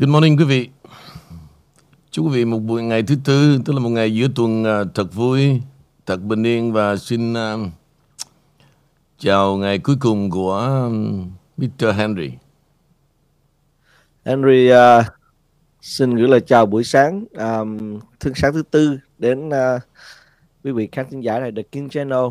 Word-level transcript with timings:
Good 0.00 0.08
morning 0.08 0.36
quý 0.36 0.44
vị. 0.44 0.68
Chúc 2.10 2.26
quý 2.26 2.32
vị 2.32 2.44
một 2.44 2.58
buổi 2.58 2.82
ngày 2.82 3.02
thứ 3.02 3.14
tư, 3.24 3.58
tức 3.64 3.72
là 3.72 3.80
một 3.80 3.88
ngày 3.88 4.14
giữa 4.14 4.26
tuần 4.34 4.64
à, 4.64 4.84
thật 4.94 5.14
vui, 5.14 5.60
thật 6.06 6.16
bình 6.22 6.46
yên 6.46 6.72
và 6.72 6.96
xin 6.96 7.34
à, 7.34 7.56
chào 9.18 9.56
ngày 9.56 9.78
cuối 9.78 9.96
cùng 10.00 10.30
của 10.30 10.58
à, 10.58 10.88
Mr. 11.56 11.96
Henry. 11.96 12.30
Henry 14.24 14.70
uh, 14.72 15.04
xin 15.80 16.14
gửi 16.14 16.28
lời 16.28 16.40
chào 16.40 16.66
buổi 16.66 16.84
sáng 16.84 17.24
um, 17.32 17.98
thương 18.20 18.34
sáng 18.34 18.52
thứ 18.52 18.62
tư 18.70 18.98
đến 19.18 19.48
uh, 19.48 19.82
quý 20.64 20.72
vị 20.72 20.88
khán 20.92 21.06
thính 21.10 21.20
giả 21.20 21.38
này 21.40 21.52
The 21.56 21.62
King 21.62 21.88
Channel 21.88 22.26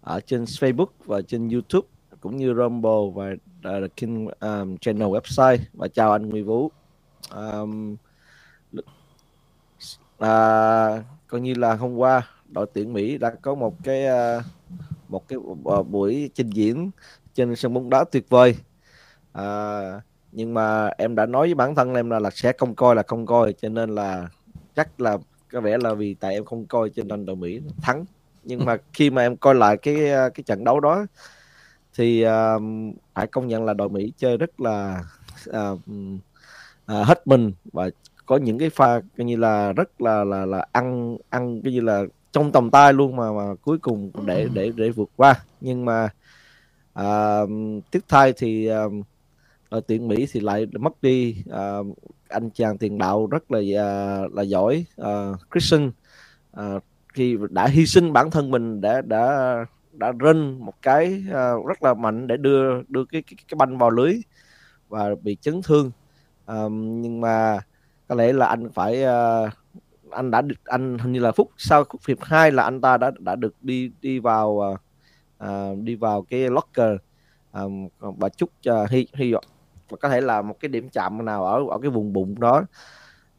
ở 0.00 0.20
trên 0.20 0.44
Facebook 0.44 0.90
và 1.04 1.22
trên 1.22 1.48
YouTube 1.48 1.88
cũng 2.20 2.36
như 2.36 2.54
Rumble 2.54 3.12
và 3.14 3.30
uh, 3.30 3.82
The 3.82 3.88
King 3.96 4.28
um, 4.40 4.76
Channel 4.76 5.08
website 5.08 5.58
và 5.72 5.88
chào 5.88 6.12
anh 6.12 6.28
Nguyễn 6.28 6.46
Vũ 6.46 6.70
um, 7.34 7.96
à, 10.18 11.02
coi 11.26 11.40
như 11.40 11.54
là 11.54 11.74
hôm 11.74 11.96
qua 11.96 12.28
đội 12.48 12.66
tuyển 12.72 12.92
Mỹ 12.92 13.18
đã 13.18 13.30
có 13.42 13.54
một 13.54 13.74
cái 13.84 14.04
uh, 14.06 14.44
một 15.08 15.28
cái 15.28 15.38
ờ, 15.64 15.82
buổi 15.82 16.30
trình 16.34 16.50
diễn 16.50 16.90
trên 17.34 17.56
sân 17.56 17.74
bóng 17.74 17.90
đá 17.90 18.04
tuyệt 18.12 18.28
vời. 18.28 18.56
À, 19.32 20.00
nhưng 20.32 20.54
mà 20.54 20.86
em 20.86 21.14
đã 21.14 21.26
nói 21.26 21.46
với 21.46 21.54
bản 21.54 21.74
thân 21.74 21.94
em 21.94 22.10
là, 22.10 22.18
là 22.18 22.30
sẽ 22.30 22.52
không 22.58 22.74
coi 22.74 22.94
là 22.94 23.02
không 23.06 23.26
coi 23.26 23.52
cho 23.52 23.68
nên 23.68 23.94
là 23.94 24.28
chắc 24.76 25.00
là 25.00 25.18
có 25.52 25.60
vẻ 25.60 25.78
là 25.78 25.94
vì 25.94 26.14
tại 26.14 26.34
em 26.34 26.44
không 26.44 26.66
coi 26.66 26.90
cho 26.90 27.02
nên 27.04 27.26
đội 27.26 27.36
Mỹ 27.36 27.60
thắng. 27.82 28.04
Nhưng 28.44 28.64
mà 28.64 28.76
khi 28.92 29.10
mà 29.10 29.22
em 29.22 29.36
coi 29.36 29.54
lại 29.54 29.76
cái 29.76 30.10
ờ, 30.10 30.30
cái 30.30 30.42
trận 30.42 30.64
đấu 30.64 30.80
đó 30.80 31.06
thì 31.94 32.26
uh, 32.26 32.62
phải 33.14 33.26
công 33.26 33.48
nhận 33.48 33.64
là 33.64 33.74
đội 33.74 33.88
Mỹ 33.88 34.12
chơi 34.16 34.36
rất 34.36 34.60
là 34.60 35.04
uh, 35.50 35.80
uh, 36.92 37.06
hết 37.06 37.26
mình 37.26 37.52
và 37.72 37.90
có 38.26 38.36
những 38.36 38.58
cái 38.58 38.70
pha 38.70 39.00
coi 39.18 39.24
như 39.24 39.36
là 39.36 39.72
rất 39.72 40.00
là 40.00 40.24
là 40.24 40.46
là 40.46 40.66
ăn 40.72 41.16
ăn 41.30 41.62
cái 41.62 41.72
như 41.72 41.80
là 41.80 42.02
trong 42.32 42.52
tầm 42.52 42.70
tay 42.70 42.92
luôn 42.92 43.16
mà 43.16 43.32
mà 43.32 43.54
cuối 43.62 43.78
cùng 43.78 44.10
để 44.26 44.48
để 44.52 44.72
để 44.76 44.90
vượt 44.90 45.10
qua. 45.16 45.34
Nhưng 45.60 45.84
mà 45.84 46.08
à, 46.94 47.40
tiếp 47.90 48.00
thay 48.08 48.32
thì 48.36 48.66
à, 48.66 48.82
đội 49.70 49.80
tuyển 49.80 50.08
Mỹ 50.08 50.26
thì 50.32 50.40
lại 50.40 50.66
mất 50.66 51.02
đi 51.02 51.44
à, 51.52 51.78
anh 52.28 52.50
chàng 52.50 52.78
tiền 52.78 52.98
đạo 52.98 53.26
rất 53.26 53.50
là 53.50 53.60
à, 53.82 54.20
là 54.32 54.42
giỏi 54.42 54.84
à, 54.96 55.32
Christian. 55.52 55.90
À, 56.52 56.64
khi 57.14 57.36
đã 57.50 57.66
hy 57.66 57.86
sinh 57.86 58.12
bản 58.12 58.30
thân 58.30 58.50
mình 58.50 58.80
đã 58.80 59.00
đã 59.00 59.54
đã 59.92 60.12
rên 60.18 60.58
một 60.58 60.74
cái 60.82 61.24
à, 61.32 61.52
rất 61.68 61.82
là 61.82 61.94
mạnh 61.94 62.26
để 62.26 62.36
đưa 62.36 62.82
đưa 62.88 63.04
cái 63.04 63.22
cái, 63.22 63.34
cái 63.48 63.56
banh 63.56 63.78
vào 63.78 63.90
lưới 63.90 64.14
và 64.88 65.14
bị 65.22 65.36
chấn 65.40 65.62
thương 65.62 65.90
um, 66.48 67.02
nhưng 67.02 67.20
mà 67.20 67.58
có 68.08 68.14
lẽ 68.14 68.32
là 68.32 68.46
anh 68.46 68.68
phải 68.74 69.04
uh, 69.04 69.52
anh 70.10 70.30
đã 70.30 70.42
anh 70.64 70.98
hình 70.98 71.12
như 71.12 71.20
là 71.20 71.32
phút 71.32 71.50
sau 71.56 71.84
phút 71.84 72.00
hiệp 72.08 72.18
2 72.22 72.50
là 72.50 72.62
anh 72.62 72.80
ta 72.80 72.96
đã 72.96 73.10
đã 73.18 73.36
được 73.36 73.54
đi 73.60 73.90
đi 74.00 74.18
vào 74.18 74.78
uh, 75.44 75.78
đi 75.82 75.94
vào 75.94 76.22
cái 76.22 76.50
locker. 76.50 76.96
Um, 77.52 77.88
và 78.00 78.28
chúc 78.28 78.50
uh, 78.70 78.90
hy 78.90 79.06
hy 79.14 79.32
vọng 79.32 79.44
và 79.88 79.96
có 80.00 80.08
thể 80.08 80.20
là 80.20 80.42
một 80.42 80.56
cái 80.60 80.68
điểm 80.68 80.88
chạm 80.88 81.24
nào 81.24 81.46
ở 81.46 81.64
ở 81.70 81.78
cái 81.82 81.90
vùng 81.90 82.12
bụng 82.12 82.40
đó. 82.40 82.62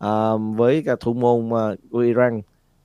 Uh, 0.05 0.41
với 0.57 0.83
cái 0.85 0.95
thủ 0.99 1.13
môn 1.13 1.49
uh, 1.49 1.79
của 1.91 1.99
Iran 1.99 2.41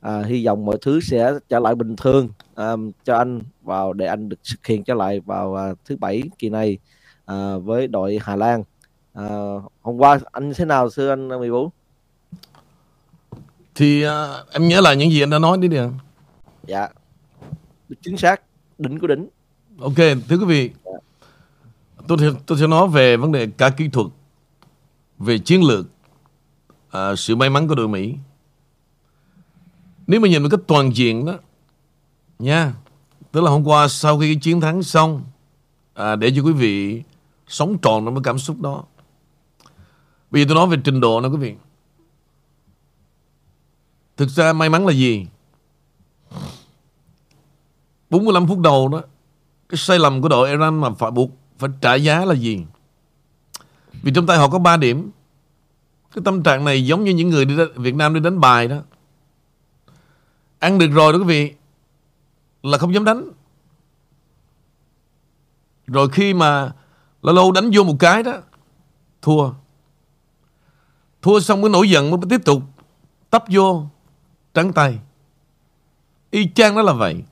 uh, 0.08 0.26
hy 0.26 0.46
vọng 0.46 0.64
mọi 0.64 0.78
thứ 0.82 1.00
sẽ 1.00 1.32
trở 1.48 1.58
lại 1.58 1.74
bình 1.74 1.96
thường 1.96 2.28
um, 2.54 2.90
cho 3.04 3.16
anh 3.16 3.40
vào 3.62 3.92
để 3.92 4.06
anh 4.06 4.28
được 4.28 4.36
thực 4.50 4.66
hiện 4.66 4.84
trở 4.84 4.94
lại 4.94 5.20
vào 5.20 5.56
uh, 5.72 5.78
thứ 5.84 5.96
bảy 5.96 6.22
kỳ 6.38 6.48
này 6.48 6.78
uh, 7.32 7.64
với 7.64 7.86
đội 7.86 8.18
Hà 8.22 8.36
Lan 8.36 8.62
uh, 9.18 9.72
hôm 9.82 9.96
qua 9.96 10.18
anh 10.32 10.52
thế 10.56 10.64
nào 10.64 10.90
thưa 10.90 11.10
anh 11.10 11.28
14 11.28 11.70
thì 13.74 14.06
uh, 14.06 14.10
em 14.52 14.68
nhớ 14.68 14.80
lại 14.80 14.96
những 14.96 15.10
gì 15.10 15.22
anh 15.22 15.30
đã 15.30 15.38
nói 15.38 15.58
đi 15.58 15.68
đi 15.68 15.76
dạ. 16.66 16.88
Chính 18.02 18.16
xác 18.16 18.42
đỉnh 18.78 18.98
của 18.98 19.06
đỉnh. 19.06 19.28
Ok 19.80 19.96
thưa 20.28 20.38
quý 20.38 20.44
vị. 20.46 20.70
Dạ. 20.84 20.90
tôi 22.08 22.18
tôi 22.46 22.58
sẽ 22.58 22.66
nói 22.66 22.88
về 22.88 23.16
vấn 23.16 23.32
đề 23.32 23.48
cả 23.58 23.70
kỹ 23.70 23.88
thuật 23.88 24.06
về 25.18 25.38
chiến 25.38 25.62
lược 25.62 25.86
uh, 26.88 27.18
sự 27.18 27.36
may 27.36 27.50
mắn 27.50 27.68
của 27.68 27.74
đội 27.74 27.88
Mỹ. 27.88 28.14
Nếu 30.06 30.20
mà 30.20 30.28
nhìn 30.28 30.42
một 30.42 30.48
cách 30.50 30.60
toàn 30.66 30.96
diện 30.96 31.26
đó 31.26 31.34
nha 32.38 32.74
tức 33.32 33.40
là 33.40 33.50
hôm 33.50 33.64
qua 33.64 33.88
sau 33.88 34.18
khi 34.18 34.36
chiến 34.36 34.60
thắng 34.60 34.82
xong 34.82 35.22
à, 35.94 36.16
để 36.16 36.32
cho 36.36 36.42
quý 36.42 36.52
vị 36.52 37.02
sống 37.48 37.78
tròn 37.78 38.04
trong 38.04 38.14
cái 38.14 38.22
cảm 38.24 38.38
xúc 38.38 38.60
đó 38.60 38.84
bây 40.34 40.42
giờ 40.42 40.46
tôi 40.48 40.54
nói 40.54 40.66
về 40.66 40.76
trình 40.84 41.00
độ 41.00 41.20
nữa 41.20 41.28
quý 41.28 41.36
vị. 41.36 41.54
Thực 44.16 44.28
ra 44.28 44.52
may 44.52 44.68
mắn 44.68 44.86
là 44.86 44.92
gì? 44.92 45.26
45 48.10 48.46
phút 48.46 48.58
đầu 48.58 48.88
đó, 48.88 49.02
Cái 49.68 49.78
sai 49.78 49.98
lầm 49.98 50.22
của 50.22 50.28
đội 50.28 50.50
Iran 50.50 50.80
mà 50.80 50.90
phải 50.90 51.10
buộc 51.10 51.30
Phải 51.58 51.70
trả 51.80 51.94
giá 51.94 52.24
là 52.24 52.34
gì? 52.34 52.64
Vì 54.02 54.12
trong 54.14 54.26
tay 54.26 54.38
họ 54.38 54.48
có 54.48 54.58
3 54.58 54.76
điểm. 54.76 55.10
Cái 56.14 56.22
tâm 56.24 56.42
trạng 56.42 56.64
này 56.64 56.86
giống 56.86 57.04
như 57.04 57.12
những 57.12 57.30
người 57.30 57.44
đi 57.44 57.54
Việt 57.76 57.94
Nam 57.94 58.14
đi 58.14 58.20
đánh 58.20 58.40
bài 58.40 58.68
đó. 58.68 58.76
Ăn 60.58 60.78
được 60.78 60.88
rồi 60.88 61.12
đó 61.12 61.18
quý 61.18 61.24
vị, 61.24 61.54
Là 62.62 62.78
không 62.78 62.94
dám 62.94 63.04
đánh. 63.04 63.28
Rồi 65.86 66.08
khi 66.08 66.34
mà 66.34 66.72
Lâu 67.22 67.34
lâu 67.34 67.52
đánh 67.52 67.70
vô 67.74 67.84
một 67.84 67.96
cái 67.98 68.22
đó, 68.22 68.32
Thua. 69.22 69.50
Thua 71.24 71.40
xong 71.40 71.60
mới 71.60 71.70
nổi 71.70 71.90
giận 71.90 72.10
mới 72.10 72.20
tiếp 72.30 72.44
tục 72.44 72.62
Tấp 73.30 73.44
vô, 73.48 73.86
trắng 74.54 74.72
tay. 74.72 74.98
Y 76.30 76.48
chang 76.54 76.76
đó 76.76 76.82
là 76.82 76.92
vậy. 76.92 77.22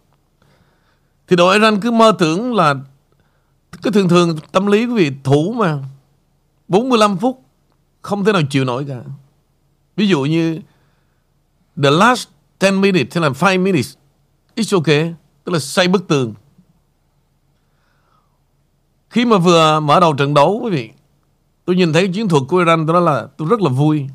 Thì 1.29 1.37
đội 1.37 1.55
Iran 1.55 1.81
cứ 1.81 1.91
mơ 1.91 2.13
tưởng 2.19 2.55
là 2.55 2.75
cứ 3.83 3.91
thường 3.91 4.09
thường 4.09 4.37
tâm 4.53 4.67
lý 4.67 4.87
của 4.87 4.95
vị 4.95 5.13
thủ 5.25 5.53
mà 5.53 5.79
45 6.69 7.17
phút 7.17 7.43
không 8.03 8.25
thể 8.25 8.33
nào 8.33 8.43
chịu 8.51 8.65
nổi 8.65 8.85
cả. 8.89 9.01
Ví 9.97 10.09
dụ 10.09 10.23
như 10.23 10.61
the 11.83 11.91
last 11.91 12.29
10 12.61 12.73
minutes 12.73 13.17
hay 13.17 13.23
là 13.23 13.31
5 13.41 13.65
minutes, 13.65 13.95
it's 14.57 14.77
okay. 14.77 15.15
Tức 15.45 15.53
là 15.53 15.59
xây 15.59 15.89
bức 15.89 16.09
tường. 16.09 16.35
Khi 19.11 19.25
mà 19.25 19.39
vừa 19.39 19.81
mở 19.81 20.01
đầu 20.01 20.15
trận 20.15 20.35
đấu, 20.35 20.61
quý 20.63 20.71
vị 20.71 20.91
Tôi 21.65 21.77
nhìn 21.77 21.93
thấy 21.93 22.09
chiến 22.09 22.29
thuật 22.29 22.43
của 22.49 22.59
Iran 22.59 22.87
Tôi 22.87 22.95
nói 22.95 23.03
là 23.03 23.27
tôi 23.37 23.49
rất 23.49 23.61
là 23.61 23.69
vui 23.69 24.07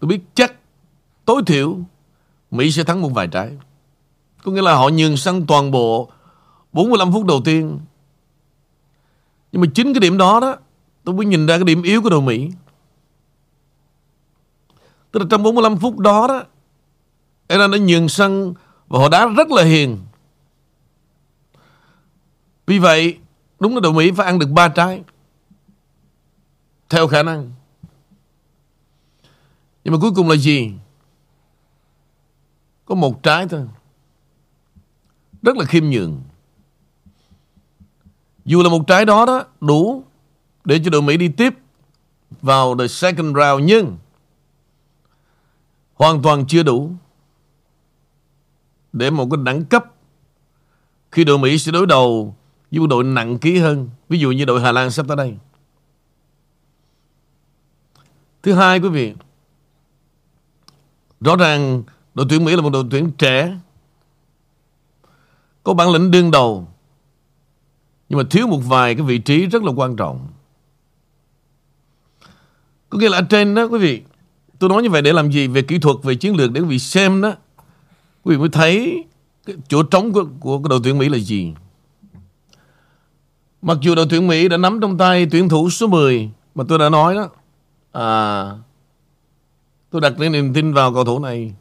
Tôi 0.00 0.08
biết 0.08 0.20
chắc 0.34 0.54
tối 1.24 1.42
thiểu 1.46 1.78
Mỹ 2.50 2.70
sẽ 2.70 2.84
thắng 2.84 3.02
một 3.02 3.08
vài 3.08 3.28
trái. 3.28 3.50
Có 4.42 4.52
nghĩa 4.52 4.62
là 4.62 4.74
họ 4.74 4.88
nhường 4.88 5.16
sân 5.16 5.46
toàn 5.46 5.70
bộ 5.70 6.10
45 6.72 7.12
phút 7.12 7.24
đầu 7.26 7.40
tiên. 7.44 7.78
Nhưng 9.52 9.62
mà 9.62 9.68
chính 9.74 9.94
cái 9.94 10.00
điểm 10.00 10.18
đó 10.18 10.40
đó, 10.40 10.56
tôi 11.04 11.14
mới 11.14 11.26
nhìn 11.26 11.46
ra 11.46 11.56
cái 11.56 11.64
điểm 11.64 11.82
yếu 11.82 12.02
của 12.02 12.10
đội 12.10 12.20
Mỹ. 12.20 12.50
Tức 15.10 15.20
là 15.20 15.26
trong 15.30 15.42
45 15.42 15.76
phút 15.76 15.98
đó 15.98 16.26
đó, 16.28 16.42
Iran 17.48 17.70
đã 17.70 17.78
nhường 17.78 18.08
sân 18.08 18.54
và 18.88 18.98
họ 18.98 19.08
đá 19.08 19.26
rất 19.26 19.50
là 19.50 19.62
hiền. 19.62 19.98
Vì 22.66 22.78
vậy, 22.78 23.18
đúng 23.60 23.74
là 23.74 23.80
đội 23.80 23.92
Mỹ 23.92 24.10
phải 24.10 24.26
ăn 24.26 24.38
được 24.38 24.48
ba 24.50 24.68
trái. 24.68 25.02
Theo 26.90 27.06
khả 27.06 27.22
năng. 27.22 27.52
Nhưng 29.84 29.94
mà 29.94 29.98
cuối 30.00 30.10
cùng 30.14 30.28
là 30.28 30.36
gì? 30.36 30.72
Có 32.84 32.94
một 32.94 33.22
trái 33.22 33.46
thôi 33.48 33.66
Rất 35.42 35.56
là 35.56 35.64
khiêm 35.64 35.84
nhường 35.84 36.22
Dù 38.44 38.62
là 38.62 38.68
một 38.68 38.86
trái 38.86 39.04
đó 39.04 39.26
đó, 39.26 39.44
Đủ 39.60 40.04
để 40.64 40.80
cho 40.84 40.90
đội 40.90 41.02
Mỹ 41.02 41.16
đi 41.16 41.28
tiếp 41.28 41.54
Vào 42.42 42.78
the 42.78 42.86
second 42.86 43.36
round, 43.36 43.64
Nhưng 43.64 43.96
Hoàn 45.94 46.22
toàn 46.22 46.46
chưa 46.46 46.62
đủ 46.62 46.92
Để 48.92 49.10
một 49.10 49.28
cái 49.30 49.38
đẳng 49.44 49.64
cấp 49.64 49.84
Khi 51.12 51.24
đội 51.24 51.38
Mỹ 51.38 51.58
sẽ 51.58 51.72
đối 51.72 51.86
đầu 51.86 52.36
Với 52.70 52.80
một 52.80 52.86
đội 52.86 53.04
nặng 53.04 53.38
ký 53.38 53.58
hơn 53.58 53.90
Ví 54.08 54.18
dụ 54.18 54.30
như 54.30 54.44
đội 54.44 54.60
Hà 54.60 54.72
Lan 54.72 54.90
sắp 54.90 55.06
tới 55.08 55.16
đây 55.16 55.36
Thứ 58.42 58.52
hai 58.52 58.80
quý 58.80 58.88
vị 58.88 59.14
Rõ 61.20 61.36
ràng 61.36 61.82
Đội 62.14 62.26
tuyển 62.30 62.44
Mỹ 62.44 62.56
là 62.56 62.62
một 62.62 62.70
đội 62.70 62.84
tuyển 62.90 63.12
trẻ 63.18 63.56
Có 65.64 65.74
bản 65.74 65.90
lĩnh 65.90 66.10
đương 66.10 66.30
đầu 66.30 66.68
Nhưng 68.08 68.18
mà 68.18 68.24
thiếu 68.30 68.46
một 68.46 68.60
vài 68.64 68.94
cái 68.94 69.04
vị 69.04 69.18
trí 69.18 69.46
rất 69.46 69.62
là 69.62 69.72
quan 69.76 69.96
trọng. 69.96 70.28
Có 72.90 72.98
nghĩa 72.98 73.08
là 73.08 73.18
ở 73.18 73.22
trên 73.22 73.54
đó 73.54 73.64
quý 73.64 73.78
vị 73.78 74.02
Tôi 74.58 74.70
nói 74.70 74.82
như 74.82 74.90
vậy 74.90 75.02
để 75.02 75.12
làm 75.12 75.32
gì? 75.32 75.46
Về 75.46 75.62
kỹ 75.62 75.78
thuật, 75.78 75.96
về 76.02 76.14
chiến 76.14 76.36
lược 76.36 76.52
để 76.52 76.60
quý 76.60 76.66
vị 76.66 76.78
xem 76.78 77.22
đó 77.22 77.32
Quý 78.22 78.34
vị 78.34 78.38
mới 78.38 78.48
thấy 78.48 79.04
cái 79.46 79.56
chỗ 79.68 79.82
trống 79.82 80.12
của, 80.12 80.24
của 80.40 80.58
cái 80.58 80.68
đội 80.68 80.80
tuyển 80.84 80.98
Mỹ 80.98 81.08
là 81.08 81.18
gì. 81.18 81.52
Mặc 83.62 83.78
dù 83.80 83.94
đội 83.94 84.06
tuyển 84.10 84.26
Mỹ 84.26 84.48
đã 84.48 84.56
nắm 84.56 84.80
trong 84.80 84.98
tay 84.98 85.26
tuyển 85.30 85.48
thủ 85.48 85.70
số 85.70 85.86
10 85.86 86.30
Mà 86.54 86.64
tôi 86.68 86.78
đã 86.78 86.88
nói 86.88 87.14
đó 87.14 87.28
à, 87.92 88.50
Tôi 89.90 90.00
đặt 90.00 90.18
niềm 90.18 90.54
tin 90.54 90.72
vào 90.72 90.94
cầu 90.94 91.04
thủ 91.04 91.18
này. 91.18 91.54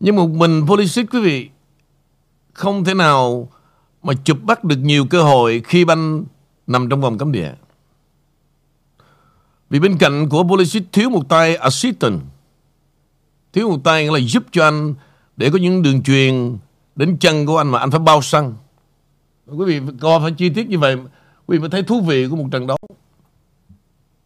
Nhưng 0.00 0.16
một 0.16 0.30
mình 0.30 0.66
Pulisic 0.66 1.10
quý 1.10 1.20
vị 1.20 1.50
không 2.52 2.84
thể 2.84 2.94
nào 2.94 3.48
mà 4.02 4.12
chụp 4.24 4.38
bắt 4.42 4.64
được 4.64 4.76
nhiều 4.76 5.06
cơ 5.10 5.22
hội 5.22 5.62
khi 5.64 5.84
banh 5.84 6.24
nằm 6.66 6.88
trong 6.88 7.00
vòng 7.00 7.18
cấm 7.18 7.32
địa. 7.32 7.52
Vì 9.70 9.80
bên 9.80 9.98
cạnh 9.98 10.28
của 10.28 10.42
Pulisic 10.42 10.82
thiếu 10.92 11.10
một 11.10 11.28
tay 11.28 11.56
assistant. 11.56 12.20
Thiếu 13.52 13.70
một 13.70 13.78
tay 13.84 14.06
là 14.10 14.18
giúp 14.18 14.44
cho 14.52 14.64
anh 14.64 14.94
để 15.36 15.50
có 15.50 15.58
những 15.58 15.82
đường 15.82 16.02
truyền 16.02 16.58
đến 16.96 17.16
chân 17.20 17.46
của 17.46 17.58
anh 17.58 17.68
mà 17.68 17.78
anh 17.78 17.90
phải 17.90 18.00
bao 18.00 18.22
xăng. 18.22 18.54
Quý 19.46 19.64
vị 19.66 19.80
coi 20.00 20.20
phải 20.20 20.32
chi 20.32 20.50
tiết 20.50 20.68
như 20.68 20.78
vậy 20.78 20.96
quý 21.46 21.56
vị 21.56 21.58
mới 21.58 21.70
thấy 21.70 21.82
thú 21.82 22.00
vị 22.00 22.28
của 22.28 22.36
một 22.36 22.48
trận 22.52 22.66
đấu. 22.66 22.78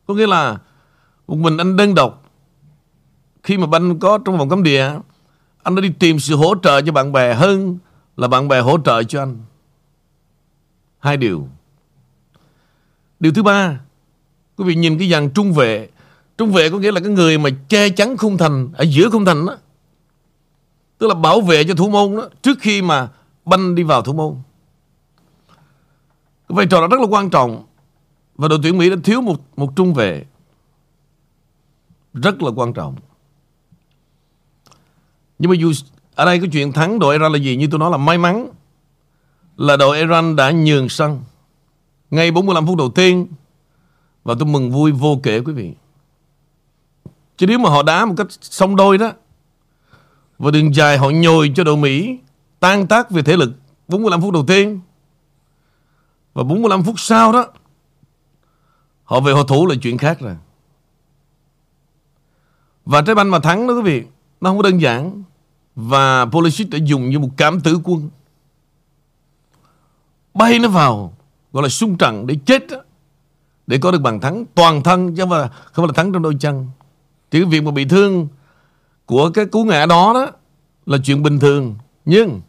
Có 0.06 0.15
nghĩa 0.15 0.27
là 0.27 0.59
một 1.27 1.37
mình 1.37 1.56
anh 1.56 1.77
đơn 1.77 1.95
độc 1.95 2.23
khi 3.43 3.59
mà 3.59 3.67
anh 3.73 3.99
có 3.99 4.19
trong 4.25 4.39
vòng 4.39 4.49
cấm 4.49 4.62
địa 4.62 4.93
anh 5.62 5.75
đã 5.75 5.81
đi 5.81 5.93
tìm 5.99 6.19
sự 6.19 6.37
hỗ 6.37 6.55
trợ 6.62 6.83
cho 6.83 6.93
bạn 6.93 7.12
bè 7.12 7.35
hơn 7.35 7.79
là 8.17 8.29
bạn 8.29 8.49
bè 8.49 8.61
hỗ 8.61 8.79
trợ 8.85 9.03
cho 9.03 9.23
anh. 9.23 9.39
Hai 10.99 11.17
điều. 11.17 11.49
Điều 13.21 13.33
thứ 13.33 13.43
ba, 13.43 13.81
quý 14.56 14.65
vị 14.65 14.75
nhìn 14.75 14.99
cái 14.99 15.11
dàn 15.11 15.31
trung 15.31 15.53
vệ. 15.53 15.89
Trung 16.39 16.53
vệ 16.53 16.71
có 16.71 16.79
nghĩa 16.79 16.93
là 16.93 17.01
cái 17.01 17.09
người 17.09 17.39
mà 17.39 17.51
che 17.69 17.89
chắn 17.89 18.17
khung 18.17 18.39
thành 18.39 18.71
ở 18.75 18.85
giữa 18.89 19.11
khung 19.11 19.25
thành 19.25 19.47
đó. 19.47 19.56
Tức 20.99 21.06
là 21.06 21.15
bảo 21.15 21.41
vệ 21.41 21.65
cho 21.65 21.75
thủ 21.75 21.91
môn 21.91 22.17
đó 22.17 22.29
trước 22.43 22.59
khi 22.61 22.83
mà 22.83 23.09
banh 23.45 23.75
đi 23.75 23.83
vào 23.83 24.03
thủ 24.03 24.12
môn. 24.12 24.35
Cái 26.49 26.56
vai 26.56 26.67
trò 26.67 26.81
đó 26.81 26.87
rất 26.87 27.01
là 27.01 27.06
quan 27.11 27.31
trọng. 27.31 27.67
Và 28.36 28.48
đội 28.48 28.58
tuyển 28.62 28.78
Mỹ 28.78 28.90
đã 28.90 28.96
thiếu 29.04 29.20
một 29.20 29.40
một 29.56 29.76
trung 29.76 29.94
vệ 29.94 30.25
rất 32.14 32.42
là 32.42 32.50
quan 32.56 32.72
trọng. 32.72 32.96
Nhưng 35.38 35.50
mà 35.50 35.56
dù 35.56 35.72
ở 36.14 36.25
đây 36.25 36.40
cái 36.40 36.48
chuyện 36.52 36.72
thắng 36.72 36.98
đội 36.98 37.14
Iran 37.14 37.32
là 37.32 37.38
gì? 37.38 37.56
Như 37.56 37.69
tôi 37.70 37.78
nói 37.81 37.90
là 37.90 37.96
may 37.96 38.19
mắn 38.19 38.48
là 39.56 39.76
đội 39.76 39.98
Iran 39.98 40.36
đã 40.36 40.50
nhường 40.50 40.88
sân 40.88 41.22
ngay 42.10 42.31
45 42.31 42.66
phút 42.66 42.76
đầu 42.78 42.90
tiên 42.90 43.26
và 44.25 44.34
tôi 44.38 44.48
mừng 44.48 44.70
vui 44.70 44.92
vô 44.92 45.20
kể 45.22 45.40
quý 45.40 45.52
vị. 45.52 45.72
Chứ 47.36 47.46
nếu 47.46 47.58
mà 47.58 47.70
họ 47.70 47.82
đá 47.82 48.04
một 48.04 48.14
cách 48.16 48.26
song 48.31 48.76
đôi 48.76 48.98
đó, 48.98 49.12
và 50.38 50.50
đường 50.50 50.75
dài 50.75 50.98
họ 50.98 51.10
nhồi 51.10 51.52
cho 51.56 51.64
đội 51.64 51.76
Mỹ 51.76 52.19
tan 52.60 52.86
tác 52.86 53.10
về 53.10 53.22
thể 53.22 53.36
lực 53.36 53.52
45 53.88 54.20
phút 54.20 54.32
đầu 54.32 54.44
tiên, 54.46 54.81
và 56.34 56.42
45 56.42 56.82
phút 56.82 57.00
sau 57.00 57.32
đó 57.32 57.46
họ 59.05 59.21
về 59.21 59.33
họ 59.33 59.43
thủ 59.43 59.67
là 59.67 59.75
chuyện 59.83 59.99
khác 59.99 60.21
rồi. 60.21 60.37
Và 62.85 63.03
trái 63.03 63.15
banh 63.15 63.31
mà 63.31 63.39
thắng 63.39 63.67
đó 63.67 63.75
quý 63.75 63.83
vị 63.83 64.03
nó 64.41 64.51
không 64.51 64.56
có 64.56 64.62
đơn 64.62 64.81
giản. 64.81 65.23
Và 65.77 66.25
Pulisic 66.25 66.71
đã 66.71 66.79
dùng 66.85 67.11
như 67.11 67.19
một 67.19 67.29
cảm 67.37 67.61
tử 67.61 67.79
quân. 67.85 68.11
Bay 70.35 70.59
nó 70.59 70.69
vào 70.69 71.15
gọi 71.53 71.62
là 71.62 71.69
sung 71.69 71.97
trận 71.99 72.27
để 72.27 72.37
chết 72.47 72.67
đó, 72.71 72.79
để 73.67 73.79
có 73.79 73.91
được 73.91 73.99
bàn 73.99 74.21
thắng 74.21 74.45
toàn 74.55 74.83
thân 74.83 75.15
chứ 75.15 75.23
không 75.23 75.31
phải 75.31 75.41
là, 75.41 75.49
không 75.49 75.85
phải 75.85 75.87
là 75.87 75.93
thắng 75.93 76.12
trong 76.12 76.23
đôi 76.23 76.37
chân. 76.41 76.69
Thì 77.31 77.41
cái 77.41 77.51
việc 77.51 77.61
mà 77.61 77.71
bị 77.71 77.85
thương 77.85 78.29
của 79.06 79.31
cái 79.31 79.47
cú 79.47 79.65
ngã 79.65 79.87
đó 79.87 80.12
đó 80.15 80.31
là 80.87 80.99
chuyện 81.05 81.23
bình 81.23 81.39
thường. 81.39 81.75
Nhưng 82.05 82.41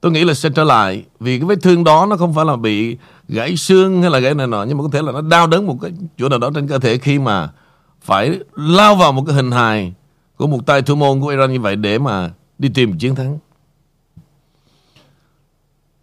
tôi 0.00 0.12
nghĩ 0.12 0.24
là 0.24 0.34
sẽ 0.34 0.48
trở 0.54 0.64
lại 0.64 1.04
vì 1.20 1.38
cái 1.38 1.46
vết 1.46 1.58
thương 1.62 1.84
đó 1.84 2.06
nó 2.10 2.16
không 2.16 2.34
phải 2.34 2.44
là 2.44 2.56
bị 2.56 2.96
gãy 3.28 3.56
xương 3.56 4.02
hay 4.02 4.10
là 4.10 4.18
gãy 4.18 4.34
này 4.34 4.46
nọ 4.46 4.64
nhưng 4.64 4.78
mà 4.78 4.82
có 4.82 4.88
thể 4.92 5.02
là 5.02 5.12
nó 5.12 5.20
đau 5.20 5.46
đớn 5.46 5.66
một 5.66 5.78
cái 5.82 5.92
chỗ 6.18 6.28
nào 6.28 6.38
đó 6.38 6.50
trên 6.54 6.68
cơ 6.68 6.78
thể 6.78 6.98
khi 6.98 7.18
mà 7.18 7.50
phải 8.00 8.38
lao 8.56 8.94
vào 8.96 9.12
một 9.12 9.24
cái 9.26 9.36
hình 9.36 9.50
hài 9.50 9.92
của 10.36 10.46
một 10.46 10.66
tay 10.66 10.82
thủ 10.82 10.94
môn 10.94 11.20
của 11.20 11.28
Iran 11.28 11.52
như 11.52 11.60
vậy 11.60 11.76
để 11.76 11.98
mà 11.98 12.30
đi 12.58 12.68
tìm 12.74 12.98
chiến 12.98 13.14
thắng. 13.14 13.38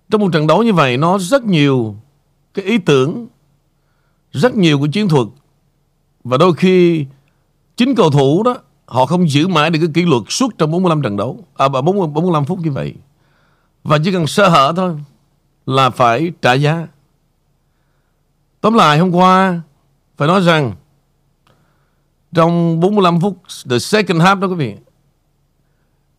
Trong 0.09 0.21
một 0.21 0.29
trận 0.33 0.47
đấu 0.47 0.63
như 0.63 0.73
vậy 0.73 0.97
nó 0.97 1.17
rất 1.17 1.43
nhiều 1.43 1.95
cái 2.53 2.65
ý 2.65 2.77
tưởng, 2.77 3.27
rất 4.31 4.55
nhiều 4.55 4.79
của 4.79 4.87
chiến 4.87 5.09
thuật 5.09 5.27
và 6.23 6.37
đôi 6.37 6.53
khi 6.53 7.05
chính 7.77 7.95
cầu 7.95 8.11
thủ 8.11 8.43
đó 8.43 8.57
họ 8.85 9.05
không 9.05 9.29
giữ 9.29 9.47
mãi 9.47 9.69
được 9.69 9.79
cái 9.79 9.89
kỷ 9.93 10.01
luật 10.01 10.23
suốt 10.29 10.57
trong 10.57 10.71
45 10.71 11.01
trận 11.01 11.17
đấu, 11.17 11.39
à 11.55 11.67
40, 11.67 12.07
45 12.07 12.45
phút 12.45 12.59
như 12.59 12.71
vậy. 12.71 12.93
Và 13.87 13.97
chỉ 14.03 14.11
cần 14.11 14.27
sơ 14.27 14.49
hở 14.49 14.73
thôi 14.75 14.95
là 15.65 15.89
phải 15.89 16.31
trả 16.41 16.53
giá. 16.53 16.87
Tóm 18.61 18.73
lại 18.73 18.97
hôm 18.97 19.11
qua 19.11 19.61
phải 20.17 20.27
nói 20.27 20.41
rằng 20.41 20.73
trong 22.33 22.79
45 22.79 23.19
phút 23.19 23.37
the 23.69 23.79
second 23.79 24.21
half 24.21 24.39
đó 24.39 24.47
quý 24.47 24.55
vị 24.55 24.75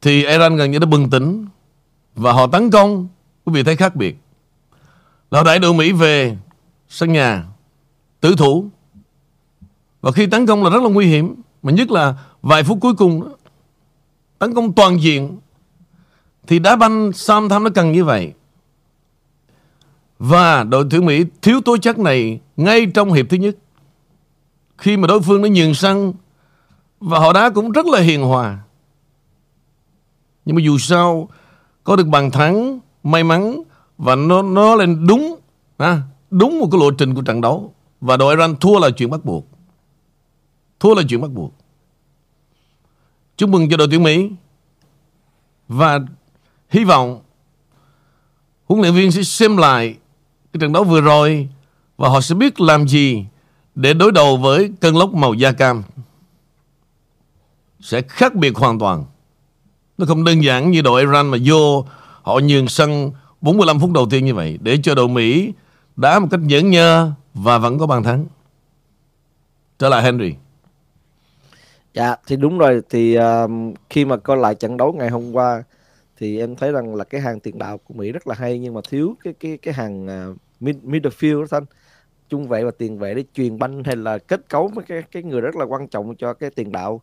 thì 0.00 0.26
Iran 0.26 0.56
gần 0.56 0.70
như 0.70 0.78
đã 0.78 0.86
bừng 0.86 1.10
tỉnh 1.10 1.46
và 2.14 2.32
họ 2.32 2.46
tấn 2.46 2.70
công 2.70 3.08
quý 3.44 3.52
vị 3.52 3.62
thấy 3.62 3.76
khác 3.76 3.96
biệt 3.96 4.16
là 5.30 5.42
đại 5.42 5.58
đội 5.58 5.74
Mỹ 5.74 5.92
về 5.92 6.36
sân 6.88 7.12
nhà 7.12 7.44
tử 8.20 8.34
thủ 8.38 8.68
và 10.00 10.12
khi 10.12 10.26
tấn 10.26 10.46
công 10.46 10.64
là 10.64 10.70
rất 10.70 10.82
là 10.82 10.88
nguy 10.88 11.06
hiểm 11.06 11.34
mà 11.62 11.72
nhất 11.72 11.90
là 11.90 12.14
vài 12.42 12.64
phút 12.64 12.78
cuối 12.80 12.94
cùng 12.94 13.20
đó, 13.20 13.30
tấn 14.38 14.54
công 14.54 14.72
toàn 14.72 15.02
diện 15.02 15.38
thì 16.48 16.58
đá 16.58 16.76
banh 16.76 17.12
Sam 17.12 17.48
tham 17.48 17.64
nó 17.64 17.70
cần 17.74 17.92
như 17.92 18.04
vậy 18.04 18.32
và 20.18 20.64
đội 20.64 20.86
tuyển 20.90 21.06
Mỹ 21.06 21.24
thiếu 21.42 21.60
tố 21.60 21.76
chất 21.76 21.98
này 21.98 22.40
ngay 22.56 22.86
trong 22.94 23.12
hiệp 23.12 23.26
thứ 23.30 23.36
nhất 23.36 23.56
khi 24.78 24.96
mà 24.96 25.06
đối 25.06 25.20
phương 25.20 25.42
nó 25.42 25.48
nhường 25.48 25.74
sân 25.74 26.12
và 27.00 27.18
họ 27.18 27.32
đá 27.32 27.50
cũng 27.50 27.72
rất 27.72 27.86
là 27.86 28.00
hiền 28.00 28.22
hòa. 28.22 28.58
Nhưng 30.44 30.56
mà 30.56 30.62
dù 30.62 30.78
sao 30.78 31.28
có 31.84 31.96
được 31.96 32.06
bàn 32.06 32.30
thắng 32.30 32.80
may 33.02 33.24
mắn 33.24 33.62
và 33.98 34.14
nó 34.14 34.42
nó 34.42 34.74
lên 34.74 35.06
đúng 35.06 35.36
à, 35.76 36.02
đúng 36.30 36.58
một 36.60 36.68
cái 36.72 36.80
lộ 36.80 36.90
trình 36.90 37.14
của 37.14 37.22
trận 37.22 37.40
đấu 37.40 37.74
và 38.00 38.16
đội 38.16 38.34
Iran 38.34 38.56
thua 38.56 38.78
là 38.78 38.90
chuyện 38.90 39.10
bắt 39.10 39.24
buộc. 39.24 39.46
Thua 40.80 40.94
là 40.94 41.02
chuyện 41.08 41.20
bắt 41.20 41.30
buộc. 41.30 41.52
Chúc 43.36 43.50
mừng 43.50 43.68
cho 43.70 43.76
đội 43.76 43.88
tuyển 43.90 44.02
Mỹ 44.02 44.30
và 45.68 46.00
hy 46.68 46.84
vọng 46.84 47.20
huấn 48.68 48.82
luyện 48.82 48.94
viên 48.94 49.12
sẽ 49.12 49.22
xem 49.22 49.56
lại 49.56 49.96
cái 50.52 50.58
trận 50.60 50.72
đấu 50.72 50.84
vừa 50.84 51.00
rồi 51.00 51.48
và 51.96 52.08
họ 52.08 52.20
sẽ 52.20 52.34
biết 52.34 52.60
làm 52.60 52.88
gì 52.88 53.26
để 53.74 53.94
đối 53.94 54.12
đầu 54.12 54.36
với 54.36 54.72
cơn 54.80 54.96
lốc 54.96 55.14
màu 55.14 55.34
da 55.34 55.52
cam 55.52 55.82
sẽ 57.80 58.02
khác 58.02 58.34
biệt 58.34 58.56
hoàn 58.56 58.78
toàn. 58.78 59.04
Nó 59.98 60.06
không 60.06 60.24
đơn 60.24 60.42
giản 60.42 60.70
như 60.70 60.82
đội 60.82 61.00
Iran 61.00 61.28
mà 61.28 61.38
vô 61.44 61.84
họ 62.22 62.40
nhường 62.42 62.68
sân 62.68 63.12
45 63.40 63.80
phút 63.80 63.90
đầu 63.92 64.06
tiên 64.10 64.24
như 64.24 64.34
vậy 64.34 64.58
để 64.62 64.78
cho 64.82 64.94
đội 64.94 65.08
Mỹ 65.08 65.52
đá 65.96 66.18
một 66.18 66.28
cách 66.30 66.40
nhẫn 66.42 66.70
nhơ 66.70 67.12
và 67.34 67.58
vẫn 67.58 67.78
có 67.78 67.86
bàn 67.86 68.02
thắng. 68.02 68.26
Trở 69.78 69.88
lại 69.88 70.02
Henry. 70.02 70.34
Dạ 71.94 72.16
thì 72.26 72.36
đúng 72.36 72.58
rồi 72.58 72.82
thì 72.90 73.18
uh, 73.18 73.50
khi 73.90 74.04
mà 74.04 74.16
coi 74.16 74.36
lại 74.36 74.54
trận 74.54 74.76
đấu 74.76 74.92
ngày 74.92 75.10
hôm 75.10 75.32
qua 75.32 75.62
thì 76.18 76.38
em 76.38 76.56
thấy 76.56 76.72
rằng 76.72 76.94
là 76.94 77.04
cái 77.04 77.20
hàng 77.20 77.40
tiền 77.40 77.58
đạo 77.58 77.78
của 77.78 77.94
Mỹ 77.94 78.12
rất 78.12 78.26
là 78.26 78.34
hay 78.34 78.58
nhưng 78.58 78.74
mà 78.74 78.80
thiếu 78.90 79.16
cái 79.24 79.34
cái 79.40 79.58
cái 79.62 79.74
hàng 79.74 80.06
à, 80.08 80.26
mid, 80.60 80.76
midfield 80.76 81.40
đó 81.40 81.46
thanh. 81.50 81.64
Trung 82.28 82.48
vệ 82.48 82.64
và 82.64 82.70
tiền 82.78 82.98
vệ 82.98 83.14
để 83.14 83.24
truyền 83.34 83.58
banh 83.58 83.84
hay 83.84 83.96
là 83.96 84.18
kết 84.18 84.48
cấu 84.48 84.68
với 84.68 84.84
cái 84.84 85.02
cái 85.12 85.22
người 85.22 85.40
rất 85.40 85.56
là 85.56 85.64
quan 85.64 85.88
trọng 85.88 86.16
cho 86.16 86.34
cái 86.34 86.50
tiền 86.50 86.72
đạo. 86.72 87.00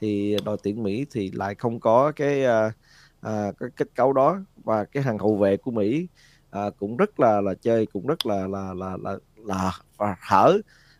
Thì 0.00 0.36
đội 0.44 0.56
tuyển 0.62 0.82
Mỹ 0.82 1.06
thì 1.10 1.30
lại 1.30 1.54
không 1.54 1.80
có 1.80 2.12
cái 2.16 2.44
uh, 2.44 2.72
uh, 3.26 3.58
cái 3.60 3.68
kết 3.76 3.88
cấu 3.94 4.12
đó. 4.12 4.38
Và 4.64 4.84
cái 4.84 5.02
hàng 5.02 5.18
hậu 5.18 5.36
vệ 5.36 5.56
của 5.56 5.70
Mỹ 5.70 6.06
uh, 6.58 6.74
cũng 6.78 6.96
rất 6.96 7.20
là 7.20 7.40
là 7.40 7.54
chơi 7.54 7.86
cũng 7.86 8.06
rất 8.06 8.26
là 8.26 8.46
là 8.46 8.74
là 8.74 8.96
là 9.02 9.18
là, 9.36 9.72
là 9.98 10.16
hở. 10.20 10.58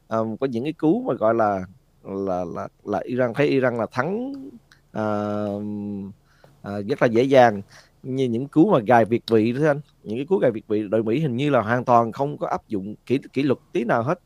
Um, 0.08 0.36
có 0.36 0.46
những 0.46 0.64
cái 0.64 0.72
cú 0.72 1.04
mà 1.06 1.14
gọi 1.14 1.34
là 1.34 1.64
là 2.04 2.44
là 2.44 2.68
là 2.84 3.00
Iran 3.04 3.34
thấy 3.34 3.46
Iran 3.46 3.76
là 3.76 3.86
thắng 3.92 4.32
uh, 4.98 5.62
à, 6.62 6.80
rất 6.88 7.02
là 7.02 7.08
dễ 7.08 7.22
dàng. 7.22 7.62
Như 8.02 8.24
những 8.24 8.48
cú 8.48 8.70
mà 8.70 8.78
gài 8.86 9.04
việt 9.04 9.22
vị 9.30 9.52
đó 9.52 9.66
anh 9.66 9.80
những 10.02 10.18
cái 10.18 10.26
cú 10.26 10.38
gài 10.38 10.50
việt 10.50 10.68
vị 10.68 10.88
đội 10.88 11.02
Mỹ 11.02 11.20
hình 11.20 11.36
như 11.36 11.50
là 11.50 11.60
hoàn 11.60 11.84
toàn 11.84 12.12
không 12.12 12.38
có 12.38 12.46
áp 12.46 12.68
dụng 12.68 12.94
kỷ 13.06 13.18
kỷ 13.32 13.42
luật 13.42 13.58
tí 13.72 13.84
nào 13.84 14.02
hết. 14.02 14.20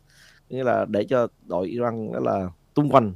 Như 0.49 0.62
là 0.62 0.87
để 0.88 1.05
cho 1.05 1.26
đội 1.47 1.69
Iran 1.69 2.12
đó 2.12 2.19
là 2.21 2.49
tung 2.75 2.88
quanh 2.88 3.14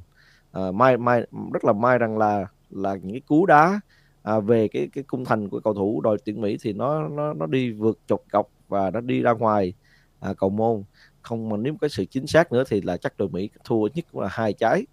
à, 0.53 0.71
mai 0.75 0.97
mai 0.97 1.27
rất 1.53 1.65
là 1.65 1.73
may 1.73 1.99
rằng 1.99 2.19
là 2.19 2.47
là 2.71 2.95
những 2.95 3.13
cái 3.13 3.21
cú 3.21 3.47
đá 3.47 3.81
à, 4.23 4.41
về 4.41 4.69
cái 4.69 4.89
cái 4.93 5.05
cung 5.05 5.25
thành 5.25 5.49
của 5.49 5.61
cầu 5.61 5.75
thủ 5.75 6.01
đội 6.01 6.19
tuyển 6.25 6.41
Mỹ 6.41 6.59
thì 6.63 6.73
nó 6.73 7.09
nó 7.09 7.35
nó 7.35 7.47
đi 7.47 7.71
vượt 7.71 7.99
chột 8.07 8.23
cọc 8.33 8.49
và 8.69 8.91
nó 8.91 9.01
đi 9.01 9.23
ra 9.23 9.33
ngoài 9.33 9.73
à, 10.21 10.35
cầu 10.35 10.51
môn. 10.51 10.83
Không 11.23 11.49
mà 11.49 11.57
nếu 11.57 11.75
có 11.81 11.89
sự 11.89 12.05
chính 12.05 12.27
xác 12.27 12.53
nữa 12.53 12.65
thì 12.69 12.81
là 12.81 12.97
chắc 12.97 13.19
đội 13.19 13.29
Mỹ 13.29 13.51
thua 13.65 13.89
nhất 13.95 14.17
là 14.17 14.29
hai 14.31 14.53
trái. 14.53 14.87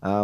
À, 0.00 0.20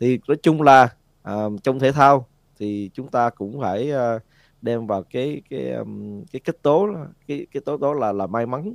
thì 0.00 0.18
nói 0.28 0.36
chung 0.42 0.62
là 0.62 0.88
à, 1.22 1.34
trong 1.62 1.78
thể 1.78 1.92
thao 1.92 2.26
thì 2.58 2.90
chúng 2.94 3.08
ta 3.08 3.30
cũng 3.30 3.60
phải 3.60 3.90
ờ, 3.90 4.18
đem 4.62 4.86
vào 4.86 5.02
cái 5.02 5.42
cái 5.50 5.74
cái 6.32 6.40
kết 6.44 6.62
tố 6.62 6.88
cái 7.26 7.46
cái 7.52 7.60
tố 7.60 7.76
đó 7.76 7.94
là 7.94 8.12
là 8.12 8.26
may 8.26 8.46
mắn. 8.46 8.74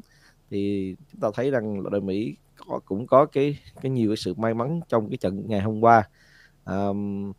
Thì 0.49 0.95
chúng 1.11 1.21
ta 1.21 1.27
thấy 1.33 1.51
rằng 1.51 1.83
đội 1.83 2.01
Mỹ 2.01 2.35
có, 2.67 2.79
cũng 2.85 3.07
có 3.07 3.25
cái 3.25 3.59
cái 3.81 3.91
nhiều 3.91 4.09
cái 4.09 4.17
sự 4.17 4.33
may 4.33 4.53
mắn 4.53 4.79
trong 4.87 5.09
cái 5.09 5.17
trận 5.17 5.43
ngày 5.47 5.61
hôm 5.61 5.81
qua. 5.81 6.09
Um, 6.65 7.33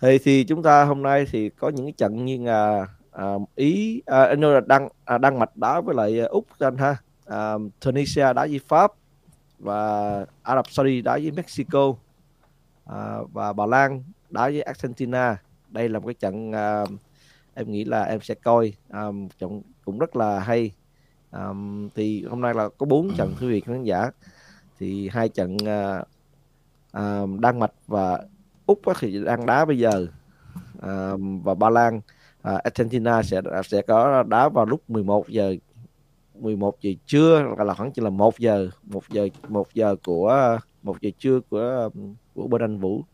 thì 0.00 0.18
thì 0.18 0.44
chúng 0.44 0.62
ta 0.62 0.84
hôm 0.84 1.02
nay 1.02 1.26
thì 1.30 1.48
có 1.48 1.68
những 1.68 1.86
cái 1.86 1.92
trận 1.92 2.24
như 2.24 2.44
là 2.44 2.86
ờ, 3.10 3.32
ờ, 3.32 3.38
à, 3.38 3.44
ý 3.54 4.02
à, 4.06 4.34
là 4.34 4.60
đăng 4.66 4.88
à, 5.04 5.18
đăng 5.18 5.38
mạch 5.38 5.56
đá 5.56 5.80
với 5.80 5.94
lại 5.94 6.18
úc 6.18 6.46
anh 6.58 6.76
ha. 6.76 6.96
À, 7.26 7.54
Tunisia 7.80 8.32
đá 8.32 8.46
với 8.46 8.60
pháp 8.66 8.92
và 9.58 10.10
Ả 10.42 10.54
Rập 10.54 10.70
Saudi 10.70 11.02
đá 11.02 11.12
với 11.12 11.30
Mexico 11.30 11.94
à, 12.84 13.18
và 13.32 13.52
Bà 13.52 13.66
Lan 13.66 14.02
đá 14.30 14.42
với 14.42 14.62
Argentina. 14.62 15.36
Đây 15.68 15.88
là 15.88 15.98
một 15.98 16.06
cái 16.06 16.14
trận 16.14 16.50
uh, 16.50 16.90
em 17.54 17.70
nghĩ 17.70 17.84
là 17.84 18.02
em 18.02 18.20
sẽ 18.20 18.34
coi 18.34 18.72
um, 18.92 19.28
trận 19.38 19.62
cũng 19.84 19.98
rất 19.98 20.16
là 20.16 20.40
hay. 20.40 20.70
Um, 21.30 21.88
thì 21.94 22.24
hôm 22.24 22.40
nay 22.40 22.54
là 22.54 22.68
có 22.78 22.86
bốn 22.86 23.10
trận 23.16 23.34
quý 23.40 23.46
vị 23.46 23.60
khán 23.60 23.84
giả. 23.84 24.10
Thì 24.78 25.08
hai 25.08 25.28
trận 25.28 25.56
uh, 25.56 26.08
uh, 26.98 27.40
Đan 27.40 27.58
Mạch 27.58 27.72
và 27.86 28.20
Úc 28.66 28.80
thì 29.00 29.24
đang 29.24 29.46
đá 29.46 29.64
bây 29.64 29.78
giờ. 29.78 30.06
Uh, 30.76 31.20
và 31.44 31.54
Ba 31.54 31.70
Lan 31.70 31.96
uh, 31.96 32.02
Argentina 32.42 33.22
sẽ 33.22 33.40
sẽ 33.64 33.82
có 33.82 34.22
đá 34.22 34.48
vào 34.48 34.64
lúc 34.64 34.90
11 34.90 35.28
giờ 35.28 35.56
11 36.34 36.80
giờ 36.80 36.90
trưa 37.06 37.42
là 37.58 37.74
khoảng 37.74 37.92
chỉ 37.92 38.02
là 38.02 38.10
1 38.10 38.38
giờ 38.38 38.68
1 38.82 39.04
giờ 39.10 39.28
1 39.48 39.74
giờ 39.74 39.96
của 40.04 40.58
1 40.82 41.00
giờ 41.00 41.10
trưa 41.18 41.40
của 41.40 41.90
của 42.34 42.46
bên 42.48 42.62
Anh 42.62 42.78
Vũ 42.78 43.04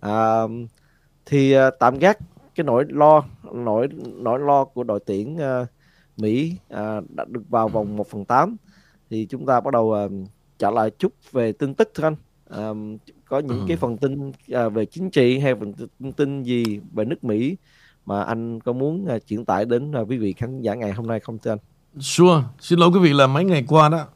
à, 0.00 0.42
thì 1.26 1.58
uh, 1.58 1.74
tạm 1.78 1.98
gác 1.98 2.18
cái 2.54 2.64
nỗi 2.64 2.84
lo 2.88 3.24
nỗi 3.52 3.88
nỗi 4.16 4.38
lo 4.38 4.64
của 4.64 4.84
đội 4.84 5.00
tuyển 5.06 5.36
uh, 5.36 5.68
Mỹ 6.16 6.54
uh, 6.74 7.04
đã 7.16 7.24
được 7.28 7.42
vào 7.48 7.68
vòng 7.68 7.96
1 7.96 8.10
phần 8.10 8.24
8 8.24 8.56
thì 9.10 9.26
chúng 9.30 9.46
ta 9.46 9.60
bắt 9.60 9.72
đầu 9.72 9.84
uh, 9.84 10.12
trả 10.58 10.70
lại 10.70 10.90
chút 10.98 11.12
về 11.32 11.52
tin 11.52 11.74
tức 11.74 11.90
thôi 11.94 12.04
anh 12.06 12.16
um, 12.70 12.98
có 13.28 13.38
những 13.38 13.60
ừ. 13.60 13.64
cái 13.68 13.76
phần 13.76 13.96
tin 13.96 14.28
uh, 14.28 14.72
về 14.72 14.86
chính 14.86 15.10
trị 15.10 15.38
hay 15.38 15.54
phần 15.54 15.72
tin, 15.72 16.12
tin 16.12 16.42
gì 16.42 16.80
về 16.92 17.04
nước 17.04 17.24
Mỹ 17.24 17.56
mà 18.06 18.22
anh 18.22 18.60
có 18.60 18.72
muốn 18.72 19.06
uh, 19.16 19.26
chuyển 19.26 19.44
tải 19.44 19.64
đến 19.64 19.90
uh, 19.90 20.08
quý 20.08 20.18
vị 20.18 20.32
khán 20.32 20.60
giả 20.60 20.74
ngày 20.74 20.92
hôm 20.92 21.06
nay 21.06 21.20
không 21.20 21.38
thưa 21.38 21.52
anh? 21.52 21.58
Sure, 22.00 22.42
xin 22.60 22.78
lỗi 22.78 22.90
quý 22.94 22.98
vị 22.98 23.12
là 23.12 23.26
mấy 23.26 23.44
ngày 23.44 23.64
qua 23.68 23.88
đó 23.88 24.06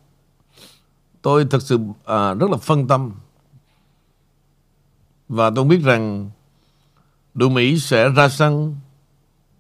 tôi 1.23 1.47
thực 1.51 1.63
sự 1.63 1.77
uh, 1.77 2.39
rất 2.41 2.51
là 2.51 2.57
phân 2.57 2.89
tâm 2.89 3.13
và 5.33 5.51
tôi 5.51 5.65
biết 5.65 5.81
rằng 5.83 6.31
đội 7.35 7.51
Mỹ 7.51 7.79
sẽ 7.79 8.09
ra 8.09 8.29
sân 8.29 8.77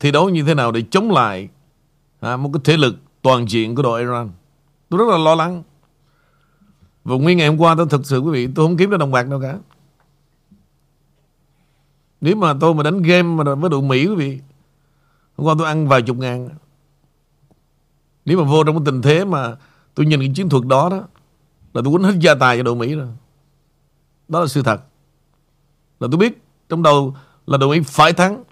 thi 0.01 0.11
đấu 0.11 0.29
như 0.29 0.43
thế 0.43 0.55
nào 0.55 0.73
để 0.73 0.83
chống 0.91 1.11
lại 1.11 1.49
à, 2.21 2.37
một 2.37 2.51
cái 2.53 2.61
thế 2.65 2.77
lực 2.77 2.97
toàn 3.23 3.49
diện 3.49 3.75
của 3.75 3.83
đội 3.83 4.01
Iran. 4.01 4.31
Tôi 4.89 4.99
rất 4.99 5.05
là 5.09 5.19
lo 5.19 5.35
lắng. 5.35 5.63
Và 7.05 7.17
nguyên 7.17 7.39
ngày 7.39 7.49
hôm 7.49 7.61
qua 7.61 7.75
tôi 7.77 7.87
thực 7.91 8.07
sự 8.07 8.19
quý 8.19 8.31
vị 8.33 8.49
tôi 8.55 8.67
không 8.67 8.77
kiếm 8.77 8.91
ra 8.91 8.97
đồng 8.97 9.11
bạc 9.11 9.29
đâu 9.29 9.41
cả. 9.41 9.59
Nếu 12.21 12.37
mà 12.37 12.55
tôi 12.61 12.75
mà 12.75 12.83
đánh 12.83 13.03
game 13.03 13.23
mà 13.23 13.55
với 13.55 13.71
đội 13.71 13.83
Mỹ 13.83 14.07
quý 14.07 14.15
vị 14.15 14.41
Hôm 15.37 15.47
qua 15.47 15.55
tôi 15.59 15.67
ăn 15.67 15.89
vài 15.89 16.03
chục 16.03 16.17
ngàn 16.17 16.49
Nếu 18.25 18.39
mà 18.39 18.45
vô 18.45 18.65
trong 18.65 18.77
cái 18.77 18.83
tình 18.87 19.03
thế 19.03 19.25
mà 19.25 19.57
Tôi 19.95 20.07
nhìn 20.07 20.21
cái 20.21 20.33
chiến 20.35 20.49
thuật 20.49 20.65
đó 20.67 20.89
đó 20.89 20.97
Là 21.75 21.83
tôi 21.85 21.93
quýnh 21.93 22.03
hết 22.03 22.15
gia 22.21 22.35
tài 22.35 22.57
cho 22.57 22.63
đội 22.63 22.75
Mỹ 22.75 22.95
rồi 22.95 23.09
Đó 24.29 24.41
là 24.41 24.47
sự 24.47 24.63
thật 24.63 24.81
là 26.03 26.09
tôi 26.11 26.19
biết, 26.19 26.43
trong 26.69 26.83
đầu 26.83 27.17
là 27.47 27.59
đội 27.59 27.79
Mỹ 27.79 27.85
phải 27.87 28.13
thắng. 28.13 28.45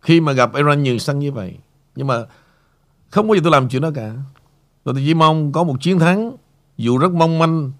Khi 0.00 0.20
mà 0.20 0.32
gặp 0.32 0.54
Iran 0.54 0.82
nhiều 0.82 0.98
sân 0.98 1.18
như 1.18 1.32
vậy, 1.32 1.56
Nhưng 1.96 2.06
mà 2.06 2.24
Không 3.10 3.28
có 3.28 3.34
gì 3.34 3.40
tôi 3.42 3.52
làm 3.52 3.68
chuyện 3.68 3.82
đó 3.82 3.90
cả. 3.94 4.14
Tôi 4.84 4.94
chỉ 4.96 5.14
mong 5.14 5.52
có 5.52 5.64
một 5.64 5.74
chiến 5.80 5.98
thắng, 5.98 6.32
Dù 6.76 6.98
rất 6.98 7.12
mong 7.12 7.38
manh, 7.38 7.72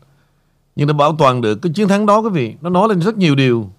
Nhưng 0.76 0.88
để 0.88 0.92
bảo 0.92 1.16
toàn 1.16 1.40
được 1.40 1.54
cái 1.62 1.72
chiến 1.72 1.88
thắng 1.88 2.06
đó, 2.06 2.18
quý 2.18 2.30
vị. 2.30 2.54
Nó 2.60 2.70
nói 2.70 2.88
lên 2.88 3.00
rất 3.00 3.16
nhiều 3.16 3.34
điều. 3.34 3.70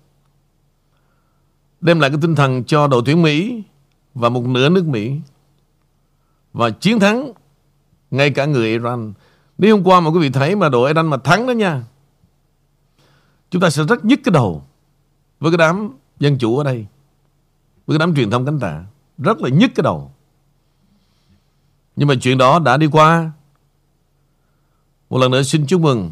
Đem 1.81 1.99
lại 1.99 2.09
cái 2.09 2.19
tinh 2.21 2.35
thần 2.35 2.63
cho 2.63 2.87
đội 2.87 3.01
tuyển 3.05 3.21
Mỹ 3.21 3.63
Và 4.13 4.29
một 4.29 4.45
nửa 4.45 4.69
nước 4.69 4.85
Mỹ. 4.85 5.19
Và 6.53 6.69
chiến 6.69 6.99
thắng 6.99 7.31
Ngay 8.11 8.31
cả 8.31 8.45
người 8.45 8.67
Iran. 8.67 9.13
Nếu 9.57 9.75
hôm 9.75 9.83
qua 9.87 9.99
mà 9.99 10.09
quý 10.09 10.19
vị 10.19 10.29
thấy 10.29 10.55
mà 10.55 10.69
đội 10.69 10.89
Iran 10.89 11.07
mà 11.07 11.17
thắng 11.17 11.47
đó 11.47 11.51
nha, 11.51 11.83
Chúng 13.49 13.61
ta 13.61 13.69
sẽ 13.69 13.83
rất 13.83 14.05
nhức 14.05 14.19
cái 14.23 14.31
đầu. 14.31 14.68
Với 15.39 15.51
cái 15.51 15.57
đám 15.57 15.97
dân 16.19 16.37
chủ 16.37 16.57
ở 16.57 16.63
đây, 16.63 16.85
với 17.85 17.97
cái 17.97 18.07
đám 18.07 18.15
truyền 18.15 18.31
thông 18.31 18.45
cánh 18.45 18.59
tả, 18.59 18.83
rất 19.17 19.41
là 19.41 19.49
nhức 19.49 19.71
cái 19.75 19.83
đầu. 19.83 20.11
Nhưng 21.95 22.07
mà 22.07 22.15
chuyện 22.21 22.37
đó 22.37 22.59
đã 22.59 22.77
đi 22.77 22.87
qua. 22.87 23.31
Một 25.09 25.17
lần 25.17 25.31
nữa 25.31 25.43
xin 25.43 25.65
chúc 25.65 25.81
mừng 25.81 26.11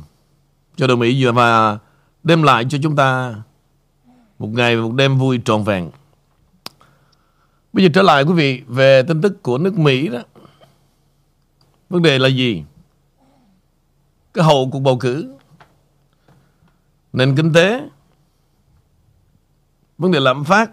cho 0.75 0.88
đội 0.88 0.98
Mỹ 0.98 1.25
và 1.25 1.79
đem 2.24 2.43
lại 2.43 2.65
cho 2.69 2.77
chúng 2.84 2.96
ta 2.96 3.36
một 4.39 4.48
ngày 4.48 4.75
một 4.75 4.93
đêm 4.93 5.17
vui 5.17 5.41
trọn 5.46 5.63
vẹn. 5.63 5.89
Bây 7.74 7.84
giờ 7.84 7.89
trở 7.93 8.01
lại 8.01 8.24
quý 8.24 8.34
vị 8.34 8.63
về 8.67 9.03
tin 9.03 9.22
tức 9.22 9.43
của 9.43 9.57
nước 9.57 9.77
Mỹ 9.77 10.07
đó. 10.07 10.19
Vấn 11.89 12.01
đề 12.01 12.19
là 12.19 12.27
gì? 12.27 12.63
Cái 14.34 14.46
hậu 14.46 14.69
cuộc 14.72 14.79
bầu 14.79 14.98
cử. 14.98 15.36
Nền 17.13 17.36
kinh 17.36 17.53
tế 17.53 17.89
vấn 19.98 20.12
đề 20.12 20.20
lạm 20.20 20.44
phát, 20.44 20.72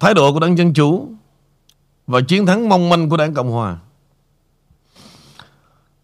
thái 0.00 0.14
độ 0.14 0.32
của 0.32 0.40
đảng 0.40 0.58
Dân 0.58 0.74
Chủ 0.74 1.08
và 2.06 2.20
chiến 2.20 2.46
thắng 2.46 2.68
mong 2.68 2.88
manh 2.88 3.08
của 3.08 3.16
đảng 3.16 3.34
Cộng 3.34 3.50
Hòa. 3.50 3.78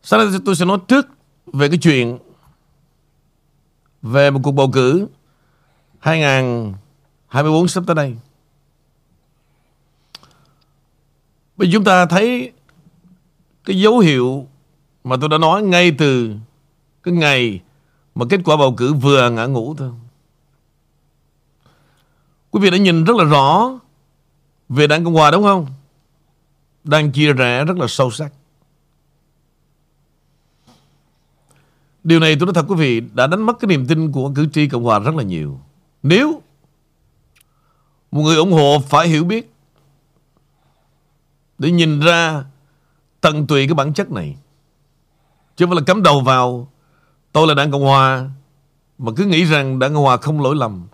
Sau 0.03 0.21
đây 0.21 0.29
tôi 0.45 0.57
sẽ 0.57 0.65
nói 0.65 0.79
trước 0.89 1.07
về 1.47 1.69
cái 1.69 1.79
chuyện 1.79 2.19
về 4.03 4.31
một 4.31 4.41
cuộc 4.43 4.53
bầu 4.53 4.71
cử 4.73 5.07
2024 5.99 7.69
sắp 7.69 7.85
tới 7.87 7.95
đây. 7.95 8.17
Bây 11.57 11.69
giờ 11.69 11.73
chúng 11.73 11.85
ta 11.85 12.07
thấy 12.07 12.53
cái 13.65 13.81
dấu 13.81 13.99
hiệu 13.99 14.47
mà 15.05 15.17
tôi 15.21 15.29
đã 15.29 15.39
nói 15.39 15.63
ngay 15.63 15.93
từ 15.99 16.35
cái 17.03 17.15
ngày 17.15 17.61
mà 18.15 18.27
kết 18.31 18.41
quả 18.45 18.57
bầu 18.57 18.75
cử 18.77 18.95
vừa 18.95 19.31
ngã 19.31 19.47
ngủ 19.47 19.75
thôi. 19.79 19.91
Quý 22.57 22.63
vị 22.63 22.71
đã 22.71 22.77
nhìn 22.77 23.05
rất 23.05 23.17
là 23.17 23.25
rõ 23.25 23.71
về 24.69 24.87
Đảng 24.87 25.05
Cộng 25.05 25.15
Hòa 25.15 25.31
đúng 25.31 25.43
không? 25.43 25.67
Đang 26.85 27.13
chia 27.13 27.33
rẽ 27.33 27.65
rất 27.65 27.77
là 27.77 27.87
sâu 27.89 28.11
sắc. 28.11 28.33
Điều 32.05 32.21
này 32.21 32.37
tôi 32.41 32.47
nói 32.47 32.55
thật 32.55 32.65
quý 32.69 32.75
vị, 32.77 33.01
đã 33.15 33.27
đánh 33.27 33.43
mất 33.43 33.59
cái 33.61 33.67
niềm 33.67 33.87
tin 33.87 34.13
của 34.13 34.33
cử 34.35 34.47
tri 34.53 34.69
Cộng 34.69 34.85
Hòa 34.85 34.99
rất 34.99 35.15
là 35.15 35.23
nhiều. 35.23 35.61
Nếu 36.03 36.43
một 38.11 38.23
người 38.23 38.37
ủng 38.37 38.53
hộ 38.53 38.83
phải 38.89 39.09
hiểu 39.09 39.25
biết 39.25 39.53
để 41.59 41.71
nhìn 41.71 42.01
ra 42.01 42.45
tận 43.21 43.47
tụy 43.47 43.67
cái 43.67 43.75
bản 43.75 43.93
chất 43.93 44.11
này. 44.11 44.37
Chứ 45.57 45.65
không 45.65 45.71
phải 45.71 45.81
là 45.81 45.85
cắm 45.87 46.03
đầu 46.03 46.21
vào 46.21 46.73
tôi 47.33 47.47
là 47.47 47.55
Đảng 47.55 47.71
Cộng 47.71 47.85
Hòa 47.85 48.31
mà 48.99 49.13
cứ 49.17 49.25
nghĩ 49.25 49.45
rằng 49.45 49.79
Đảng 49.79 49.95
Cộng 49.95 50.05
Hòa 50.05 50.17
không 50.17 50.41
lỗi 50.41 50.57
lầm. 50.57 50.87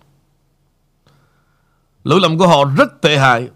Lỗi 2.03 2.19
lầm 2.21 2.37
của 2.37 2.47
họ 2.47 2.65
rất 2.77 3.01
tệ 3.01 3.17
hại. 3.17 3.49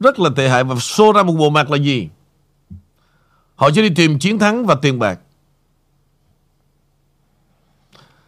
Rất 0.00 0.18
là 0.18 0.30
tệ 0.36 0.48
hại. 0.48 0.64
Và 0.64 0.74
xô 0.76 1.12
ra 1.12 1.22
một 1.22 1.32
bộ 1.32 1.50
mặt 1.50 1.70
là 1.70 1.76
gì? 1.76 2.08
Họ 3.56 3.70
chỉ 3.74 3.82
đi 3.82 3.90
tìm 3.94 4.18
chiến 4.18 4.38
thắng 4.38 4.66
và 4.66 4.74
tiền 4.74 4.98
bạc. 4.98 5.20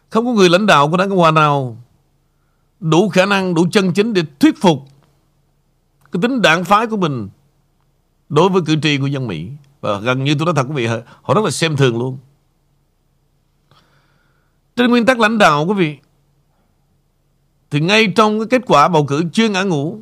Không 0.09 0.25
có 0.25 0.31
người 0.31 0.49
lãnh 0.49 0.65
đạo 0.65 0.89
của 0.89 0.97
đảng 0.97 1.09
Cộng 1.09 1.17
Hòa 1.17 1.31
nào 1.31 1.77
Đủ 2.79 3.09
khả 3.09 3.25
năng, 3.25 3.53
đủ 3.53 3.67
chân 3.71 3.93
chính 3.93 4.13
để 4.13 4.23
thuyết 4.39 4.61
phục 4.61 4.79
Cái 6.11 6.21
tính 6.21 6.41
đảng 6.41 6.63
phái 6.63 6.87
của 6.87 6.97
mình 6.97 7.29
Đối 8.29 8.49
với 8.49 8.61
cử 8.65 8.75
tri 8.81 8.97
của 8.97 9.07
dân 9.07 9.27
Mỹ. 9.27 9.49
Và 9.81 9.99
gần 9.99 10.23
như 10.23 10.35
tôi 10.35 10.45
nói 10.45 10.55
thật 10.55 10.65
quý 10.69 10.73
vị 10.73 10.87
Họ 11.21 11.33
rất 11.33 11.43
là 11.43 11.51
xem 11.51 11.77
thường 11.77 11.97
luôn. 11.97 12.17
Trên 14.75 14.89
nguyên 14.89 15.05
tắc 15.05 15.19
lãnh 15.19 15.37
đạo 15.37 15.65
quý 15.65 15.73
vị 15.73 15.97
thì 17.73 17.79
ngay 17.79 18.13
trong 18.15 18.39
cái 18.39 18.47
kết 18.49 18.61
quả 18.67 18.87
bầu 18.87 19.05
cử 19.05 19.23
chưa 19.33 19.49
ngã 19.49 19.63
ngủ 19.63 19.99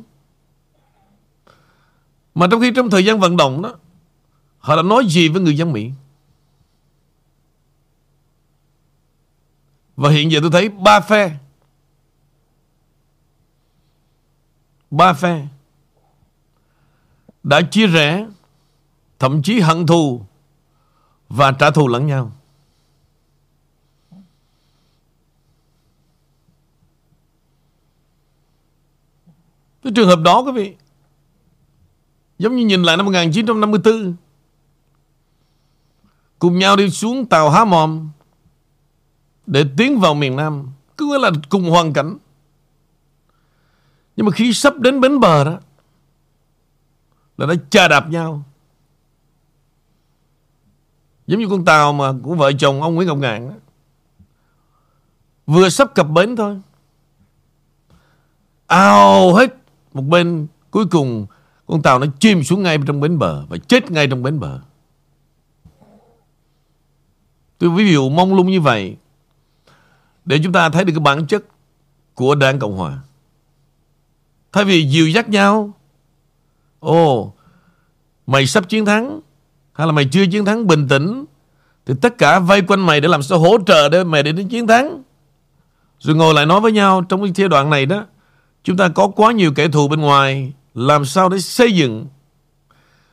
Mà 2.34 2.46
trong 2.50 2.60
khi 2.60 2.72
trong 2.76 2.90
thời 2.90 3.04
gian 3.04 3.20
vận 3.20 3.36
động 3.36 3.62
đó, 3.62 3.74
Họ 4.58 4.76
đã 4.76 4.82
nói 4.82 5.04
gì 5.08 5.28
với 5.28 5.42
người 5.42 5.56
dân 5.56 5.72
Mỹ? 5.72 5.90
Và 9.96 10.10
hiện 10.10 10.30
giờ 10.30 10.38
tôi 10.42 10.50
thấy 10.50 10.68
ba 10.68 11.00
phe 11.00 11.38
Ba 14.90 15.12
phe 15.12 15.46
Đã 17.42 17.60
chia 17.70 17.86
rẽ, 17.86 18.26
Thậm 19.18 19.42
chí 19.42 19.60
hận 19.60 19.86
thù 19.86 20.22
Và 21.28 21.52
trả 21.52 21.70
thù 21.70 21.88
lẫn 21.88 22.06
nhau. 22.06 22.32
Cái 29.82 29.92
trường 29.96 30.08
hợp 30.08 30.20
đó 30.24 30.42
quý 30.42 30.52
vị, 30.52 30.76
Giống 32.42 32.56
như 32.56 32.66
nhìn 32.66 32.82
lại 32.82 32.96
năm 32.96 33.06
1954 33.06 34.14
Cùng 36.38 36.58
nhau 36.58 36.76
đi 36.76 36.90
xuống 36.90 37.26
tàu 37.26 37.50
Há 37.50 37.64
Mòm 37.64 38.10
Để 39.46 39.64
tiến 39.76 40.00
vào 40.00 40.14
miền 40.14 40.36
Nam, 40.36 40.68
Cứ 40.96 41.06
nghĩa 41.06 41.18
là 41.18 41.30
cùng 41.48 41.70
hoàn 41.70 41.92
cảnh 41.92 42.16
Nhưng 44.16 44.26
mà 44.26 44.32
khi 44.32 44.52
sắp 44.52 44.78
đến 44.78 45.00
bến 45.00 45.20
bờ 45.20 45.44
đó, 45.44 45.58
Là 47.36 47.46
đã 47.46 47.54
chà 47.70 47.88
đạp 47.88 48.10
nhau 48.10 48.42
Giống 51.26 51.40
như 51.40 51.48
con 51.50 51.64
tàu 51.64 51.92
mà 51.92 52.12
của 52.22 52.34
vợ 52.34 52.52
chồng 52.52 52.82
ông 52.82 52.94
Nguyễn 52.94 53.08
Ngọc 53.08 53.18
Ngạn 53.18 53.48
đó. 53.48 53.54
Vừa 55.46 55.68
sắp 55.68 55.94
cập 55.94 56.08
bến 56.08 56.36
thôi 56.36 56.60
Ao 58.66 59.34
hết 59.34 59.61
một 59.94 60.02
bên 60.02 60.46
cuối 60.70 60.86
cùng, 60.86 61.26
Con 61.66 61.82
tàu 61.82 61.98
nó 61.98 62.06
chìm 62.18 62.44
xuống 62.44 62.62
ngay 62.62 62.78
trong 62.86 63.00
bến 63.00 63.18
bờ 63.18 63.46
Và 63.46 63.56
chết 63.56 63.90
ngay 63.90 64.06
trong 64.06 64.22
bến 64.22 64.40
bờ. 64.40 64.60
Tôi 67.58 67.70
ví 67.70 67.92
dụ 67.92 68.08
mong 68.08 68.34
lung 68.34 68.50
như 68.50 68.60
vậy 68.60 68.96
Để 70.24 70.40
chúng 70.44 70.52
ta 70.52 70.68
thấy 70.68 70.84
được 70.84 70.92
cái 70.92 71.00
bản 71.00 71.26
chất 71.26 71.44
Của 72.14 72.34
đảng 72.34 72.58
Cộng 72.58 72.76
Hòa. 72.76 72.98
Thay 74.52 74.64
vì 74.64 74.88
dìu 74.88 75.08
dắt 75.08 75.28
nhau, 75.28 75.72
Ồ, 76.80 77.32
Mày 78.26 78.46
sắp 78.46 78.68
chiến 78.68 78.84
thắng 78.84 79.20
Hay 79.72 79.86
là 79.86 79.92
mày 79.92 80.08
chưa 80.12 80.26
chiến 80.26 80.44
thắng 80.44 80.66
bình 80.66 80.88
tĩnh, 80.88 81.24
Thì 81.86 81.94
tất 82.00 82.18
cả 82.18 82.38
vây 82.38 82.62
quanh 82.62 82.86
mày 82.86 83.00
để 83.00 83.08
làm 83.08 83.22
sao 83.22 83.38
hỗ 83.38 83.58
trợ 83.66 83.88
Để 83.88 84.04
mày 84.04 84.22
đến 84.22 84.48
chiến 84.48 84.66
thắng. 84.66 85.02
Rồi 85.98 86.16
ngồi 86.16 86.34
lại 86.34 86.46
nói 86.46 86.60
với 86.60 86.72
nhau 86.72 87.02
Trong 87.08 87.22
cái 87.22 87.32
giai 87.34 87.48
đoạn 87.48 87.70
này 87.70 87.86
đó 87.86 88.06
Chúng 88.62 88.76
ta 88.76 88.88
có 88.88 89.08
quá 89.08 89.32
nhiều 89.32 89.52
kẻ 89.54 89.68
thù 89.68 89.88
bên 89.88 90.00
ngoài 90.00 90.52
Làm 90.74 91.04
sao 91.04 91.28
để 91.28 91.38
xây 91.38 91.72
dựng 91.72 92.06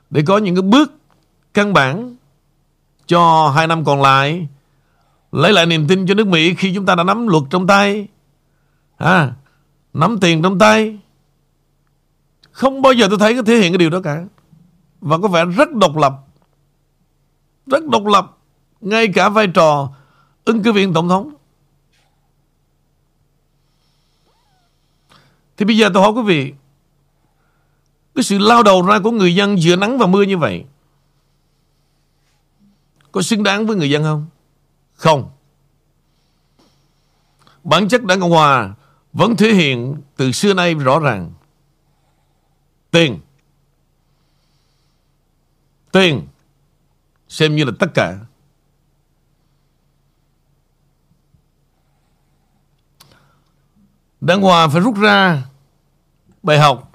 Để 0.10 0.24
có 0.28 0.38
những 0.38 0.56
cái 0.56 0.62
bước 0.62 0.94
Căn 1.54 1.74
bản 1.74 2.16
Cho 3.08 3.54
hai 3.56 3.68
năm 3.68 3.86
còn 3.86 4.02
lại 4.02 4.48
Lấy 5.32 5.54
lại 5.54 5.66
niềm 5.66 5.88
tin 5.88 6.08
cho 6.08 6.14
nước 6.14 6.28
Mỹ 6.28 6.54
Khi 6.54 6.76
chúng 6.76 6.86
ta 6.86 6.96
đã 6.96 7.04
nắm 7.04 7.28
luật 7.28 7.44
trong 7.50 7.68
tay 7.68 8.08
à, 8.98 9.34
Nắm 9.94 10.18
tiền 10.20 10.42
trong 10.42 10.60
tay. 10.60 11.00
Không 12.52 12.82
bao 12.82 12.94
giờ 12.94 13.08
tôi 13.10 13.20
thấy 13.20 13.36
có 13.36 13.42
thể 13.42 13.58
hiện 13.58 13.72
cái 13.72 13.78
điều 13.78 13.90
đó 13.90 14.02
cả. 14.02 14.24
Và 15.02 15.18
có 15.18 15.28
vẻ 15.28 15.46
rất 15.46 15.74
độc 15.74 15.98
lập 15.98 16.14
Rất 17.66 17.86
độc 17.86 18.06
lập 18.06 18.38
Ngay 18.82 19.08
cả 19.08 19.30
vai 19.30 19.48
trò 19.48 19.90
Ứng 20.46 20.64
cử 20.64 20.72
viên 20.72 20.94
tổng 20.94 21.10
thống. 21.10 21.34
Thì 25.60 25.66
bây 25.66 25.78
giờ 25.78 25.90
tôi 25.94 26.04
hỏi 26.04 26.12
quý 26.12 26.22
vị, 26.22 26.54
Cái 28.16 28.24
sự 28.24 28.38
lao 28.38 28.64
đầu 28.64 28.82
ra 28.82 29.00
của 29.04 29.12
người 29.12 29.36
dân 29.36 29.62
giữa 29.62 29.76
nắng 29.76 29.98
và 29.98 30.08
mưa 30.08 30.22
như 30.22 30.38
vậy, 30.38 30.66
Có 33.12 33.22
xứng 33.22 33.44
đáng 33.44 33.68
với 33.68 33.76
người 33.76 33.90
dân 33.90 34.04
không? 34.04 34.28
Không. 34.94 35.32
Bản 37.64 37.88
chất 37.88 38.04
đảng 38.04 38.20
Cộng 38.20 38.32
Hòa 38.32 38.74
Vẫn 39.14 39.36
thể 39.36 39.54
hiện 39.54 40.02
từ 40.18 40.32
xưa 40.32 40.54
nay 40.54 40.74
rõ 40.74 41.00
ràng. 41.00 41.32
Tiền. 42.92 43.20
Tiền, 45.92 46.28
Xem 47.28 47.56
như 47.56 47.64
là 47.64 47.72
tất 47.80 47.88
cả. 47.94 48.20
Đảng 54.22 54.42
Hòa 54.42 54.68
phải 54.68 54.82
rút 54.82 54.96
ra 55.00 55.44
bài 56.44 56.60
học 56.60 56.92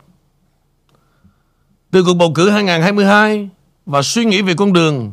từ 1.90 2.04
cuộc 2.04 2.14
bầu 2.14 2.32
cử 2.34 2.50
2022 2.50 3.48
và 3.86 4.02
suy 4.02 4.24
nghĩ 4.24 4.42
về 4.42 4.54
con 4.54 4.72
đường 4.72 5.12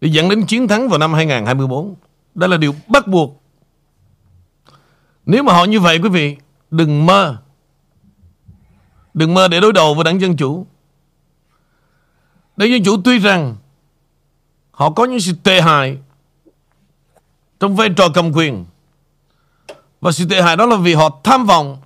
để 0.00 0.08
dẫn 0.08 0.28
đến 0.28 0.46
chiến 0.46 0.68
thắng 0.68 0.88
vào 0.88 0.98
năm 0.98 1.12
2024. 1.14 1.94
Đây 2.34 2.48
là 2.48 2.56
điều 2.56 2.74
bắt 2.88 3.06
buộc. 3.06 3.42
Nếu 5.26 5.42
mà 5.42 5.52
họ 5.52 5.64
như 5.64 5.80
vậy 5.80 5.98
quý 6.02 6.08
vị, 6.08 6.36
đừng 6.70 7.06
mơ. 7.06 7.36
Đừng 9.14 9.34
mơ 9.34 9.48
để 9.48 9.60
đối 9.60 9.72
đầu 9.72 9.94
với 9.94 10.04
đảng 10.04 10.20
Dân 10.20 10.36
Chủ. 10.36 10.66
Đảng 12.56 12.70
Dân 12.70 12.84
Chủ 12.84 12.96
tuy 13.04 13.18
rằng 13.18 13.56
họ 14.70 14.90
có 14.90 15.04
những 15.04 15.20
sự 15.20 15.32
tệ 15.42 15.60
hại 15.60 15.98
trong 17.60 17.76
vai 17.76 17.88
trò 17.96 18.08
cầm 18.14 18.32
quyền 18.32 18.64
và 20.02 20.12
sự 20.12 20.24
tệ 20.30 20.42
hại 20.42 20.56
đó 20.56 20.66
là 20.66 20.76
vì 20.76 20.94
họ 20.94 21.20
tham 21.24 21.46
vọng, 21.46 21.76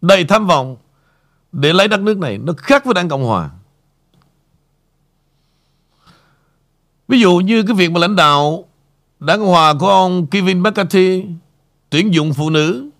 Đầy 0.00 0.24
tham 0.24 0.46
vọng 0.46 0.76
Để 1.52 1.72
lấy 1.72 1.88
đất 1.88 2.00
nước 2.00 2.18
này 2.18 2.38
Nó 2.38 2.52
khác 2.56 2.84
với 2.84 2.94
Đảng 2.94 3.08
Cộng 3.08 3.24
Hòa. 3.24 3.50
Ví 7.08 7.20
dụ 7.20 7.36
như 7.36 7.62
cái 7.62 7.76
việc 7.76 7.90
mà 7.90 8.00
lãnh 8.00 8.16
đạo 8.16 8.64
Đảng 9.20 9.38
Cộng 9.38 9.48
Hòa 9.48 9.74
của 9.80 9.88
ông 9.88 10.26
Kevin 10.26 10.60
McCarthy 10.60 11.24
Tuyển 11.90 12.14
dụng 12.14 12.34
phụ 12.34 12.50
nữ, 12.50 12.90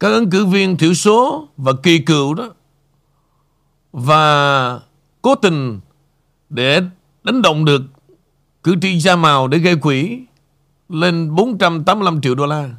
Các 0.00 0.08
ứng 0.08 0.30
cử 0.30 0.46
viên 0.46 0.76
thiểu 0.76 0.94
số 0.94 1.48
Và 1.56 1.72
kỳ 1.82 1.98
cựu 1.98 2.34
đó, 2.34 2.50
Và 3.92 4.80
cố 5.22 5.34
tình 5.34 5.80
Để 6.48 6.82
đánh 7.24 7.42
động 7.42 7.64
được 7.64 7.82
Cử 8.62 8.74
tri 8.82 9.00
da 9.00 9.16
màu 9.16 9.48
để 9.48 9.58
gây 9.58 9.76
quỹ 9.76 10.20
lên 10.94 11.34
485 11.34 12.20
triệu 12.20 12.34
đô 12.34 12.46
la. 12.46 12.70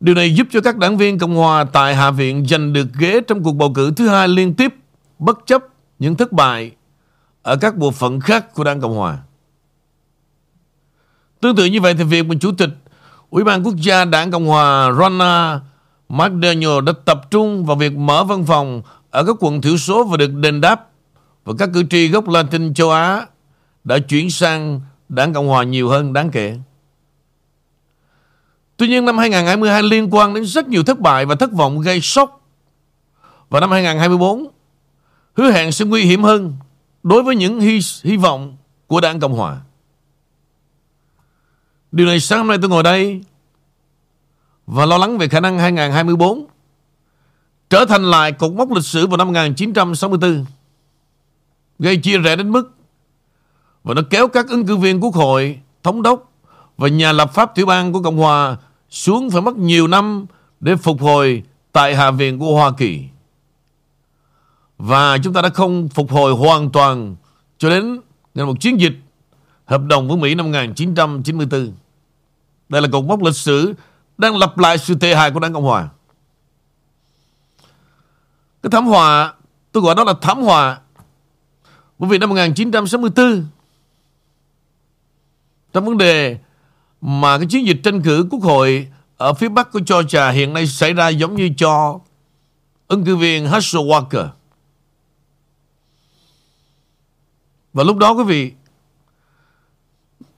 Điều 0.00 0.14
này 0.14 0.34
giúp 0.34 0.46
cho 0.50 0.60
các 0.60 0.76
đảng 0.76 0.96
viên 0.96 1.18
Cộng 1.18 1.36
Hòa 1.36 1.64
tại 1.64 1.94
Hạ 1.94 2.10
viện 2.10 2.46
giành 2.46 2.72
được 2.72 2.86
ghế 2.98 3.20
trong 3.26 3.42
cuộc 3.42 3.52
bầu 3.52 3.72
cử 3.74 3.92
thứ 3.96 4.08
hai 4.08 4.28
liên 4.28 4.54
tiếp, 4.54 4.74
bất 5.18 5.38
chấp 5.46 5.62
những 5.98 6.16
thất 6.16 6.32
bại 6.32 6.72
ở 7.42 7.56
các 7.56 7.76
bộ 7.76 7.90
phận 7.90 8.20
khác 8.20 8.54
của 8.54 8.64
đảng 8.64 8.80
Cộng 8.80 8.96
Hòa. 8.96 9.18
Tương 11.40 11.56
tự 11.56 11.64
như 11.64 11.80
vậy 11.80 11.94
thì 11.94 12.04
việc 12.04 12.26
mà 12.26 12.34
Chủ 12.40 12.52
tịch 12.52 12.70
Ủy 13.30 13.44
ban 13.44 13.62
Quốc 13.62 13.76
gia 13.76 14.04
đảng 14.04 14.30
Cộng 14.30 14.46
Hòa 14.46 14.92
Ronna 14.92 15.60
McDaniel 16.08 16.84
đã 16.86 16.92
tập 17.04 17.30
trung 17.30 17.64
vào 17.64 17.76
việc 17.76 17.96
mở 17.96 18.24
văn 18.24 18.44
phòng 18.44 18.82
ở 19.10 19.24
các 19.24 19.36
quận 19.40 19.60
thiểu 19.60 19.76
số 19.76 20.04
và 20.04 20.16
được 20.16 20.32
đền 20.34 20.60
đáp 20.60 20.86
và 21.44 21.52
các 21.58 21.70
cử 21.74 21.84
tri 21.90 22.08
gốc 22.08 22.28
Latin 22.28 22.74
châu 22.74 22.90
Á 22.90 23.26
đã 23.84 23.98
chuyển 23.98 24.30
sang 24.30 24.80
Đảng 25.08 25.32
Cộng 25.32 25.48
Hòa 25.48 25.64
nhiều 25.64 25.88
hơn 25.88 26.12
đáng 26.12 26.30
kể. 26.30 26.58
Tuy 28.76 28.88
nhiên 28.88 29.04
năm 29.04 29.18
2022 29.18 29.82
liên 29.82 30.08
quan 30.14 30.34
đến 30.34 30.44
rất 30.44 30.68
nhiều 30.68 30.84
thất 30.84 31.00
bại 31.00 31.26
và 31.26 31.34
thất 31.34 31.52
vọng 31.52 31.80
gây 31.80 32.00
sốc. 32.00 32.48
Và 33.48 33.60
năm 33.60 33.70
2024 33.70 34.46
hứa 35.34 35.50
hẹn 35.50 35.72
sẽ 35.72 35.84
nguy 35.84 36.02
hiểm 36.02 36.22
hơn 36.22 36.56
đối 37.02 37.22
với 37.22 37.36
những 37.36 37.60
hy, 37.60 37.78
hy 38.02 38.16
vọng 38.16 38.56
của 38.86 39.00
Đảng 39.00 39.20
Cộng 39.20 39.34
Hòa. 39.34 39.60
Điều 41.92 42.06
này 42.06 42.20
sáng 42.20 42.38
hôm 42.38 42.48
nay 42.48 42.58
tôi 42.60 42.70
ngồi 42.70 42.82
đây 42.82 43.20
và 44.66 44.86
lo 44.86 44.98
lắng 44.98 45.18
về 45.18 45.28
khả 45.28 45.40
năng 45.40 45.58
2024 45.58 46.46
trở 47.70 47.84
thành 47.84 48.04
lại 48.04 48.32
cột 48.32 48.52
mốc 48.52 48.72
lịch 48.72 48.84
sử 48.84 49.06
vào 49.06 49.16
năm 49.16 49.26
1964 49.26 50.44
gây 51.78 51.96
chia 51.96 52.18
rẽ 52.18 52.36
đến 52.36 52.50
mức 52.50 52.74
và 53.86 53.94
nó 53.94 54.02
kéo 54.10 54.28
các 54.28 54.48
ứng 54.48 54.66
cử 54.66 54.76
viên 54.76 55.00
quốc 55.00 55.14
hội, 55.14 55.60
thống 55.82 56.02
đốc 56.02 56.32
và 56.76 56.88
nhà 56.88 57.12
lập 57.12 57.34
pháp 57.34 57.54
tiểu 57.54 57.66
bang 57.66 57.92
của 57.92 58.02
Cộng 58.02 58.16
hòa 58.16 58.56
xuống 58.90 59.30
phải 59.30 59.42
mất 59.42 59.56
nhiều 59.56 59.86
năm 59.86 60.26
để 60.60 60.76
phục 60.76 61.00
hồi 61.00 61.42
tại 61.72 61.96
Hạ 61.96 62.10
viện 62.10 62.38
của 62.38 62.54
Hoa 62.54 62.70
Kỳ. 62.78 63.04
Và 64.78 65.18
chúng 65.18 65.32
ta 65.32 65.42
đã 65.42 65.48
không 65.48 65.88
phục 65.88 66.10
hồi 66.10 66.32
hoàn 66.32 66.70
toàn 66.70 67.16
cho 67.58 67.70
đến 67.70 68.00
một 68.34 68.60
chiến 68.60 68.80
dịch 68.80 68.92
hợp 69.64 69.80
đồng 69.82 70.08
với 70.08 70.16
Mỹ 70.16 70.34
năm 70.34 70.46
1994. 70.46 71.72
Đây 72.68 72.82
là 72.82 72.88
cột 72.92 73.04
mốc 73.04 73.22
lịch 73.22 73.36
sử 73.36 73.74
đang 74.18 74.36
lặp 74.36 74.58
lại 74.58 74.78
sự 74.78 74.94
tệ 74.94 75.14
hại 75.14 75.30
của 75.30 75.40
Đảng 75.40 75.52
Cộng 75.52 75.64
Hòa. 75.64 75.88
Cái 78.62 78.70
thảm 78.70 78.86
họa, 78.86 79.34
tôi 79.72 79.82
gọi 79.82 79.94
đó 79.94 80.04
là 80.04 80.14
thảm 80.20 80.42
họa. 80.42 80.78
Bởi 81.98 82.10
vì 82.10 82.18
năm 82.18 82.28
1964 82.28 83.46
trong 85.72 85.84
vấn 85.84 85.98
đề 85.98 86.38
mà 87.00 87.38
cái 87.38 87.46
chiến 87.50 87.66
dịch 87.66 87.80
tranh 87.84 88.02
cử 88.02 88.26
quốc 88.30 88.42
hội 88.42 88.88
ở 89.16 89.34
phía 89.34 89.48
bắc 89.48 89.72
của 89.72 89.80
Georgia 89.88 90.30
hiện 90.30 90.52
nay 90.52 90.66
xảy 90.66 90.92
ra 90.92 91.08
giống 91.08 91.36
như 91.36 91.50
cho 91.56 92.00
ứng 92.88 93.04
cử 93.04 93.16
viên 93.16 93.48
Herschel 93.48 93.82
Walker. 93.82 94.28
Và 97.72 97.84
lúc 97.84 97.96
đó 97.96 98.10
quý 98.12 98.24
vị, 98.24 98.52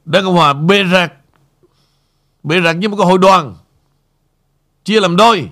Đảng 0.04 0.24
Cộng 0.24 0.34
Hòa 0.34 0.52
bê 0.52 0.84
rạc 0.92 1.12
Bê 2.42 2.60
rạc 2.64 2.76
như 2.76 2.88
một 2.88 2.96
cái 2.96 3.06
hội 3.06 3.18
đoàn, 3.18 3.56
Chia 4.84 5.00
làm 5.00 5.16
đôi 5.16 5.50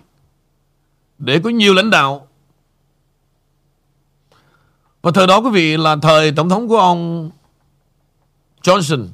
Để 1.18 1.40
có 1.44 1.50
nhiều 1.50 1.74
lãnh 1.74 1.90
đạo 1.90 2.28
Và 5.02 5.10
thời 5.14 5.26
đó 5.26 5.40
quý 5.40 5.50
vị 5.50 5.76
là 5.76 5.96
thời 6.02 6.32
tổng 6.32 6.48
thống 6.48 6.68
của 6.68 6.78
ông 6.78 7.30
Johnson 8.62 9.06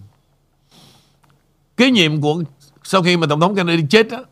kế 1.82 1.90
nhiệm 1.90 2.20
của 2.20 2.42
sau 2.82 3.02
khi 3.02 3.16
mà 3.16 3.26
tổng 3.26 3.40
thống 3.40 3.54
Kennedy 3.54 3.86
chết 3.90 4.08
đó 4.10 4.24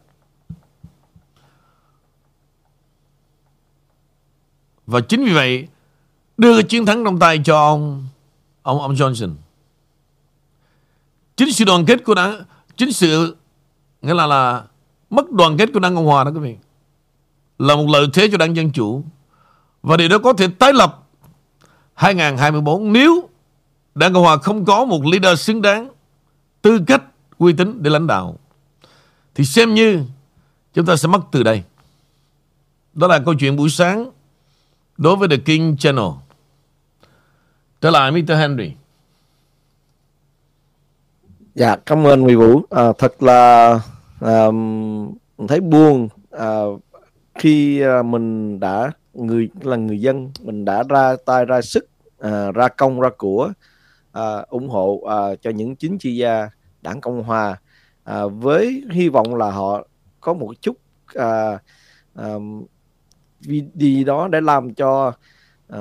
Và 4.86 5.00
chính 5.00 5.24
vì 5.24 5.32
vậy 5.32 5.68
đưa 6.36 6.62
chiến 6.62 6.86
thắng 6.86 7.04
trong 7.04 7.18
tay 7.18 7.40
cho 7.44 7.56
ông 7.56 8.06
ông 8.62 8.80
ông 8.80 8.94
Johnson. 8.94 9.34
Chính 11.36 11.52
sự 11.52 11.64
đoàn 11.64 11.84
kết 11.86 12.04
của 12.04 12.14
đảng, 12.14 12.44
chính 12.76 12.92
sự 12.92 13.36
nghĩa 14.02 14.14
là 14.14 14.26
là 14.26 14.64
mất 15.10 15.30
đoàn 15.30 15.56
kết 15.56 15.70
của 15.74 15.80
đảng 15.80 15.96
Cộng 15.96 16.06
hòa 16.06 16.24
đó 16.24 16.30
quý 16.30 16.40
vị 16.40 16.56
là 17.58 17.76
một 17.76 17.86
lợi 17.88 18.06
thế 18.12 18.28
cho 18.32 18.38
đảng 18.38 18.56
Dân 18.56 18.72
Chủ 18.72 19.04
và 19.82 19.96
điều 19.96 20.08
đó 20.08 20.18
có 20.18 20.32
thể 20.32 20.48
tái 20.58 20.72
lập 20.72 21.08
2024 21.94 22.92
nếu 22.92 23.28
đảng 23.94 24.14
Cộng 24.14 24.22
hòa 24.22 24.36
không 24.36 24.64
có 24.64 24.84
một 24.84 25.02
leader 25.06 25.40
xứng 25.40 25.62
đáng 25.62 25.88
tư 26.62 26.80
cách 26.86 27.02
uy 27.40 27.52
tín 27.52 27.82
để 27.82 27.90
lãnh 27.90 28.06
đạo 28.06 28.36
thì 29.34 29.44
xem 29.44 29.74
như 29.74 30.04
chúng 30.74 30.86
ta 30.86 30.96
sẽ 30.96 31.08
mất 31.08 31.20
từ 31.32 31.42
đây. 31.42 31.62
Đó 32.94 33.06
là 33.06 33.18
câu 33.24 33.34
chuyện 33.34 33.56
buổi 33.56 33.70
sáng 33.70 34.10
đối 34.96 35.16
với 35.16 35.28
The 35.28 35.36
King 35.36 35.76
Channel. 35.76 36.10
Trở 37.80 37.90
lại 37.90 38.10
Mr. 38.12 38.30
Henry. 38.30 38.72
Dạ, 41.54 41.76
cảm 41.76 42.06
ơn 42.06 42.20
Nguyễn 42.20 42.38
Vũ. 42.38 42.62
À, 42.70 42.92
thật 42.98 43.22
là 43.22 43.80
à, 44.20 44.46
thấy 45.48 45.60
buồn 45.60 46.08
à, 46.30 46.60
khi 47.34 47.80
à, 47.80 48.02
mình 48.02 48.60
đã 48.60 48.92
người 49.14 49.48
là 49.60 49.76
người 49.76 50.00
dân 50.00 50.30
mình 50.40 50.64
đã 50.64 50.82
ra 50.88 51.16
tay 51.26 51.44
ra 51.44 51.62
sức 51.62 51.88
à, 52.18 52.52
ra 52.52 52.68
công 52.68 53.00
ra 53.00 53.08
của 53.18 53.52
à, 54.12 54.44
ủng 54.48 54.68
hộ 54.68 55.00
à, 55.08 55.16
cho 55.42 55.50
những 55.50 55.76
chính 55.76 55.98
trị 55.98 56.16
gia 56.16 56.50
đảng 56.82 57.00
cộng 57.00 57.22
hòa 57.22 57.60
à, 58.04 58.26
với 58.26 58.84
hy 58.90 59.08
vọng 59.08 59.34
là 59.34 59.50
họ 59.50 59.86
có 60.20 60.34
một 60.34 60.52
chút 60.60 60.76
à, 61.14 61.58
à, 62.14 62.34
gì 63.74 64.04
đó 64.04 64.28
để 64.28 64.40
làm 64.40 64.74
cho 64.74 65.12
à, 65.68 65.78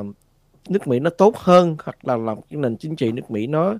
nước 0.70 0.88
Mỹ 0.88 1.00
nó 1.00 1.10
tốt 1.10 1.38
hơn 1.38 1.78
hoặc 1.84 1.98
là 2.02 2.18
làm 2.18 2.42
cái 2.42 2.60
nền 2.60 2.78
chính 2.78 2.96
trị 2.96 3.12
nước 3.12 3.32
Mỹ 3.32 3.48
nó 3.48 3.74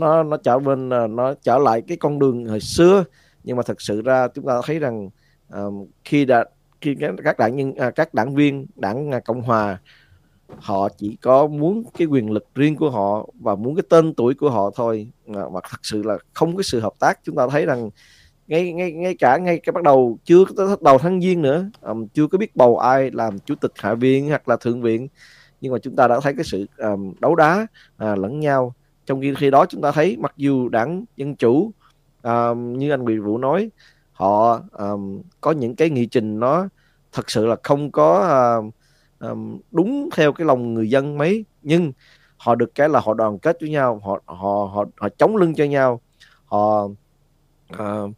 nó 0.00 0.22
nó 0.22 0.36
trở 0.36 0.58
bên 0.58 0.90
à, 0.90 1.06
nó 1.06 1.34
trở 1.42 1.58
lại 1.58 1.82
cái 1.88 1.96
con 1.96 2.18
đường 2.18 2.44
hồi 2.44 2.60
xưa. 2.60 3.04
Nhưng 3.44 3.56
mà 3.56 3.62
thật 3.62 3.80
sự 3.80 4.02
ra 4.02 4.28
chúng 4.28 4.46
ta 4.46 4.60
thấy 4.64 4.78
rằng 4.78 5.10
um, 5.52 5.86
khi 6.04 6.24
đã 6.24 6.44
khi 6.80 6.96
các 7.24 7.38
đảng 7.38 7.56
nhân 7.56 7.74
à, 7.74 7.90
các 7.90 8.14
đảng 8.14 8.34
viên 8.34 8.66
đảng 8.76 9.10
cộng 9.24 9.42
hòa 9.42 9.78
họ 10.58 10.88
chỉ 10.96 11.16
có 11.22 11.46
muốn 11.46 11.82
cái 11.98 12.06
quyền 12.06 12.30
lực 12.30 12.46
riêng 12.54 12.76
của 12.76 12.90
họ 12.90 13.28
và 13.40 13.54
muốn 13.54 13.74
cái 13.74 13.82
tên 13.88 14.14
tuổi 14.14 14.34
của 14.34 14.50
họ 14.50 14.70
thôi. 14.74 15.10
Mà 15.26 15.60
thật 15.70 15.78
sự 15.82 16.02
là 16.02 16.18
không 16.32 16.56
có 16.56 16.62
sự 16.62 16.80
hợp 16.80 16.92
tác. 16.98 17.24
Chúng 17.24 17.36
ta 17.36 17.48
thấy 17.50 17.66
rằng 17.66 17.90
ngay 18.48 18.72
ngay 18.72 18.92
ngay 18.92 19.14
cả 19.18 19.36
ngay 19.36 19.58
cái 19.58 19.72
bắt 19.72 19.82
đầu 19.82 20.18
chưa 20.24 20.44
tới 20.56 20.66
đầu 20.80 20.98
tháng 20.98 21.20
giêng 21.20 21.42
nữa 21.42 21.64
um, 21.80 22.06
chưa 22.06 22.26
có 22.26 22.38
biết 22.38 22.56
bầu 22.56 22.78
ai 22.78 23.10
làm 23.10 23.38
chủ 23.38 23.54
tịch 23.54 23.72
hạ 23.76 23.94
viện 23.94 24.28
hoặc 24.28 24.48
là 24.48 24.56
thượng 24.56 24.82
viện. 24.82 25.08
Nhưng 25.60 25.72
mà 25.72 25.78
chúng 25.78 25.96
ta 25.96 26.08
đã 26.08 26.20
thấy 26.20 26.34
cái 26.34 26.44
sự 26.44 26.66
um, 26.76 27.12
đấu 27.20 27.34
đá 27.34 27.66
uh, 28.04 28.18
lẫn 28.18 28.40
nhau. 28.40 28.74
Trong 29.06 29.20
khi 29.20 29.34
khi 29.34 29.50
đó 29.50 29.66
chúng 29.66 29.82
ta 29.82 29.92
thấy 29.92 30.16
mặc 30.16 30.32
dù 30.36 30.68
đảng 30.68 31.04
dân 31.16 31.36
chủ 31.36 31.72
um, 32.22 32.72
như 32.72 32.90
anh 32.90 33.02
nguyễn 33.02 33.24
vũ 33.24 33.38
nói 33.38 33.70
họ 34.12 34.60
um, 34.72 35.22
có 35.40 35.50
những 35.50 35.76
cái 35.76 35.90
nghị 35.90 36.06
trình 36.06 36.40
nó 36.40 36.68
thật 37.12 37.30
sự 37.30 37.46
là 37.46 37.56
không 37.62 37.92
có 37.92 38.58
uh, 38.58 38.74
um, 39.20 39.58
đúng 39.70 40.08
theo 40.16 40.32
cái 40.32 40.46
lòng 40.46 40.74
người 40.74 40.90
dân 40.90 41.18
mấy 41.18 41.44
nhưng 41.62 41.92
họ 42.36 42.54
được 42.54 42.74
cái 42.74 42.88
là 42.88 43.00
họ 43.00 43.14
đoàn 43.14 43.38
kết 43.38 43.56
với 43.60 43.70
nhau 43.70 44.00
họ 44.04 44.22
họ 44.26 44.70
họ 44.74 44.84
họ 44.96 45.08
chống 45.18 45.36
lưng 45.36 45.54
cho 45.54 45.64
nhau 45.64 46.00
họ 46.44 46.84
uh, 47.72 48.10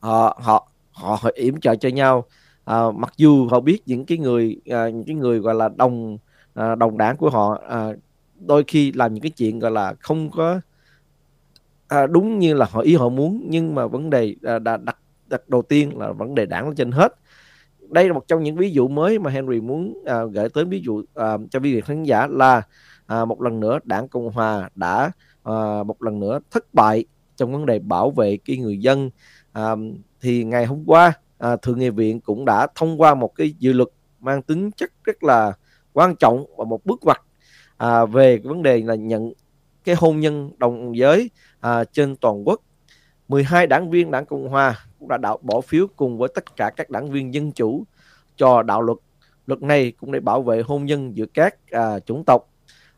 họ 0.00 0.38
họ 0.40 0.68
họ, 0.92 1.18
họ 1.20 1.30
yểm 1.34 1.60
trợ 1.60 1.74
cho 1.74 1.88
nhau. 1.88 2.24
Uh, 2.70 2.94
mặc 2.94 3.12
dù 3.16 3.48
họ 3.48 3.60
biết 3.60 3.82
những 3.86 4.06
cái 4.06 4.18
người 4.18 4.56
uh, 4.60 4.94
những 4.94 5.04
cái 5.06 5.16
người 5.16 5.38
gọi 5.38 5.54
là 5.54 5.68
đồng 5.76 6.18
uh, 6.60 6.78
đồng 6.78 6.98
đảng 6.98 7.16
của 7.16 7.30
họ 7.30 7.62
uh, 7.66 7.96
đôi 8.46 8.64
khi 8.66 8.92
làm 8.92 9.14
những 9.14 9.22
cái 9.22 9.30
chuyện 9.30 9.58
gọi 9.58 9.70
là 9.70 9.94
không 10.00 10.30
có 10.30 10.60
à, 11.90 12.06
đúng 12.06 12.38
như 12.38 12.54
là 12.54 12.66
họ 12.70 12.80
ý 12.80 12.96
họ 12.96 13.08
muốn 13.08 13.46
nhưng 13.48 13.74
mà 13.74 13.86
vấn 13.86 14.10
đề 14.10 14.34
à, 14.42 14.58
đặt 14.58 14.80
đặt 15.26 15.48
đầu 15.48 15.62
tiên 15.62 15.98
là 15.98 16.12
vấn 16.12 16.34
đề 16.34 16.46
đảng 16.46 16.64
lên 16.66 16.74
trên 16.74 16.92
hết 16.92 17.14
đây 17.92 18.06
là 18.08 18.12
một 18.12 18.28
trong 18.28 18.42
những 18.42 18.56
ví 18.56 18.70
dụ 18.70 18.88
mới 18.88 19.18
mà 19.18 19.30
Henry 19.30 19.60
muốn 19.60 20.02
à, 20.06 20.24
gửi 20.24 20.48
tới 20.48 20.64
ví 20.64 20.80
dụ 20.84 21.02
à, 21.14 21.36
cho 21.50 21.60
quý 21.60 21.74
vị 21.74 21.80
khán 21.80 22.02
giả 22.02 22.26
là 22.26 22.62
à, 23.06 23.24
một 23.24 23.42
lần 23.42 23.60
nữa 23.60 23.78
đảng 23.84 24.08
cộng 24.08 24.30
hòa 24.30 24.70
đã 24.74 25.10
à, 25.42 25.82
một 25.86 26.02
lần 26.02 26.20
nữa 26.20 26.40
thất 26.50 26.74
bại 26.74 27.04
trong 27.36 27.52
vấn 27.52 27.66
đề 27.66 27.78
bảo 27.78 28.10
vệ 28.10 28.38
cái 28.44 28.56
người 28.56 28.78
dân. 28.78 29.10
À, 29.52 29.76
thì 30.20 30.44
ngày 30.44 30.66
hôm 30.66 30.84
qua 30.86 31.12
à, 31.38 31.56
thượng 31.56 31.78
nghị 31.78 31.90
viện 31.90 32.20
cũng 32.20 32.44
đã 32.44 32.66
thông 32.74 33.00
qua 33.00 33.14
một 33.14 33.34
cái 33.34 33.54
dự 33.58 33.72
luật 33.72 33.88
mang 34.20 34.42
tính 34.42 34.70
chất 34.70 34.92
rất 35.04 35.22
là 35.22 35.52
quan 35.92 36.16
trọng 36.16 36.44
và 36.56 36.64
một 36.64 36.86
bước 36.86 37.00
ngoặt 37.02 37.20
à, 37.76 38.04
về 38.04 38.36
cái 38.36 38.46
vấn 38.46 38.62
đề 38.62 38.82
là 38.82 38.94
nhận 38.94 39.32
cái 39.84 39.94
hôn 39.94 40.20
nhân 40.20 40.50
đồng 40.58 40.96
giới 40.96 41.30
à, 41.60 41.84
trên 41.84 42.16
toàn 42.16 42.48
quốc. 42.48 42.60
12 43.28 43.66
đảng 43.66 43.90
viên 43.90 44.10
đảng 44.10 44.26
Cộng 44.26 44.48
Hòa 44.48 44.78
cũng 45.00 45.08
đã 45.08 45.16
đạo 45.16 45.38
bỏ 45.42 45.60
phiếu 45.60 45.86
cùng 45.96 46.18
với 46.18 46.28
tất 46.34 46.56
cả 46.56 46.70
các 46.76 46.90
đảng 46.90 47.10
viên 47.10 47.34
dân 47.34 47.52
chủ 47.52 47.84
cho 48.36 48.62
đạo 48.62 48.82
luật. 48.82 48.98
Luật 49.46 49.62
này 49.62 49.92
cũng 49.92 50.12
để 50.12 50.20
bảo 50.20 50.42
vệ 50.42 50.62
hôn 50.62 50.86
nhân 50.86 51.16
giữa 51.16 51.26
các 51.34 51.56
à, 51.70 52.00
chủng 52.00 52.24
tộc. 52.24 52.48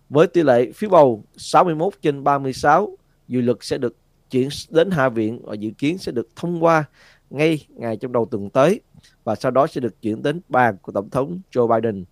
Với 0.08 0.26
tỷ 0.26 0.42
lệ 0.42 0.72
phiếu 0.72 0.90
bầu 0.90 1.24
61 1.36 1.94
trên 2.02 2.24
36, 2.24 2.96
dự 3.28 3.40
luật 3.40 3.56
sẽ 3.60 3.78
được 3.78 3.96
chuyển 4.30 4.48
đến 4.70 4.90
Hạ 4.90 5.08
viện 5.08 5.42
và 5.42 5.54
dự 5.54 5.70
kiến 5.78 5.98
sẽ 5.98 6.12
được 6.12 6.28
thông 6.36 6.64
qua 6.64 6.84
ngay 7.30 7.66
ngày 7.68 7.96
trong 7.96 8.12
đầu 8.12 8.28
tuần 8.30 8.50
tới 8.50 8.80
và 9.24 9.34
sau 9.34 9.50
đó 9.50 9.66
sẽ 9.66 9.80
được 9.80 10.02
chuyển 10.02 10.22
đến 10.22 10.40
bàn 10.48 10.76
của 10.82 10.92
Tổng 10.92 11.10
thống 11.10 11.40
Joe 11.52 11.66
Biden. 11.66 12.04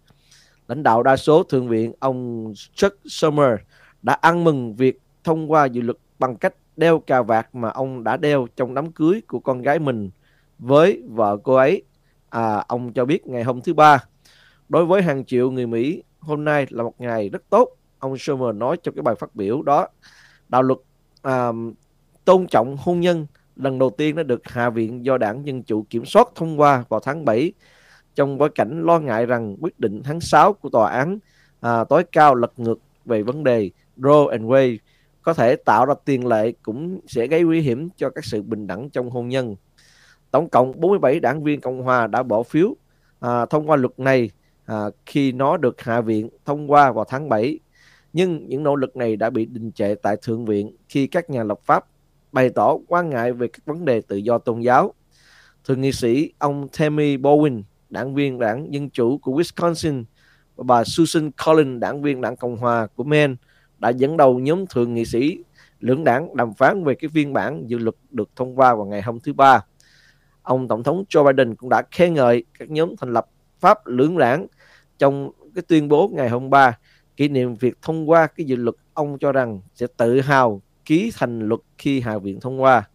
Lãnh 0.68 0.82
đạo 0.82 1.02
đa 1.02 1.16
số 1.16 1.42
Thượng 1.42 1.68
viện 1.68 1.92
ông 2.00 2.52
Chuck 2.74 2.96
Schumer 3.04 3.58
đã 4.02 4.12
ăn 4.12 4.44
mừng 4.44 4.74
việc 4.74 5.00
thông 5.24 5.50
qua 5.50 5.64
dự 5.64 5.80
luật 5.80 5.96
bằng 6.18 6.36
cách 6.36 6.54
đeo 6.80 6.98
cà 6.98 7.22
vạt 7.22 7.54
mà 7.54 7.68
ông 7.70 8.04
đã 8.04 8.16
đeo 8.16 8.46
trong 8.56 8.74
đám 8.74 8.92
cưới 8.92 9.22
của 9.28 9.40
con 9.40 9.62
gái 9.62 9.78
mình 9.78 10.10
với 10.58 11.02
vợ 11.08 11.36
cô 11.42 11.54
ấy. 11.54 11.82
À, 12.30 12.64
ông 12.68 12.92
cho 12.92 13.04
biết 13.04 13.26
ngày 13.26 13.42
hôm 13.42 13.60
thứ 13.60 13.74
ba, 13.74 14.04
đối 14.68 14.86
với 14.86 15.02
hàng 15.02 15.24
triệu 15.24 15.50
người 15.50 15.66
Mỹ, 15.66 16.02
hôm 16.20 16.44
nay 16.44 16.66
là 16.70 16.82
một 16.82 16.94
ngày 17.00 17.28
rất 17.28 17.42
tốt. 17.50 17.68
Ông 17.98 18.18
Schumer 18.18 18.56
nói 18.56 18.76
trong 18.82 18.94
cái 18.94 19.02
bài 19.02 19.14
phát 19.14 19.34
biểu 19.34 19.62
đó, 19.62 19.88
đạo 20.48 20.62
luật 20.62 20.78
à, 21.22 21.48
tôn 22.24 22.46
trọng 22.46 22.76
hôn 22.76 23.00
nhân 23.00 23.26
lần 23.56 23.78
đầu 23.78 23.90
tiên 23.90 24.16
đã 24.16 24.22
được 24.22 24.48
Hạ 24.48 24.70
viện 24.70 25.04
do 25.04 25.18
đảng 25.18 25.46
Dân 25.46 25.62
Chủ 25.62 25.86
kiểm 25.90 26.04
soát 26.04 26.28
thông 26.34 26.60
qua 26.60 26.84
vào 26.88 27.00
tháng 27.00 27.24
7 27.24 27.52
trong 28.14 28.38
bối 28.38 28.50
cảnh 28.54 28.82
lo 28.82 28.98
ngại 28.98 29.26
rằng 29.26 29.56
quyết 29.60 29.80
định 29.80 30.02
tháng 30.04 30.20
6 30.20 30.52
của 30.52 30.68
tòa 30.68 30.90
án 30.90 31.18
à, 31.60 31.84
tối 31.84 32.04
cao 32.12 32.34
lật 32.34 32.52
ngược 32.56 32.78
về 33.04 33.22
vấn 33.22 33.44
đề 33.44 33.70
Roe 33.96 34.30
and 34.30 34.44
Wade 34.44 34.76
có 35.22 35.34
thể 35.34 35.56
tạo 35.56 35.86
ra 35.86 35.94
tiền 36.04 36.26
lệ 36.26 36.52
cũng 36.62 37.00
sẽ 37.06 37.26
gây 37.26 37.42
nguy 37.42 37.60
hiểm 37.60 37.88
cho 37.96 38.10
các 38.10 38.24
sự 38.24 38.42
bình 38.42 38.66
đẳng 38.66 38.90
trong 38.90 39.10
hôn 39.10 39.28
nhân. 39.28 39.56
Tổng 40.30 40.48
cộng 40.48 40.80
47 40.80 41.20
đảng 41.20 41.44
viên 41.44 41.60
Cộng 41.60 41.82
hòa 41.82 42.06
đã 42.06 42.22
bỏ 42.22 42.42
phiếu 42.42 42.76
à, 43.20 43.46
thông 43.46 43.70
qua 43.70 43.76
luật 43.76 43.98
này 43.98 44.30
à, 44.66 44.84
khi 45.06 45.32
nó 45.32 45.56
được 45.56 45.80
Hạ 45.80 46.00
viện 46.00 46.28
thông 46.44 46.70
qua 46.70 46.92
vào 46.92 47.04
tháng 47.04 47.28
7. 47.28 47.58
Nhưng 48.12 48.48
những 48.48 48.62
nỗ 48.62 48.76
lực 48.76 48.96
này 48.96 49.16
đã 49.16 49.30
bị 49.30 49.46
đình 49.46 49.72
trệ 49.72 49.94
tại 49.94 50.16
Thượng 50.22 50.44
viện 50.44 50.76
khi 50.88 51.06
các 51.06 51.30
nhà 51.30 51.42
lập 51.42 51.60
pháp 51.64 51.84
bày 52.32 52.50
tỏ 52.50 52.76
quan 52.88 53.10
ngại 53.10 53.32
về 53.32 53.48
các 53.48 53.66
vấn 53.66 53.84
đề 53.84 54.00
tự 54.00 54.16
do 54.16 54.38
tôn 54.38 54.60
giáo. 54.60 54.94
Thượng 55.64 55.80
nghị 55.80 55.92
sĩ 55.92 56.32
ông 56.38 56.68
Tammy 56.78 57.16
Bowen, 57.16 57.62
đảng 57.90 58.14
viên 58.14 58.38
đảng 58.38 58.74
Dân 58.74 58.90
Chủ 58.90 59.18
của 59.18 59.32
Wisconsin, 59.32 60.04
và 60.56 60.64
bà 60.66 60.84
Susan 60.84 61.30
Collins, 61.46 61.80
đảng 61.80 62.02
viên 62.02 62.20
đảng 62.20 62.36
Cộng 62.36 62.56
hòa 62.56 62.86
của 62.86 63.04
Maine, 63.04 63.34
đã 63.80 63.88
dẫn 63.88 64.16
đầu 64.16 64.38
nhóm 64.38 64.66
thượng 64.66 64.94
nghị 64.94 65.04
sĩ 65.04 65.38
lưỡng 65.80 66.04
đảng 66.04 66.36
đàm 66.36 66.54
phán 66.54 66.84
về 66.84 66.94
cái 66.94 67.10
phiên 67.14 67.32
bản 67.32 67.64
dự 67.66 67.78
luật 67.78 67.94
được 68.10 68.30
thông 68.36 68.58
qua 68.58 68.74
vào 68.74 68.86
ngày 68.86 69.02
hôm 69.02 69.20
thứ 69.20 69.32
ba. 69.32 69.64
Ông 70.42 70.68
Tổng 70.68 70.82
thống 70.82 71.04
Joe 71.08 71.24
Biden 71.24 71.54
cũng 71.54 71.68
đã 71.68 71.82
khen 71.90 72.14
ngợi 72.14 72.44
các 72.58 72.70
nhóm 72.70 72.96
thành 72.96 73.12
lập 73.12 73.26
pháp 73.60 73.86
lưỡng 73.86 74.18
đảng 74.18 74.46
trong 74.98 75.30
cái 75.54 75.62
tuyên 75.68 75.88
bố 75.88 76.08
ngày 76.08 76.28
hôm 76.28 76.50
ba, 76.50 76.78
kỷ 77.16 77.28
niệm 77.28 77.54
việc 77.54 77.78
thông 77.82 78.10
qua 78.10 78.26
cái 78.26 78.46
dự 78.46 78.56
luật 78.56 78.76
ông 78.94 79.18
cho 79.18 79.32
rằng 79.32 79.60
sẽ 79.74 79.86
tự 79.96 80.20
hào 80.20 80.62
ký 80.84 81.12
thành 81.14 81.48
luật 81.48 81.60
khi 81.78 82.00
Hạ 82.00 82.18
viện 82.18 82.40
thông 82.40 82.62
qua. 82.62 82.88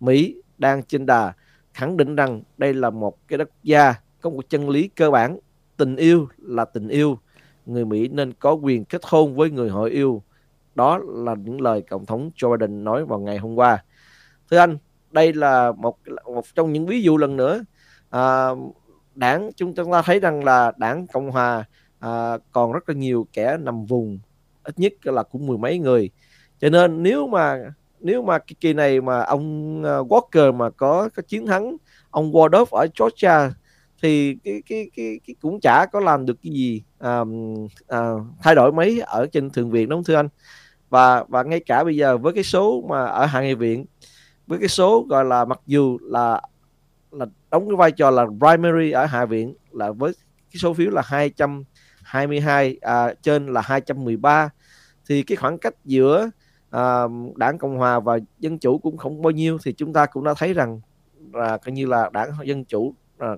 Mỹ 0.00 0.42
đang 0.58 0.82
trên 0.82 1.06
đà 1.06 1.32
khẳng 1.74 1.96
định 1.96 2.16
rằng 2.16 2.42
đây 2.56 2.74
là 2.74 2.90
một 2.90 3.28
cái 3.28 3.38
đất 3.38 3.50
gia 3.62 3.94
có 4.20 4.30
một 4.30 4.48
chân 4.48 4.70
lý 4.70 4.88
cơ 4.88 5.10
bản, 5.10 5.38
tình 5.76 5.96
yêu 5.96 6.28
là 6.38 6.64
tình 6.64 6.88
yêu 6.88 7.18
người 7.66 7.84
Mỹ 7.84 8.08
nên 8.08 8.32
có 8.32 8.52
quyền 8.52 8.84
kết 8.84 9.00
hôn 9.04 9.36
với 9.36 9.50
người 9.50 9.70
họ 9.70 9.84
yêu. 9.84 10.22
Đó 10.74 10.98
là 10.98 11.34
những 11.34 11.60
lời 11.60 11.82
Tổng 11.90 12.06
thống 12.06 12.30
Joe 12.36 12.56
Biden 12.56 12.84
nói 12.84 13.04
vào 13.04 13.18
ngày 13.18 13.38
hôm 13.38 13.54
qua. 13.54 13.84
Thưa 14.50 14.58
anh, 14.58 14.78
đây 15.10 15.32
là 15.32 15.72
một 15.72 15.98
một 16.34 16.44
trong 16.54 16.72
những 16.72 16.86
ví 16.86 17.02
dụ 17.02 17.16
lần 17.16 17.36
nữa. 17.36 17.64
À, 18.10 18.48
đảng 19.14 19.50
chúng 19.56 19.74
ta 19.74 20.02
thấy 20.04 20.20
rằng 20.20 20.44
là 20.44 20.72
đảng 20.76 21.06
Cộng 21.06 21.30
Hòa 21.30 21.64
à, 21.98 22.38
còn 22.52 22.72
rất 22.72 22.88
là 22.88 22.94
nhiều 22.94 23.26
kẻ 23.32 23.56
nằm 23.60 23.84
vùng, 23.84 24.18
ít 24.62 24.78
nhất 24.78 24.92
là 25.02 25.22
cũng 25.22 25.46
mười 25.46 25.58
mấy 25.58 25.78
người. 25.78 26.10
Cho 26.60 26.68
nên 26.68 27.02
nếu 27.02 27.26
mà 27.26 27.58
nếu 28.00 28.22
mà 28.22 28.38
cái 28.38 28.54
kỳ 28.60 28.72
này 28.72 29.00
mà 29.00 29.22
ông 29.22 29.82
à, 29.84 29.98
Walker 29.98 30.54
mà 30.54 30.70
có 30.70 31.08
có 31.16 31.22
chiến 31.22 31.46
thắng 31.46 31.76
ông 32.10 32.32
Waldorf 32.32 32.66
ở 32.70 32.86
Georgia 32.98 33.54
thì 34.02 34.36
cái 34.44 34.62
cái 34.66 34.90
cái, 34.96 35.20
cái 35.26 35.34
cũng 35.40 35.60
chả 35.60 35.86
có 35.92 36.00
làm 36.00 36.26
được 36.26 36.36
cái 36.42 36.52
gì 36.52 36.82
à, 36.98 37.20
à, 37.88 38.10
thay 38.42 38.54
đổi 38.54 38.72
mấy 38.72 39.00
ở 39.00 39.26
trên 39.32 39.50
thượng 39.50 39.70
viện 39.70 39.88
đúng 39.88 39.96
không 39.96 40.04
thưa 40.04 40.14
anh? 40.14 40.28
Và 40.90 41.24
và 41.28 41.42
ngay 41.42 41.60
cả 41.60 41.84
bây 41.84 41.96
giờ 41.96 42.18
với 42.18 42.32
cái 42.32 42.44
số 42.44 42.84
mà 42.88 43.04
ở 43.06 43.26
hạ 43.26 43.42
nghị 43.42 43.54
viện 43.54 43.84
với 44.46 44.58
cái 44.58 44.68
số 44.68 45.06
gọi 45.08 45.24
là 45.24 45.44
mặc 45.44 45.60
dù 45.66 45.98
là 46.02 46.40
là 47.10 47.26
đóng 47.50 47.68
cái 47.68 47.76
vai 47.76 47.92
trò 47.92 48.10
là 48.10 48.26
primary 48.38 48.90
ở 48.90 49.04
hạ 49.04 49.24
viện 49.24 49.54
là 49.72 49.92
với 49.92 50.12
cái 50.52 50.58
số 50.58 50.74
phiếu 50.74 50.90
là 50.90 51.02
222 51.04 52.78
à, 52.80 53.14
trên 53.22 53.46
là 53.46 53.60
213 53.60 54.50
thì 55.08 55.22
cái 55.22 55.36
khoảng 55.36 55.58
cách 55.58 55.74
giữa 55.84 56.30
à, 56.70 57.02
đảng 57.36 57.58
cộng 57.58 57.76
hòa 57.76 58.00
và 58.00 58.18
dân 58.38 58.58
chủ 58.58 58.78
cũng 58.78 58.96
không 58.96 59.22
bao 59.22 59.30
nhiêu 59.30 59.58
thì 59.64 59.72
chúng 59.72 59.92
ta 59.92 60.06
cũng 60.06 60.24
đã 60.24 60.34
thấy 60.36 60.54
rằng 60.54 60.80
là 61.32 61.58
coi 61.58 61.72
như 61.72 61.86
là 61.86 62.10
đảng 62.12 62.30
dân 62.44 62.64
chủ 62.64 62.94
à, 63.18 63.28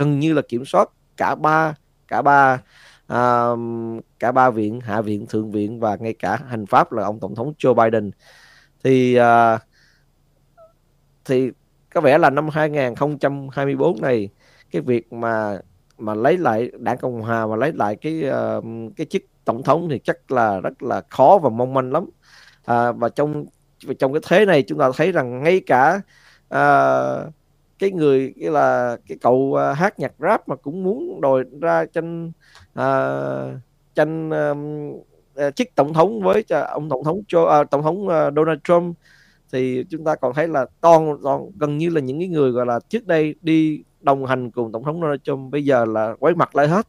gần 0.00 0.20
như 0.20 0.32
là 0.32 0.42
kiểm 0.42 0.64
soát 0.64 0.88
cả 1.16 1.34
ba 1.34 1.74
cả 2.08 2.22
ba 2.22 2.62
uh, 3.12 3.58
cả 4.18 4.32
ba 4.32 4.50
viện 4.50 4.80
hạ 4.80 5.00
viện 5.00 5.26
thượng 5.26 5.50
viện 5.50 5.80
và 5.80 5.96
ngay 6.00 6.14
cả 6.18 6.38
hành 6.48 6.66
pháp 6.66 6.92
là 6.92 7.04
ông 7.04 7.20
tổng 7.20 7.34
thống 7.34 7.52
Joe 7.58 7.74
Biden. 7.74 8.10
Thì 8.84 9.18
uh, 9.20 9.60
thì 11.24 11.50
có 11.94 12.00
vẻ 12.00 12.18
là 12.18 12.30
năm 12.30 12.48
2024 12.48 14.00
này 14.00 14.28
cái 14.70 14.82
việc 14.82 15.12
mà 15.12 15.58
mà 15.98 16.14
lấy 16.14 16.38
lại 16.38 16.70
đảng 16.78 16.98
cộng 16.98 17.22
hòa 17.22 17.46
mà 17.46 17.56
lấy 17.56 17.72
lại 17.72 17.96
cái 17.96 18.24
uh, 18.58 18.64
cái 18.96 19.06
chức 19.10 19.22
tổng 19.44 19.62
thống 19.62 19.88
thì 19.90 19.98
chắc 19.98 20.30
là 20.30 20.60
rất 20.60 20.82
là 20.82 21.02
khó 21.10 21.38
và 21.42 21.48
mong 21.48 21.74
manh 21.74 21.92
lắm. 21.92 22.10
À, 22.64 22.92
và 22.92 23.08
trong 23.08 23.44
và 23.86 23.94
trong 23.98 24.12
cái 24.12 24.20
thế 24.28 24.44
này 24.44 24.62
chúng 24.62 24.78
ta 24.78 24.90
thấy 24.96 25.12
rằng 25.12 25.42
ngay 25.42 25.60
cả 25.66 26.00
uh, 26.54 27.32
cái 27.80 27.90
người 27.90 28.34
cái 28.40 28.50
là 28.50 28.96
cái 29.08 29.18
cậu 29.20 29.34
uh, 29.34 29.76
hát 29.78 29.98
nhạc 29.98 30.12
rap 30.18 30.48
mà 30.48 30.56
cũng 30.56 30.82
muốn 30.82 31.20
đòi 31.20 31.44
ra 31.60 31.84
tranh 31.84 32.32
uh, 32.80 33.60
tranh 33.94 34.30
uh, 34.30 35.56
chức 35.56 35.68
tổng 35.74 35.92
thống 35.92 36.22
với 36.22 36.44
ông 36.68 36.88
tổng 36.88 37.04
thống 37.04 37.22
cho 37.28 37.60
uh, 37.60 37.70
tổng 37.70 37.82
thống 37.82 38.06
uh, 38.06 38.34
Donald 38.36 38.58
Trump 38.64 38.96
thì 39.52 39.84
chúng 39.90 40.04
ta 40.04 40.14
còn 40.16 40.34
thấy 40.34 40.48
là 40.48 40.66
toàn, 40.80 41.16
toàn 41.22 41.50
gần 41.58 41.78
như 41.78 41.88
là 41.90 42.00
những 42.00 42.18
cái 42.18 42.28
người 42.28 42.50
gọi 42.50 42.66
là 42.66 42.80
trước 42.88 43.06
đây 43.06 43.34
đi 43.40 43.82
đồng 44.00 44.26
hành 44.26 44.50
cùng 44.50 44.72
tổng 44.72 44.84
thống 44.84 45.00
Donald 45.00 45.20
Trump 45.24 45.52
bây 45.52 45.64
giờ 45.64 45.84
là 45.84 46.14
quay 46.18 46.34
mặt 46.34 46.56
lại 46.56 46.68
hết. 46.68 46.86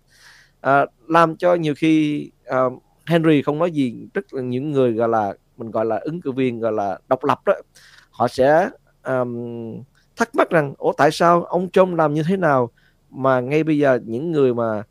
À, 0.62 0.86
làm 1.08 1.36
cho 1.36 1.56
nhiều 1.56 1.74
khi 1.78 2.32
uh, 2.50 2.84
Henry 3.06 3.42
không 3.42 3.60
nói 3.60 3.72
gì 3.72 4.08
rất 4.14 4.34
là 4.34 4.42
những 4.42 4.72
người 4.72 4.94
gọi 4.94 5.10
là 5.10 5.34
mình 5.58 5.72
gọi 5.72 5.86
là 5.86 6.00
ứng 6.02 6.22
cử 6.22 6.32
viên 6.32 6.60
gọi 6.60 6.72
là 6.72 7.00
độc 7.08 7.24
lập 7.24 7.40
đó 7.46 7.54
họ 8.12 8.28
sẽ 8.28 8.70
um, 9.04 9.84
thắc 10.22 10.36
mắc 10.36 10.50
rằng 10.50 10.74
ủa 10.78 10.94
tại 10.94 11.12
sao 11.12 11.44
ông 11.44 11.70
Trump 11.70 11.98
làm 11.98 12.14
như 12.14 12.24
thế 12.24 12.38
nào 12.38 12.70
mà 13.10 13.40
ngay 13.40 13.64
bây 13.64 13.78
giờ 13.78 14.00
những 14.06 14.32
người 14.32 14.54
mà 14.54 14.84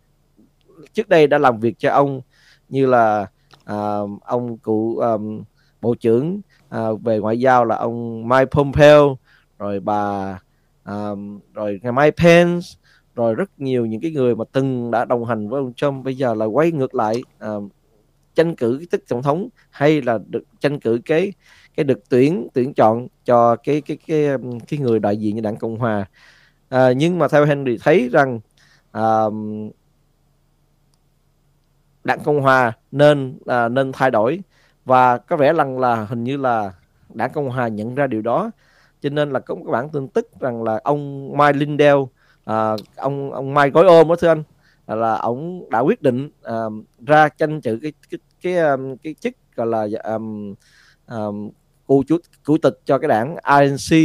trước 0.92 1.08
đây 1.08 1.26
đã 1.26 1.38
làm 1.38 1.60
việc 1.60 1.78
cho 1.78 1.90
ông 1.90 2.20
như 2.68 2.86
là 2.86 3.26
uh, 3.72 4.22
ông 4.22 4.58
cụ 4.58 4.98
um, 4.98 5.44
bộ 5.80 5.94
trưởng 5.94 6.40
uh, 6.76 7.02
về 7.02 7.18
ngoại 7.18 7.40
giao 7.40 7.64
là 7.64 7.76
ông 7.76 8.28
Mike 8.28 8.44
Pompeo 8.44 9.18
rồi 9.58 9.80
bà 9.80 10.38
um, 10.84 11.40
rồi 11.54 11.80
ngày 11.82 11.92
Mike 11.92 12.24
Pence 12.24 12.66
rồi 13.14 13.34
rất 13.34 13.50
nhiều 13.60 13.86
những 13.86 14.00
cái 14.00 14.10
người 14.10 14.36
mà 14.36 14.44
từng 14.52 14.90
đã 14.90 15.04
đồng 15.04 15.24
hành 15.24 15.48
với 15.48 15.60
ông 15.60 15.72
Trump 15.74 16.04
bây 16.04 16.16
giờ 16.16 16.34
là 16.34 16.44
quay 16.44 16.72
ngược 16.72 16.94
lại 16.94 17.22
uh, 17.46 17.72
tranh 18.34 18.56
cử 18.56 18.76
cái 18.78 18.86
chức 18.92 19.08
tổng 19.08 19.22
thống 19.22 19.48
hay 19.70 20.02
là 20.02 20.18
được 20.28 20.44
tranh 20.60 20.80
cử 20.80 21.00
cái 21.04 21.32
cái 21.80 21.84
được 21.84 22.08
tuyển 22.08 22.48
tuyển 22.52 22.74
chọn 22.74 23.08
cho 23.24 23.56
cái 23.56 23.80
cái 23.80 23.98
cái 24.06 24.26
um, 24.26 24.58
cái 24.60 24.78
người 24.78 24.98
đại 24.98 25.16
diện 25.16 25.36
cho 25.36 25.42
đảng 25.42 25.56
cộng 25.56 25.78
hòa. 25.78 26.06
À, 26.68 26.92
nhưng 26.92 27.18
mà 27.18 27.28
theo 27.28 27.44
Henry 27.44 27.78
thấy 27.78 28.08
rằng 28.12 28.40
à, 28.92 29.24
đảng 32.04 32.20
cộng 32.24 32.40
hòa 32.40 32.72
nên 32.92 33.38
à, 33.46 33.68
nên 33.68 33.92
thay 33.92 34.10
đổi. 34.10 34.40
Và 34.84 35.18
có 35.18 35.36
vẻ 35.36 35.52
rằng 35.52 35.78
là 35.78 36.04
hình 36.04 36.24
như 36.24 36.36
là 36.36 36.72
đảng 37.14 37.30
cộng 37.32 37.50
hòa 37.50 37.68
nhận 37.68 37.94
ra 37.94 38.06
điều 38.06 38.22
đó. 38.22 38.50
Cho 39.00 39.10
nên 39.10 39.30
là 39.30 39.40
có 39.40 39.54
một 39.54 39.70
bản 39.72 39.88
tin 39.88 40.08
tức 40.08 40.28
rằng 40.40 40.62
là 40.62 40.80
ông 40.84 41.32
Mike 41.38 41.58
Lindell 41.58 41.98
à, 42.44 42.76
ông 42.96 43.32
ông 43.32 43.54
Mike 43.54 43.70
gói 43.70 43.86
ôm 43.86 44.08
đó 44.08 44.16
thưa 44.16 44.28
anh 44.28 44.42
là, 44.86 44.94
là 44.94 45.14
ông 45.14 45.70
đã 45.70 45.78
quyết 45.78 46.02
định 46.02 46.30
à, 46.42 46.54
ra 47.06 47.28
tranh 47.28 47.60
cử 47.60 47.78
cái 47.82 47.92
cái 48.10 48.18
cái 48.42 48.54
cái, 48.54 48.96
cái 49.02 49.14
chức 49.14 49.34
gọi 49.56 49.66
là 49.66 49.86
um, 50.04 50.54
um, 51.08 51.50
cụ 51.90 52.02
chủ 52.06 52.16
chủ 52.46 52.58
tịch 52.58 52.78
cho 52.84 52.98
cái 52.98 53.08
đảng 53.08 53.36
RNC 53.44 53.96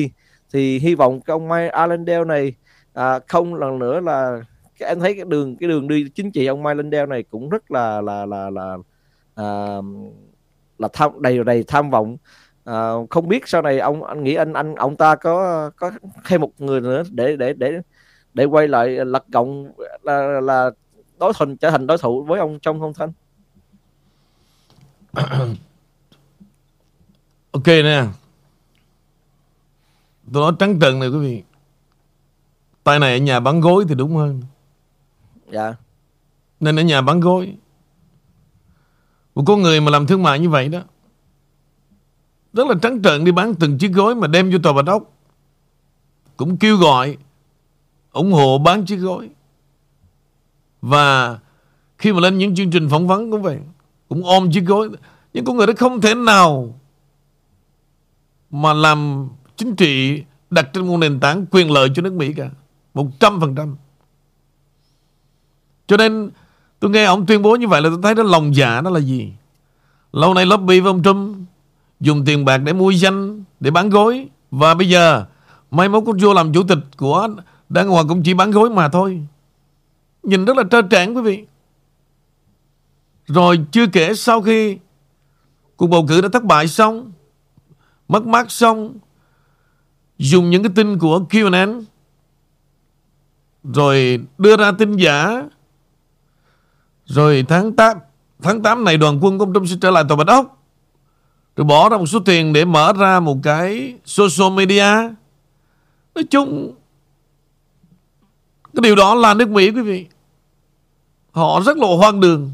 thì 0.53 0.79
hy 0.79 0.95
vọng 0.95 1.21
cái 1.21 1.33
ông 1.33 1.49
Mike 1.49 1.67
Allendale 1.67 2.23
này 2.23 2.53
à, 2.93 3.19
không 3.27 3.55
lần 3.55 3.79
nữa 3.79 3.99
là 3.99 4.41
cái 4.79 4.89
em 4.89 4.99
thấy 4.99 5.13
cái 5.13 5.25
đường 5.27 5.57
cái 5.57 5.69
đường 5.69 5.87
đi 5.87 6.05
chính 6.15 6.31
trị 6.31 6.45
ông 6.45 6.63
Mike 6.63 6.69
Allendale 6.69 7.05
này 7.05 7.23
cũng 7.23 7.49
rất 7.49 7.71
là 7.71 8.01
là 8.01 8.25
là 8.25 8.49
là 8.49 8.77
à, 9.35 9.45
là 10.77 10.87
tham 10.93 11.11
đầy 11.21 11.43
đầy 11.43 11.63
tham 11.67 11.89
vọng. 11.89 12.17
À, 12.63 12.91
không 13.09 13.27
biết 13.27 13.47
sau 13.47 13.61
này 13.61 13.79
ông 13.79 14.03
anh 14.03 14.23
nghĩ 14.23 14.35
anh 14.35 14.53
anh 14.53 14.75
ông 14.75 14.95
ta 14.95 15.15
có 15.15 15.69
có 15.75 15.91
thêm 16.25 16.41
một 16.41 16.51
người 16.57 16.81
nữa 16.81 17.03
để 17.11 17.35
để 17.35 17.53
để 17.53 17.79
để 18.33 18.45
quay 18.45 18.67
lại 18.67 18.89
lật 19.05 19.27
gọng 19.27 19.71
là 20.03 20.41
là 20.41 20.71
đối 21.19 21.33
thủ 21.39 21.45
trở 21.61 21.71
thành 21.71 21.87
đối 21.87 21.97
thủ 21.97 22.23
với 22.23 22.39
ông 22.39 22.59
trong 22.59 22.79
không 22.79 22.93
thanh? 22.93 23.11
ok 27.55 27.67
nè. 27.67 28.05
Tôi 30.33 30.43
nói 30.43 30.53
trắng 30.59 30.79
trợn 30.79 30.99
này 30.99 31.09
quý 31.09 31.17
vị. 31.17 31.43
Tay 32.83 32.99
này 32.99 33.11
ở 33.11 33.17
nhà 33.17 33.39
bán 33.39 33.61
gối 33.61 33.85
thì 33.89 33.95
đúng 33.95 34.15
hơn. 34.15 34.41
Dạ. 35.51 35.75
Nên 36.59 36.79
ở 36.79 36.83
nhà 36.83 37.01
bán 37.01 37.19
gối. 37.19 37.55
Một 39.35 39.43
con 39.47 39.61
người 39.61 39.81
mà 39.81 39.91
làm 39.91 40.07
thương 40.07 40.23
mại 40.23 40.39
như 40.39 40.49
vậy 40.49 40.69
đó. 40.69 40.79
Rất 42.53 42.67
là 42.67 42.75
trắng 42.81 43.01
trợn 43.01 43.23
đi 43.23 43.31
bán 43.31 43.55
từng 43.55 43.77
chiếc 43.77 43.91
gối 43.91 44.15
mà 44.15 44.27
đem 44.27 44.51
vô 44.51 44.57
tòa 44.63 44.73
bạch 44.73 44.87
ốc. 44.87 45.03
Cũng 46.37 46.57
kêu 46.57 46.77
gọi 46.77 47.17
ủng 48.11 48.31
hộ 48.31 48.57
bán 48.57 48.85
chiếc 48.85 48.95
gối. 48.95 49.29
Và 50.81 51.39
khi 51.97 52.13
mà 52.13 52.19
lên 52.19 52.37
những 52.37 52.55
chương 52.55 52.71
trình 52.71 52.89
phỏng 52.89 53.07
vấn 53.07 53.31
cũng 53.31 53.41
vậy 53.41 53.59
cũng 54.09 54.23
ôm 54.23 54.51
chiếc 54.51 54.63
gối. 54.65 54.89
Nhưng 55.33 55.45
con 55.45 55.57
người 55.57 55.67
đó 55.67 55.73
không 55.77 56.01
thể 56.01 56.15
nào 56.15 56.79
mà 58.61 58.73
làm 58.73 59.29
chính 59.57 59.75
trị 59.75 60.23
đặt 60.49 60.69
trên 60.73 60.87
một 60.87 60.97
nền 60.97 61.19
tảng 61.19 61.45
quyền 61.51 61.71
lợi 61.71 61.89
cho 61.95 62.01
nước 62.01 62.13
Mỹ 62.13 62.33
cả. 62.33 62.49
Một 62.93 63.07
trăm 63.19 63.39
phần 63.39 63.55
trăm. 63.55 63.75
Cho 65.87 65.97
nên 65.97 66.29
tôi 66.79 66.91
nghe 66.91 67.03
ông 67.03 67.25
tuyên 67.25 67.41
bố 67.41 67.55
như 67.55 67.67
vậy 67.67 67.81
là 67.81 67.89
tôi 67.89 67.99
thấy 68.03 68.15
đó 68.15 68.23
lòng 68.23 68.55
dạ 68.55 68.81
đó 68.81 68.89
là 68.89 68.99
gì? 68.99 69.33
Lâu 70.11 70.33
nay 70.33 70.45
lobby 70.45 70.79
với 70.79 70.89
ông 70.89 71.03
Trump 71.03 71.37
dùng 71.99 72.25
tiền 72.25 72.45
bạc 72.45 72.57
để 72.57 72.73
mua 72.73 72.91
danh, 72.91 73.43
để 73.59 73.71
bán 73.71 73.89
gối. 73.89 74.27
Và 74.51 74.73
bây 74.73 74.89
giờ 74.89 75.25
mai 75.71 75.89
mốt 75.89 76.03
con 76.05 76.17
vô 76.21 76.33
làm 76.33 76.53
chủ 76.53 76.63
tịch 76.63 76.79
của 76.97 77.29
Đảng 77.69 77.89
Hòa 77.89 78.03
cũng 78.09 78.23
chỉ 78.23 78.33
bán 78.33 78.51
gối 78.51 78.69
mà 78.69 78.89
thôi. 78.89 79.27
Nhìn 80.23 80.45
rất 80.45 80.57
là 80.57 80.63
trơ 80.71 80.81
trẽn 80.91 81.13
quý 81.13 81.21
vị. 81.21 81.45
Rồi 83.25 83.59
chưa 83.71 83.87
kể 83.87 84.13
sau 84.13 84.41
khi 84.41 84.77
cuộc 85.77 85.87
bầu 85.87 86.05
cử 86.07 86.21
đã 86.21 86.29
thất 86.29 86.43
bại 86.43 86.67
xong 86.67 87.11
mất 88.07 88.25
mát 88.25 88.51
xong, 88.51 88.97
dùng 90.17 90.49
những 90.49 90.63
cái 90.63 90.71
tin 90.75 90.97
của 90.99 91.19
QAnon 91.29 91.83
rồi 93.63 94.19
đưa 94.37 94.57
ra 94.57 94.71
tin 94.71 94.95
giả. 94.95 95.43
Rồi 97.05 97.45
tháng 97.47 97.73
8 97.73 97.97
tháng 98.41 98.63
8 98.63 98.83
này 98.83 98.97
đoàn 98.97 99.19
quân 99.21 99.39
công 99.39 99.53
Trung 99.53 99.67
sẽ 99.67 99.75
trở 99.81 99.91
lại 99.91 100.03
tòa 100.09 100.17
Bạch 100.17 100.27
Ốc. 100.27 100.61
Rồi 101.55 101.65
bỏ 101.65 101.89
ra 101.89 101.97
một 101.97 102.05
số 102.05 102.19
tiền 102.19 102.53
để 102.53 102.65
mở 102.65 102.93
ra 102.93 103.19
một 103.19 103.37
cái 103.43 103.95
social 104.05 104.57
media. 104.57 104.85
Nói 106.15 106.23
chung, 106.29 106.75
cái 108.73 108.81
điều 108.81 108.95
đó 108.95 109.15
là 109.15 109.33
nước 109.33 109.49
Mỹ, 109.49 109.71
quý 109.71 109.81
vị. 109.81 110.05
Họ 111.31 111.61
rất 111.65 111.77
là 111.77 111.87
hoang 111.97 112.19
đường, 112.19 112.51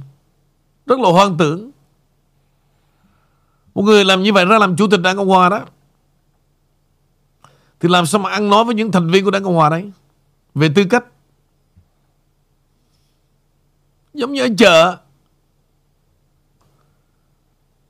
rất 0.86 1.00
là 1.00 1.10
hoang 1.10 1.38
tưởng 1.38 1.71
một 3.74 3.82
người 3.82 4.06
làm 4.06 4.24
như 4.24 4.34
vậy 4.34 4.46
ra 4.46 4.58
làm 4.58 4.76
chủ 4.76 4.88
tịch 4.88 5.02
Đảng 5.02 5.18
Cộng 5.18 5.28
Hòa 5.28 5.50
đó. 5.50 5.62
Thì 7.80 7.90
làm 7.90 8.06
sao 8.06 8.22
mà 8.22 8.30
ăn 8.30 8.50
nói 8.50 8.64
với 8.64 8.76
những 8.76 8.92
thành 8.92 9.12
viên 9.12 9.26
của 9.26 9.32
Đảng 9.32 9.44
Cộng 9.44 9.56
Hòa 9.56 9.70
đấy? 9.70 9.92
Về 10.56 10.70
tư 10.76 10.84
cách. 10.90 11.04
Giống 14.14 14.34
như 14.34 14.42
ở 14.42 14.48
chợ. 14.58 14.98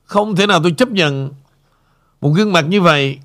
Không 0.04 0.36
thể 0.36 0.46
nào 0.46 0.60
tôi 0.62 0.72
chấp 0.72 0.88
nhận 0.88 1.30
Một 2.20 2.30
gương 2.30 2.52
mặt 2.52 2.64
như 2.68 2.80
vậy 2.80 3.18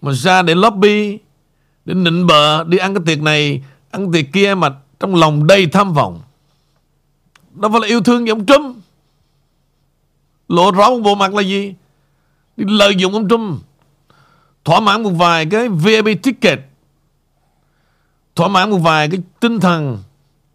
Mà 0.00 0.12
ra 0.12 0.42
để 0.42 0.54
lobby, 0.54 1.18
Để 1.84 1.94
nịnh 1.94 2.26
bợ, 2.26 2.64
Đi 2.64 2.78
ăn 2.78 2.94
cái 2.94 3.02
tiệc 3.06 3.22
này, 3.22 3.62
Ăn 3.90 4.12
tiệc 4.12 4.24
kia 4.32 4.54
mà 4.54 4.70
trong 5.02 5.14
lòng 5.14 5.46
đầy 5.46 5.66
tham 5.66 5.92
vọng. 5.92 6.20
Đó 7.54 7.68
phải 7.68 7.80
là 7.80 7.86
yêu 7.86 8.02
thương 8.02 8.26
giống 8.26 8.38
ông 8.38 8.46
Trump. 8.46 8.76
Lộ 10.52 10.70
rõ 10.70 10.90
một 10.90 10.98
bộ 10.98 11.14
mặt 11.14 11.34
là 11.34 11.42
gì? 11.42 11.74
Đi 12.56 12.64
lợi 12.68 12.96
dụng 12.96 13.12
ông 13.12 13.28
Trump. 13.28 13.62
Thỏa 14.64 14.80
mãn 14.80 15.02
một 15.02 15.10
vài 15.10 15.46
cái 15.46 15.68
VIP 15.68 16.22
ticket. 16.22 16.60
Thỏa 18.36 18.48
mãn 18.48 18.70
một 18.70 18.78
vài 18.78 19.08
cái 19.08 19.20
tinh 19.40 19.60
thần 19.60 19.98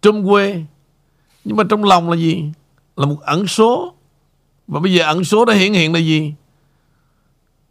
Trump 0.01 0.27
quê. 0.27 0.63
Nhưng 1.43 1.57
mà 1.57 1.63
trong 1.69 1.83
lòng 1.83 2.09
là 2.09 2.17
gì? 2.17 2.43
Là 2.95 3.05
một 3.05 3.21
ẩn 3.21 3.47
số. 3.47 3.93
Và 4.67 4.79
bây 4.79 4.93
giờ 4.93 5.03
ẩn 5.03 5.23
số 5.23 5.45
đã 5.45 5.53
hiện 5.53 5.73
hiện 5.73 5.93
là 5.93 5.99
gì? 5.99 6.33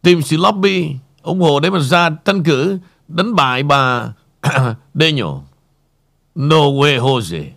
Tìm 0.01 0.21
sự 0.21 0.37
lobby, 0.37 0.95
ủng 1.21 1.41
hộ 1.41 1.59
để 1.59 1.69
mà 1.69 1.79
ra 1.79 2.09
tranh 2.09 2.43
cử, 2.43 2.77
đánh 3.07 3.35
bại 3.35 3.63
bà 3.63 4.13
Daniel. 4.93 5.35
No 6.35 6.61
way, 6.61 6.99
Jose. 6.99 7.56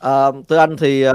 À, 0.00 0.26
thưa 0.48 0.56
anh 0.56 0.76
thì 0.76 1.08
uh, 1.08 1.14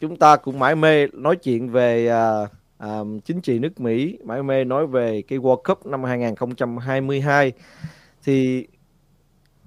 chúng 0.00 0.16
ta 0.16 0.36
cũng 0.36 0.58
mãi 0.58 0.74
mê 0.74 1.06
nói 1.06 1.36
chuyện 1.36 1.70
về 1.70 2.12
uh, 2.12 2.50
uh, 2.84 3.24
chính 3.24 3.40
trị 3.40 3.58
nước 3.58 3.80
Mỹ, 3.80 4.18
mãi 4.24 4.42
mê 4.42 4.64
nói 4.64 4.86
về 4.86 5.22
cái 5.22 5.38
World 5.38 5.62
Cup 5.62 5.86
năm 5.86 6.04
2022 6.04 7.52
thì 8.24 8.66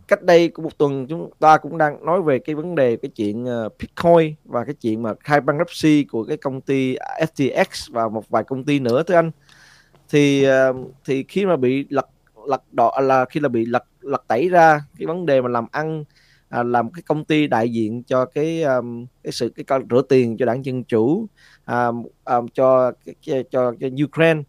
cách 0.07 0.23
đây 0.23 0.47
cũng 0.47 0.63
một 0.63 0.77
tuần 0.77 1.07
chúng 1.07 1.29
ta 1.39 1.57
cũng 1.57 1.77
đang 1.77 2.05
nói 2.05 2.21
về 2.21 2.39
cái 2.39 2.55
vấn 2.55 2.75
đề 2.75 2.95
cái 2.95 3.11
chuyện 3.15 3.43
uh, 3.43 3.73
Bitcoin 3.79 4.35
và 4.45 4.65
cái 4.65 4.73
chuyện 4.73 5.03
mà 5.03 5.13
khai 5.19 5.41
bankruptcy 5.41 6.03
của 6.03 6.23
cái 6.23 6.37
công 6.37 6.61
ty 6.61 6.95
FTX 7.19 7.93
và 7.93 8.09
một 8.09 8.29
vài 8.29 8.43
công 8.43 8.63
ty 8.63 8.79
nữa 8.79 9.03
thưa 9.03 9.15
anh. 9.15 9.31
Thì 10.09 10.47
uh, 10.69 10.75
thì 11.05 11.23
khi 11.27 11.45
mà 11.45 11.55
bị 11.55 11.85
lật 11.89 12.09
lật 12.47 12.63
đỏ 12.71 12.87
à, 12.89 13.01
là 13.01 13.25
khi 13.25 13.39
là 13.39 13.49
bị 13.49 13.65
lật 13.65 13.83
lật 14.01 14.23
tẩy 14.27 14.49
ra 14.49 14.81
cái 14.99 15.05
vấn 15.05 15.25
đề 15.25 15.41
mà 15.41 15.49
làm 15.49 15.65
ăn 15.71 16.03
à, 16.49 16.63
làm 16.63 16.91
cái 16.91 17.01
công 17.01 17.25
ty 17.25 17.47
đại 17.47 17.69
diện 17.69 18.03
cho 18.03 18.25
cái 18.25 18.63
um, 18.63 19.05
cái 19.23 19.31
sự 19.31 19.49
cái 19.49 19.63
con 19.63 19.83
rửa 19.89 20.01
tiền 20.01 20.37
cho 20.37 20.45
đảng 20.45 20.65
dân 20.65 20.83
chủ 20.83 21.27
à, 21.65 21.87
um, 22.25 22.47
cho, 22.53 22.91
cho 23.21 23.35
cho 23.51 23.73
cho 23.79 23.87
Ukraine. 24.05 24.41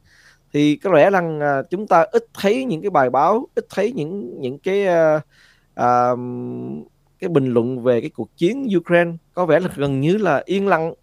Thì 0.53 0.77
có 0.77 0.91
lẽ 0.91 1.11
rằng 1.11 1.41
à, 1.41 1.63
chúng 1.71 1.87
ta 1.87 2.07
ít 2.13 2.25
thấy 2.35 2.65
những 2.65 2.83
cái 2.83 2.91
bài 2.91 3.11
báo 3.11 3.47
ít 3.55 3.67
thấy 3.75 3.93
những 3.93 4.41
những 4.41 4.59
cái 4.59 4.87
uh, 4.87 5.23
uh, 5.81 6.19
cái 7.19 7.29
bình 7.29 7.47
luận 7.47 7.83
về 7.83 8.01
cái 8.01 8.11
cuộc 8.11 8.37
chiến 8.37 8.67
Ukraine. 8.77 9.13
Có 9.35 9.47
vẻ 9.47 9.61
là 9.61 9.69
gần 9.77 10.01
như 10.01 10.17
là 10.17 10.43
yên 10.45 10.69
lặng 10.69 10.95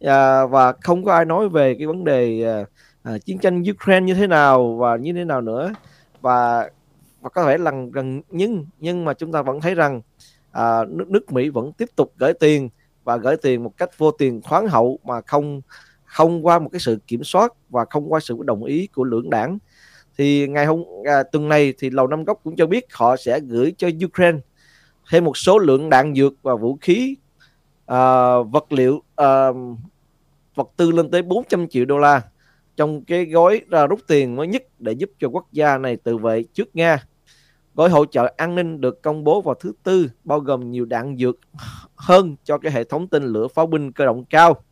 à, 0.00 0.46
và 0.46 0.72
không 0.72 1.04
có 1.04 1.12
ai 1.12 1.24
nói 1.24 1.48
về 1.48 1.74
cái 1.74 1.86
vấn 1.86 2.04
đề 2.04 2.44
à, 2.44 2.64
à 3.02 3.18
chiến 3.18 3.38
tranh 3.38 3.62
Ukraine 3.70 4.06
như 4.06 4.14
thế 4.14 4.26
nào 4.26 4.76
và 4.76 4.96
như 4.96 5.12
thế 5.12 5.24
nào 5.24 5.40
nữa. 5.40 5.72
Và 6.20 6.70
và 7.20 7.30
có 7.30 7.44
thể 7.44 7.58
là 7.58 7.72
gần 7.92 8.22
nhưng 8.30 8.66
nhưng 8.78 9.04
mà 9.04 9.14
chúng 9.14 9.32
ta 9.32 9.42
vẫn 9.42 9.60
thấy 9.60 9.74
rằng 9.74 10.00
à, 10.52 10.84
nước 10.88 11.10
nước 11.10 11.32
Mỹ 11.32 11.48
vẫn 11.48 11.72
tiếp 11.72 11.88
tục 11.96 12.12
gửi 12.18 12.32
tiền 12.32 12.68
và 13.04 13.16
gửi 13.16 13.36
tiền 13.36 13.64
một 13.64 13.76
cách 13.76 13.98
vô 13.98 14.10
tiền 14.10 14.42
khoáng 14.42 14.68
hậu 14.68 14.98
mà 15.04 15.20
không 15.20 15.60
không 16.04 16.46
qua 16.46 16.58
một 16.58 16.68
cái 16.72 16.80
sự 16.80 16.98
kiểm 17.06 17.24
soát 17.24 17.52
và 17.68 17.84
không 17.90 18.12
qua 18.12 18.20
sự 18.20 18.38
đồng 18.44 18.64
ý 18.64 18.86
của 18.86 19.04
lưỡng 19.04 19.30
đảng. 19.30 19.58
Thì 20.18 20.48
ngày 20.48 20.66
hôm 20.66 20.84
à, 21.04 21.22
tuần 21.22 21.48
này 21.48 21.74
thì 21.78 21.90
lầu 21.90 22.06
năm 22.06 22.24
góc 22.24 22.40
cũng 22.44 22.56
cho 22.56 22.66
biết 22.66 22.86
họ 22.92 23.16
sẽ 23.16 23.40
gửi 23.40 23.74
cho 23.78 23.88
Ukraine 24.06 24.38
thêm 25.10 25.24
một 25.24 25.36
số 25.36 25.58
lượng 25.58 25.90
đạn 25.90 26.14
dược 26.14 26.32
và 26.42 26.54
vũ 26.54 26.78
khí 26.80 27.16
à, 27.86 28.34
vật 28.38 28.72
liệu 28.72 29.02
à, 29.16 29.48
vật 30.54 30.70
tư 30.76 30.90
lên 30.90 31.10
tới 31.10 31.22
400 31.22 31.68
triệu 31.68 31.84
đô 31.84 31.98
la 31.98 32.22
trong 32.76 33.04
cái 33.04 33.24
gói 33.24 33.60
ra 33.70 33.86
rút 33.86 34.00
tiền 34.06 34.36
mới 34.36 34.46
nhất 34.46 34.62
để 34.78 34.92
giúp 34.92 35.10
cho 35.18 35.28
quốc 35.28 35.52
gia 35.52 35.78
này 35.78 35.96
tự 35.96 36.16
vệ 36.16 36.42
trước 36.42 36.76
Nga. 36.76 37.04
Gói 37.80 37.90
hỗ 37.90 38.04
trợ 38.04 38.32
an 38.36 38.54
ninh 38.54 38.80
được 38.80 39.02
công 39.02 39.24
bố 39.24 39.40
vào 39.40 39.54
thứ 39.54 39.72
Tư, 39.82 40.10
bao 40.24 40.40
gồm 40.40 40.70
nhiều 40.70 40.84
đạn 40.84 41.16
dược 41.16 41.36
hơn 41.96 42.36
cho 42.44 42.58
cái 42.58 42.72
hệ 42.72 42.84
thống 42.84 43.08
tên 43.08 43.22
lửa 43.22 43.48
pháo 43.48 43.66
binh 43.66 43.92
cơ 43.92 44.04
động 44.04 44.24
cao, 44.24 44.62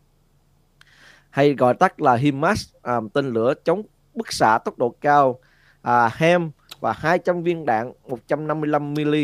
hay 1.30 1.54
gọi 1.54 1.74
tắt 1.74 2.00
là 2.00 2.14
HIMARS, 2.14 2.74
à, 2.82 3.00
tên 3.12 3.32
lửa 3.32 3.54
chống 3.64 3.82
bức 4.14 4.32
xạ 4.32 4.58
tốc 4.58 4.78
độ 4.78 4.94
cao, 5.00 5.38
à, 5.82 6.10
HEM 6.16 6.50
và 6.80 6.92
200 6.92 7.42
viên 7.42 7.66
đạn 7.66 7.92
155 8.08 8.94
mm 8.94 9.14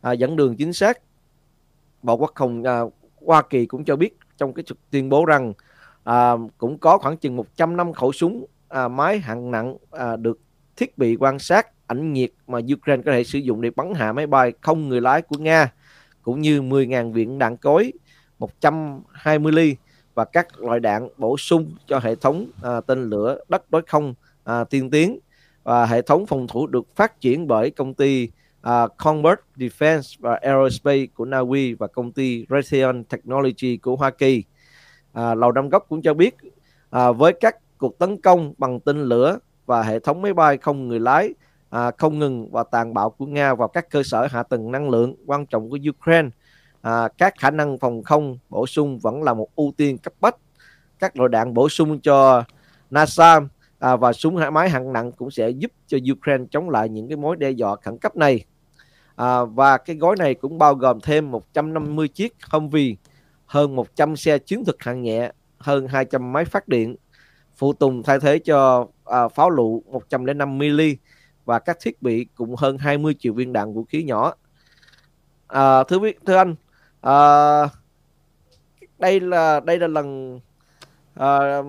à, 0.00 0.12
dẫn 0.12 0.36
đường 0.36 0.56
chính 0.56 0.72
xác. 0.72 0.98
Bộ 2.02 2.16
Quốc 2.16 2.32
phòng 2.36 2.62
à, 2.62 2.80
Hoa 3.26 3.42
Kỳ 3.42 3.66
cũng 3.66 3.84
cho 3.84 3.96
biết 3.96 4.18
trong 4.36 4.52
cái 4.52 4.64
tuyên 4.90 5.08
bố 5.08 5.24
rằng 5.24 5.52
à, 6.04 6.32
cũng 6.58 6.78
có 6.78 6.98
khoảng 6.98 7.16
chừng 7.16 7.36
100 7.36 7.76
năm 7.76 7.92
khẩu 7.92 8.12
súng 8.12 8.46
à, 8.68 8.88
máy 8.88 9.18
hạng 9.18 9.50
nặng 9.50 9.76
à, 9.90 10.16
được 10.16 10.40
thiết 10.76 10.98
bị 10.98 11.16
quan 11.16 11.38
sát 11.38 11.66
ảnh 11.88 12.12
nhiệt 12.12 12.30
mà 12.46 12.58
Ukraine 12.72 13.02
có 13.06 13.12
thể 13.12 13.24
sử 13.24 13.38
dụng 13.38 13.60
để 13.60 13.70
bắn 13.76 13.94
hạ 13.94 14.12
máy 14.12 14.26
bay 14.26 14.52
không 14.60 14.88
người 14.88 15.00
lái 15.00 15.22
của 15.22 15.38
Nga 15.38 15.72
cũng 16.22 16.40
như 16.40 16.62
10.000 16.62 17.12
viên 17.12 17.38
đạn 17.38 17.56
cối 17.56 17.92
120 18.38 19.52
ly 19.52 19.76
và 20.14 20.24
các 20.24 20.60
loại 20.60 20.80
đạn 20.80 21.08
bổ 21.16 21.36
sung 21.36 21.72
cho 21.86 21.98
hệ 21.98 22.14
thống 22.14 22.46
à, 22.62 22.80
tên 22.80 23.10
lửa 23.10 23.38
đất 23.48 23.70
đối 23.70 23.82
không 23.82 24.14
à, 24.44 24.64
tiên 24.64 24.90
tiến 24.90 25.18
và 25.62 25.86
hệ 25.86 26.02
thống 26.02 26.26
phòng 26.26 26.46
thủ 26.48 26.66
được 26.66 26.96
phát 26.96 27.20
triển 27.20 27.46
bởi 27.46 27.70
công 27.70 27.94
ty 27.94 28.28
à, 28.60 28.86
Convert 28.96 29.38
Defense 29.56 30.16
và 30.18 30.34
Aerospace 30.34 31.06
của 31.14 31.24
Na 31.24 31.38
Uy 31.38 31.74
và 31.74 31.86
công 31.86 32.12
ty 32.12 32.46
Raytheon 32.50 33.02
Technology 33.08 33.76
của 33.76 33.96
Hoa 33.96 34.10
Kỳ. 34.10 34.44
À, 35.12 35.34
Lầu 35.34 35.52
Năm 35.52 35.68
Góc 35.68 35.86
cũng 35.88 36.02
cho 36.02 36.14
biết 36.14 36.34
à, 36.90 37.12
với 37.12 37.32
các 37.40 37.56
cuộc 37.78 37.98
tấn 37.98 38.20
công 38.20 38.54
bằng 38.58 38.80
tên 38.80 39.02
lửa 39.02 39.38
và 39.66 39.82
hệ 39.82 39.98
thống 39.98 40.22
máy 40.22 40.34
bay 40.34 40.56
không 40.56 40.88
người 40.88 41.00
lái 41.00 41.34
à, 41.70 41.90
không 41.98 42.18
ngừng 42.18 42.50
và 42.50 42.64
tàn 42.70 42.94
bạo 42.94 43.10
của 43.10 43.26
Nga 43.26 43.54
vào 43.54 43.68
các 43.68 43.90
cơ 43.90 44.02
sở 44.02 44.26
hạ 44.30 44.42
tầng 44.42 44.72
năng 44.72 44.90
lượng 44.90 45.14
quan 45.26 45.46
trọng 45.46 45.70
của 45.70 45.78
Ukraine. 45.90 46.28
À, 46.82 47.08
các 47.18 47.34
khả 47.38 47.50
năng 47.50 47.78
phòng 47.78 48.02
không 48.02 48.38
bổ 48.48 48.66
sung 48.66 48.98
vẫn 48.98 49.22
là 49.22 49.34
một 49.34 49.48
ưu 49.56 49.72
tiên 49.76 49.98
cấp 49.98 50.12
bách. 50.20 50.36
Các 50.98 51.16
loại 51.16 51.28
đạn 51.28 51.54
bổ 51.54 51.68
sung 51.68 52.00
cho 52.00 52.44
NASA 52.90 53.40
à, 53.78 53.96
và 53.96 54.12
súng 54.12 54.40
máy 54.52 54.70
hạng 54.70 54.92
nặng 54.92 55.12
cũng 55.12 55.30
sẽ 55.30 55.50
giúp 55.50 55.72
cho 55.86 55.98
Ukraine 56.12 56.44
chống 56.50 56.70
lại 56.70 56.88
những 56.88 57.08
cái 57.08 57.16
mối 57.16 57.36
đe 57.36 57.50
dọa 57.50 57.76
khẩn 57.76 57.98
cấp 57.98 58.16
này. 58.16 58.44
À, 59.16 59.44
và 59.44 59.78
cái 59.78 59.96
gói 59.96 60.16
này 60.18 60.34
cũng 60.34 60.58
bao 60.58 60.74
gồm 60.74 61.00
thêm 61.00 61.30
150 61.30 62.08
chiếc 62.08 62.34
Humvee, 62.50 62.94
hơn 63.46 63.76
100 63.76 64.16
xe 64.16 64.38
chiến 64.38 64.64
thuật 64.64 64.76
hạng 64.80 65.02
nhẹ, 65.02 65.32
hơn 65.58 65.86
200 65.86 66.32
máy 66.32 66.44
phát 66.44 66.68
điện, 66.68 66.96
phụ 67.56 67.72
tùng 67.72 68.02
thay 68.02 68.20
thế 68.20 68.38
cho 68.38 68.86
à, 69.04 69.28
pháo 69.28 69.50
lụ 69.50 69.82
105 69.86 70.58
mm 70.58 70.80
và 71.48 71.58
các 71.58 71.78
thiết 71.80 72.02
bị 72.02 72.26
cùng 72.34 72.54
hơn 72.56 72.78
20 72.78 73.14
triệu 73.18 73.32
viên 73.32 73.52
đạn 73.52 73.74
vũ 73.74 73.84
khí 73.84 74.02
nhỏ. 74.02 74.34
À, 75.46 75.84
thưa 75.84 75.96
quý, 75.96 76.14
thưa 76.26 76.36
anh, 76.36 76.54
à, 77.00 77.16
đây 78.98 79.20
là 79.20 79.60
đây 79.60 79.78
là 79.78 79.86
lần 79.86 80.40
à, 81.14 81.62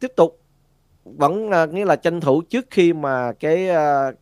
tiếp 0.00 0.12
tục 0.16 0.40
vẫn 1.04 1.50
à, 1.50 1.66
nghĩa 1.66 1.84
là 1.84 1.96
tranh 1.96 2.20
thủ 2.20 2.42
trước 2.42 2.66
khi 2.70 2.92
mà 2.92 3.32
cái 3.32 3.68
à, 3.68 4.12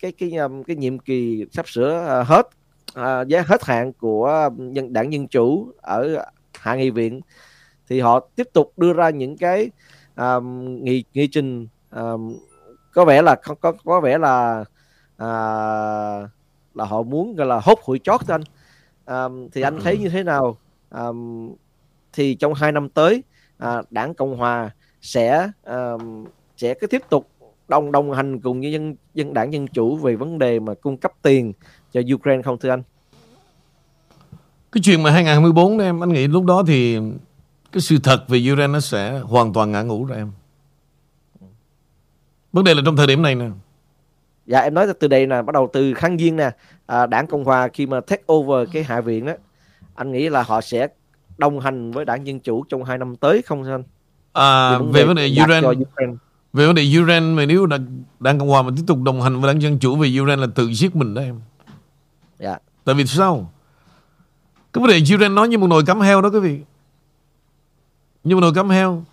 cái 0.00 0.12
cái 0.12 0.30
cái, 0.30 0.48
cái 0.66 0.76
nhiệm 0.76 0.98
kỳ 0.98 1.44
sắp 1.52 1.68
sửa 1.68 2.04
à, 2.08 2.22
hết 2.22 2.48
à, 2.94 3.20
giá 3.20 3.42
hết 3.46 3.64
hạn 3.64 3.92
của 3.92 4.50
nhân 4.56 4.92
đảng 4.92 5.12
dân 5.12 5.28
chủ 5.28 5.72
ở 5.80 6.24
hạ 6.54 6.74
nghị 6.74 6.90
viện 6.90 7.20
thì 7.88 8.00
họ 8.00 8.20
tiếp 8.36 8.48
tục 8.52 8.72
đưa 8.76 8.92
ra 8.92 9.10
những 9.10 9.36
cái 9.36 9.70
à, 10.14 10.34
nghị 10.80 11.04
nghị 11.14 11.26
trình 11.26 11.66
à, 11.90 12.02
có 12.94 13.04
vẻ 13.04 13.22
là 13.22 13.34
có 13.34 13.54
có, 13.54 13.72
có 13.84 14.00
vẻ 14.00 14.18
là 14.18 14.64
à, 15.16 15.28
là 16.74 16.84
họ 16.84 17.02
muốn 17.02 17.36
gọi 17.36 17.46
là 17.46 17.60
hốt 17.62 17.78
hụi 17.84 18.00
chót 18.04 18.20
anh 18.28 18.42
à, 19.04 19.24
thì 19.52 19.62
anh 19.62 19.80
thấy 19.80 19.98
như 19.98 20.08
thế 20.08 20.22
nào 20.22 20.56
à, 20.90 21.04
thì 22.12 22.34
trong 22.34 22.54
hai 22.54 22.72
năm 22.72 22.88
tới 22.88 23.22
à, 23.58 23.82
đảng 23.90 24.14
cộng 24.14 24.36
hòa 24.36 24.70
sẽ 25.00 25.50
à, 25.64 25.92
sẽ 26.56 26.74
cứ 26.74 26.86
tiếp 26.86 27.02
tục 27.08 27.28
đồng 27.68 27.92
đồng 27.92 28.12
hành 28.12 28.40
cùng 28.40 28.60
với 28.60 28.72
dân 28.72 28.94
dân 29.14 29.34
đảng 29.34 29.52
dân 29.52 29.66
chủ 29.68 29.96
về 29.96 30.16
vấn 30.16 30.38
đề 30.38 30.60
mà 30.60 30.74
cung 30.74 30.96
cấp 30.96 31.12
tiền 31.22 31.52
cho 31.92 32.00
Ukraine 32.14 32.42
không 32.42 32.58
thưa 32.58 32.70
anh? 32.70 32.82
Cái 34.72 34.80
chuyện 34.84 35.02
mà 35.02 35.10
2014 35.10 35.78
đó 35.78 35.84
em 35.84 36.02
anh 36.02 36.12
nghĩ 36.12 36.26
lúc 36.26 36.44
đó 36.44 36.62
thì 36.66 36.98
cái 37.72 37.80
sự 37.80 37.98
thật 38.04 38.28
về 38.28 38.38
Ukraine 38.52 38.72
nó 38.72 38.80
sẽ 38.80 39.18
hoàn 39.18 39.52
toàn 39.52 39.72
ngã 39.72 39.82
ngũ 39.82 40.04
rồi 40.04 40.18
em. 40.18 40.32
Vấn 42.52 42.64
đề 42.64 42.74
là 42.74 42.82
trong 42.84 42.96
thời 42.96 43.06
điểm 43.06 43.22
này 43.22 43.34
nè. 43.34 43.46
Dạ 44.46 44.60
em 44.60 44.74
nói 44.74 44.86
từ 45.00 45.08
đây 45.08 45.26
là 45.26 45.42
bắt 45.42 45.52
đầu 45.52 45.70
từ 45.72 45.94
kháng 45.94 46.16
viên 46.16 46.36
nè, 46.36 46.50
à, 46.86 47.06
đảng 47.06 47.26
Cộng 47.26 47.44
hòa 47.44 47.68
khi 47.68 47.86
mà 47.86 48.00
take 48.00 48.22
over 48.32 48.68
cái 48.72 48.82
hạ 48.84 49.00
viện 49.00 49.26
đó, 49.26 49.32
anh 49.94 50.12
nghĩ 50.12 50.28
là 50.28 50.42
họ 50.42 50.60
sẽ 50.60 50.88
đồng 51.38 51.60
hành 51.60 51.92
với 51.92 52.04
đảng 52.04 52.26
Dân 52.26 52.40
chủ 52.40 52.64
trong 52.68 52.84
hai 52.84 52.98
năm 52.98 53.16
tới 53.16 53.42
không 53.42 53.64
anh? 53.64 53.82
À, 54.32 54.78
về 54.78 55.04
vấn 55.04 55.16
đề 55.16 55.34
Ukraine, 55.42 55.68
về 56.52 56.66
vấn 56.66 56.74
đề 56.74 56.94
Ukraine 57.00 57.26
mà 57.26 57.46
nếu 57.46 57.66
đảng, 57.66 58.02
đảng 58.20 58.38
Cộng 58.38 58.48
hòa 58.48 58.62
mà 58.62 58.70
tiếp 58.76 58.82
tục 58.86 58.98
đồng 59.02 59.22
hành 59.22 59.40
với 59.40 59.52
đảng 59.52 59.62
Dân 59.62 59.78
chủ 59.78 59.96
về 59.96 60.08
Ukraine 60.20 60.40
là 60.40 60.46
tự 60.54 60.72
giết 60.72 60.96
mình 60.96 61.14
đó 61.14 61.22
em. 61.22 61.40
Dạ. 62.38 62.58
Tại 62.84 62.94
vì 62.94 63.06
sao? 63.06 63.52
Cái 64.72 64.82
vấn 64.82 64.90
đề 64.90 65.00
Ukraine 65.14 65.34
nói 65.34 65.48
như 65.48 65.58
một 65.58 65.66
nồi 65.66 65.82
cắm 65.86 66.00
heo 66.00 66.22
đó 66.22 66.30
quý 66.32 66.38
vị. 66.38 66.60
Như 68.24 68.34
một 68.34 68.40
nồi 68.40 68.54
cắm 68.54 68.68
heo. 68.68 69.04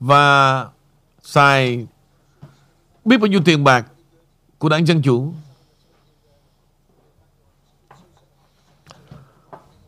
Và 0.00 0.66
xài 1.26 1.86
biết 3.04 3.16
bao 3.16 3.26
nhiêu 3.26 3.40
tiền 3.44 3.64
bạc 3.64 3.86
của 4.58 4.68
đảng 4.68 4.86
Dân 4.86 5.02
Chủ. 5.02 5.32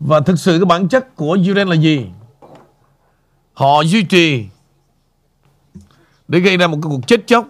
Và 0.01 0.21
thực 0.21 0.39
sự 0.39 0.59
cái 0.59 0.65
bản 0.65 0.89
chất 0.89 1.17
của 1.17 1.39
Ukraine 1.41 1.65
là 1.65 1.75
gì? 1.75 2.07
Họ 3.53 3.81
duy 3.81 4.03
trì 4.03 4.47
để 6.29 6.41
gây 6.41 6.57
ra 6.57 6.67
một 6.67 6.79
cái 6.83 6.91
cuộc 6.91 7.07
chết 7.07 7.27
chóc, 7.27 7.47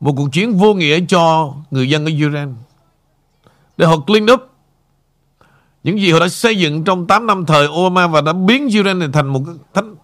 một 0.00 0.14
cuộc 0.16 0.28
chiến 0.32 0.58
vô 0.58 0.74
nghĩa 0.74 1.00
cho 1.08 1.54
người 1.70 1.90
dân 1.90 2.04
ở 2.04 2.08
Iran. 2.08 2.54
Để 3.76 3.86
họ 3.86 3.96
clean 4.06 4.26
up 4.32 4.40
những 5.84 6.00
gì 6.00 6.12
họ 6.12 6.20
đã 6.20 6.28
xây 6.28 6.58
dựng 6.58 6.84
trong 6.84 7.06
8 7.06 7.26
năm 7.26 7.46
thời 7.46 7.68
Obama 7.68 8.06
và 8.06 8.20
đã 8.20 8.32
biến 8.32 8.68
Iran 8.68 8.98
này 8.98 9.08
thành 9.12 9.26
một 9.26 9.42
cái 9.46 9.54
thành, 9.74 9.94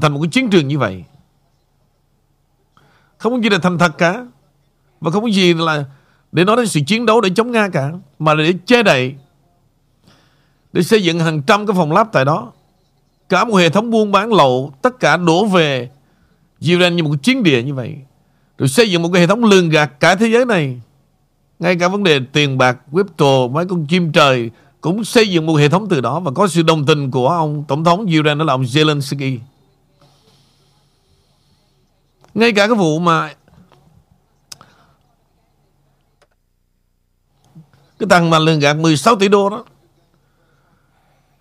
thành 0.00 0.12
một 0.12 0.20
cái 0.22 0.28
chiến 0.32 0.50
trường 0.50 0.68
như 0.68 0.78
vậy. 0.78 1.04
Không 3.24 3.32
có 3.32 3.38
gì 3.42 3.48
là 3.48 3.58
thành 3.58 3.78
thật 3.78 3.98
cả. 3.98 4.26
Và 5.00 5.10
không 5.10 5.22
có 5.22 5.28
gì 5.28 5.54
là 5.54 5.84
để 6.32 6.44
nói 6.44 6.56
đến 6.56 6.66
sự 6.66 6.80
chiến 6.86 7.06
đấu 7.06 7.20
để 7.20 7.30
chống 7.36 7.52
Nga 7.52 7.68
cả, 7.68 7.90
mà 8.18 8.34
là 8.34 8.44
để 8.44 8.54
che 8.66 8.82
đậy, 8.82 9.14
để 10.72 10.82
xây 10.82 11.02
dựng 11.02 11.20
hàng 11.20 11.42
trăm 11.42 11.66
cái 11.66 11.76
phòng 11.76 11.92
lab 11.92 12.06
tại 12.12 12.24
đó. 12.24 12.52
Cả 13.28 13.44
một 13.44 13.54
hệ 13.54 13.68
thống 13.68 13.90
buôn 13.90 14.12
bán 14.12 14.32
lậu, 14.32 14.72
tất 14.82 15.00
cả 15.00 15.16
đổ 15.16 15.46
về 15.46 15.90
Iran 16.58 16.96
như 16.96 17.02
một 17.02 17.14
chiến 17.22 17.42
địa 17.42 17.62
như 17.62 17.74
vậy. 17.74 17.96
Rồi 18.58 18.68
xây 18.68 18.90
dựng 18.90 19.02
một 19.02 19.10
cái 19.12 19.20
hệ 19.20 19.26
thống 19.26 19.44
lường 19.44 19.68
gạt 19.68 20.00
cả 20.00 20.14
thế 20.14 20.26
giới 20.26 20.44
này. 20.46 20.80
Ngay 21.58 21.76
cả 21.76 21.88
vấn 21.88 22.02
đề 22.04 22.20
tiền 22.32 22.58
bạc 22.58 22.78
crypto 22.92 23.46
mấy 23.52 23.66
con 23.66 23.86
chim 23.86 24.12
trời 24.12 24.50
cũng 24.80 25.04
xây 25.04 25.28
dựng 25.28 25.46
một 25.46 25.54
hệ 25.54 25.68
thống 25.68 25.88
từ 25.88 26.00
đó. 26.00 26.20
Và 26.20 26.30
có 26.30 26.48
sự 26.48 26.62
đồng 26.62 26.86
tình 26.86 27.10
của 27.10 27.28
ông 27.28 27.64
tổng 27.68 27.84
thống 27.84 28.06
Iran 28.06 28.38
đó 28.38 28.44
là 28.44 28.54
ông 28.54 28.62
Zelensky 28.62 29.38
ngay 32.34 32.52
cả 32.52 32.66
cái 32.66 32.76
vụ 32.76 32.98
mà 32.98 33.34
cái 37.98 38.06
thằng 38.10 38.30
mà 38.30 38.38
lường 38.38 38.58
gạt 38.58 38.76
16 38.76 39.16
tỷ 39.16 39.28
đô 39.28 39.50
đó. 39.50 39.64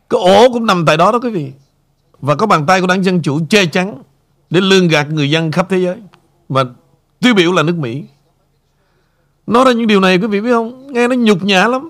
Cái 0.10 0.22
ổ 0.22 0.50
cũng 0.54 0.66
nằm 0.66 0.86
tại 0.86 0.98
đó 0.98 1.12
đó 1.12 1.20
quý 1.20 1.30
vị. 1.30 1.52
Và 2.20 2.36
có 2.36 2.46
bàn 2.46 2.66
tay 2.66 2.82
của 2.82 2.88
đảng 2.88 3.04
Dân 3.04 3.22
Chủ 3.22 3.40
che 3.50 3.66
chắn 3.66 4.04
để 4.50 4.62
lương 4.62 4.88
gạt 4.88 5.08
người 5.10 5.30
dân 5.30 5.52
khắp 5.52 5.68
thế 5.70 5.78
giới. 5.78 5.98
Và 6.50 6.66
tiêu 7.20 7.34
biểu 7.34 7.52
là 7.52 7.64
nước 7.64 7.76
Mỹ. 7.76 8.04
Nói 9.48 9.66
ra 9.66 9.72
những 9.72 9.88
điều 9.88 10.00
này 10.00 10.18
quý 10.18 10.28
vị 10.28 10.42
biết 10.42 10.52
không? 10.52 10.94
Nghe 10.94 11.08
nó 11.08 11.16
nhục 11.16 11.44
nhã 11.44 11.68
lắm. 11.68 11.90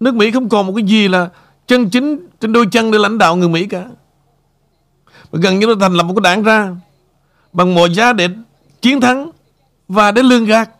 Nước 0.00 0.14
Mỹ 0.14 0.30
không 0.30 0.48
còn 0.48 0.66
một 0.66 0.72
cái 0.76 0.84
gì 0.84 1.08
là 1.08 1.30
chân 1.66 1.90
chính 1.90 2.26
trên 2.40 2.52
đôi 2.52 2.66
chân 2.72 2.90
để 2.90 2.98
lãnh 2.98 3.18
đạo 3.18 3.36
người 3.36 3.48
Mỹ 3.48 3.66
cả. 3.66 3.86
Và 5.30 5.38
gần 5.42 5.58
như 5.58 5.66
nó 5.66 5.74
thành 5.80 5.94
lập 5.94 6.02
một 6.02 6.14
cái 6.16 6.20
đảng 6.22 6.42
ra 6.42 6.76
bằng 7.56 7.74
mọi 7.74 7.90
giá 7.90 8.12
để 8.12 8.28
chiến 8.82 9.00
thắng 9.00 9.30
và 9.88 10.10
để 10.10 10.22
lương 10.22 10.44
gạt 10.44 10.70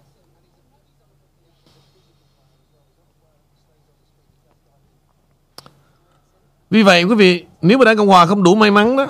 Vì 6.71 6.83
vậy 6.83 7.05
quý 7.05 7.15
vị, 7.15 7.45
nếu 7.63 7.79
mà 7.79 7.85
Đảng 7.85 7.97
Cộng 7.97 8.09
Hòa 8.09 8.27
không 8.27 8.43
đủ 8.43 8.55
may 8.55 8.71
mắn 8.71 8.97
đó 8.97 9.07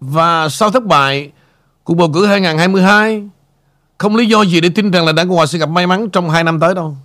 và 0.00 0.48
sau 0.48 0.70
thất 0.70 0.84
bại 0.84 1.32
cuộc 1.84 1.94
bầu 1.94 2.10
cử 2.14 2.26
2022 2.26 3.28
không 3.98 4.16
lý 4.16 4.26
do 4.26 4.42
gì 4.42 4.60
để 4.60 4.68
tin 4.68 4.90
rằng 4.90 5.06
là 5.06 5.12
Đảng 5.12 5.28
Cộng 5.28 5.36
Hòa 5.36 5.46
sẽ 5.46 5.58
gặp 5.58 5.68
may 5.68 5.86
mắn 5.86 6.10
trong 6.10 6.30
2 6.30 6.44
năm 6.44 6.60
tới 6.60 6.74
đâu. 6.74 6.96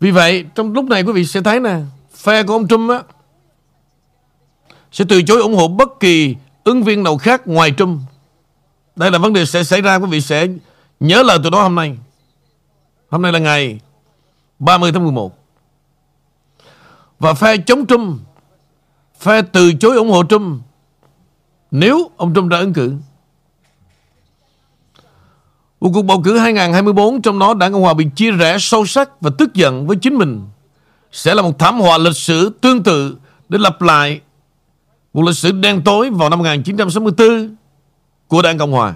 Vì 0.00 0.10
vậy, 0.10 0.44
trong 0.54 0.72
lúc 0.72 0.84
này 0.84 1.02
quý 1.02 1.12
vị 1.12 1.24
sẽ 1.24 1.40
thấy 1.40 1.60
nè, 1.60 1.76
phe 2.14 2.42
của 2.42 2.52
ông 2.52 2.68
Trump 2.68 2.90
á 2.90 3.02
sẽ 4.92 5.04
từ 5.08 5.22
chối 5.22 5.40
ủng 5.40 5.56
hộ 5.56 5.68
bất 5.68 6.00
kỳ 6.00 6.36
ứng 6.64 6.82
viên 6.82 7.02
nào 7.02 7.18
khác 7.18 7.46
ngoài 7.46 7.74
Trump. 7.78 8.00
Đây 8.96 9.10
là 9.10 9.18
vấn 9.18 9.32
đề 9.32 9.44
sẽ 9.44 9.64
xảy 9.64 9.80
ra, 9.80 9.96
quý 9.96 10.06
vị 10.10 10.20
sẽ 10.20 10.46
nhớ 11.00 11.22
lời 11.22 11.38
từ 11.44 11.50
đó 11.50 11.62
hôm 11.62 11.74
nay. 11.74 11.98
Hôm 13.10 13.22
nay 13.22 13.32
là 13.32 13.38
ngày 13.38 13.80
30 14.58 14.92
tháng 14.92 15.02
11. 15.02 15.38
Và 17.18 17.34
phe 17.34 17.56
chống 17.56 17.86
Trump, 17.86 18.20
Phe 19.20 19.42
từ 19.42 19.72
chối 19.72 19.96
ủng 19.96 20.10
hộ 20.10 20.22
Trump, 20.28 20.62
Nếu 21.70 22.10
ông 22.16 22.34
Trump 22.34 22.50
ra 22.50 22.58
ứng 22.58 22.72
cử 22.72 22.94
Một 25.80 25.90
cuộc 25.94 26.02
bầu 26.02 26.22
cử 26.24 26.38
2024 26.38 27.22
Trong 27.22 27.38
đó 27.38 27.54
đảng 27.54 27.72
Cộng 27.72 27.82
Hòa 27.82 27.94
bị 27.94 28.06
chia 28.16 28.30
rẽ 28.30 28.56
sâu 28.60 28.86
sắc 28.86 29.20
Và 29.20 29.30
tức 29.38 29.54
giận 29.54 29.86
với 29.86 29.96
chính 29.96 30.14
mình 30.14 30.40
Sẽ 31.12 31.34
là 31.34 31.42
một 31.42 31.58
thảm 31.58 31.80
họa 31.80 31.98
lịch 31.98 32.16
sử 32.16 32.50
tương 32.60 32.82
tự 32.82 33.16
Để 33.48 33.58
lặp 33.58 33.82
lại 33.82 34.20
một 35.12 35.22
lịch 35.22 35.36
sử 35.36 35.52
đen 35.52 35.82
tối 35.84 36.10
vào 36.10 36.30
năm 36.30 36.38
1964 36.38 37.56
Của 38.28 38.42
đảng 38.42 38.58
Cộng 38.58 38.72
Hòa 38.72 38.94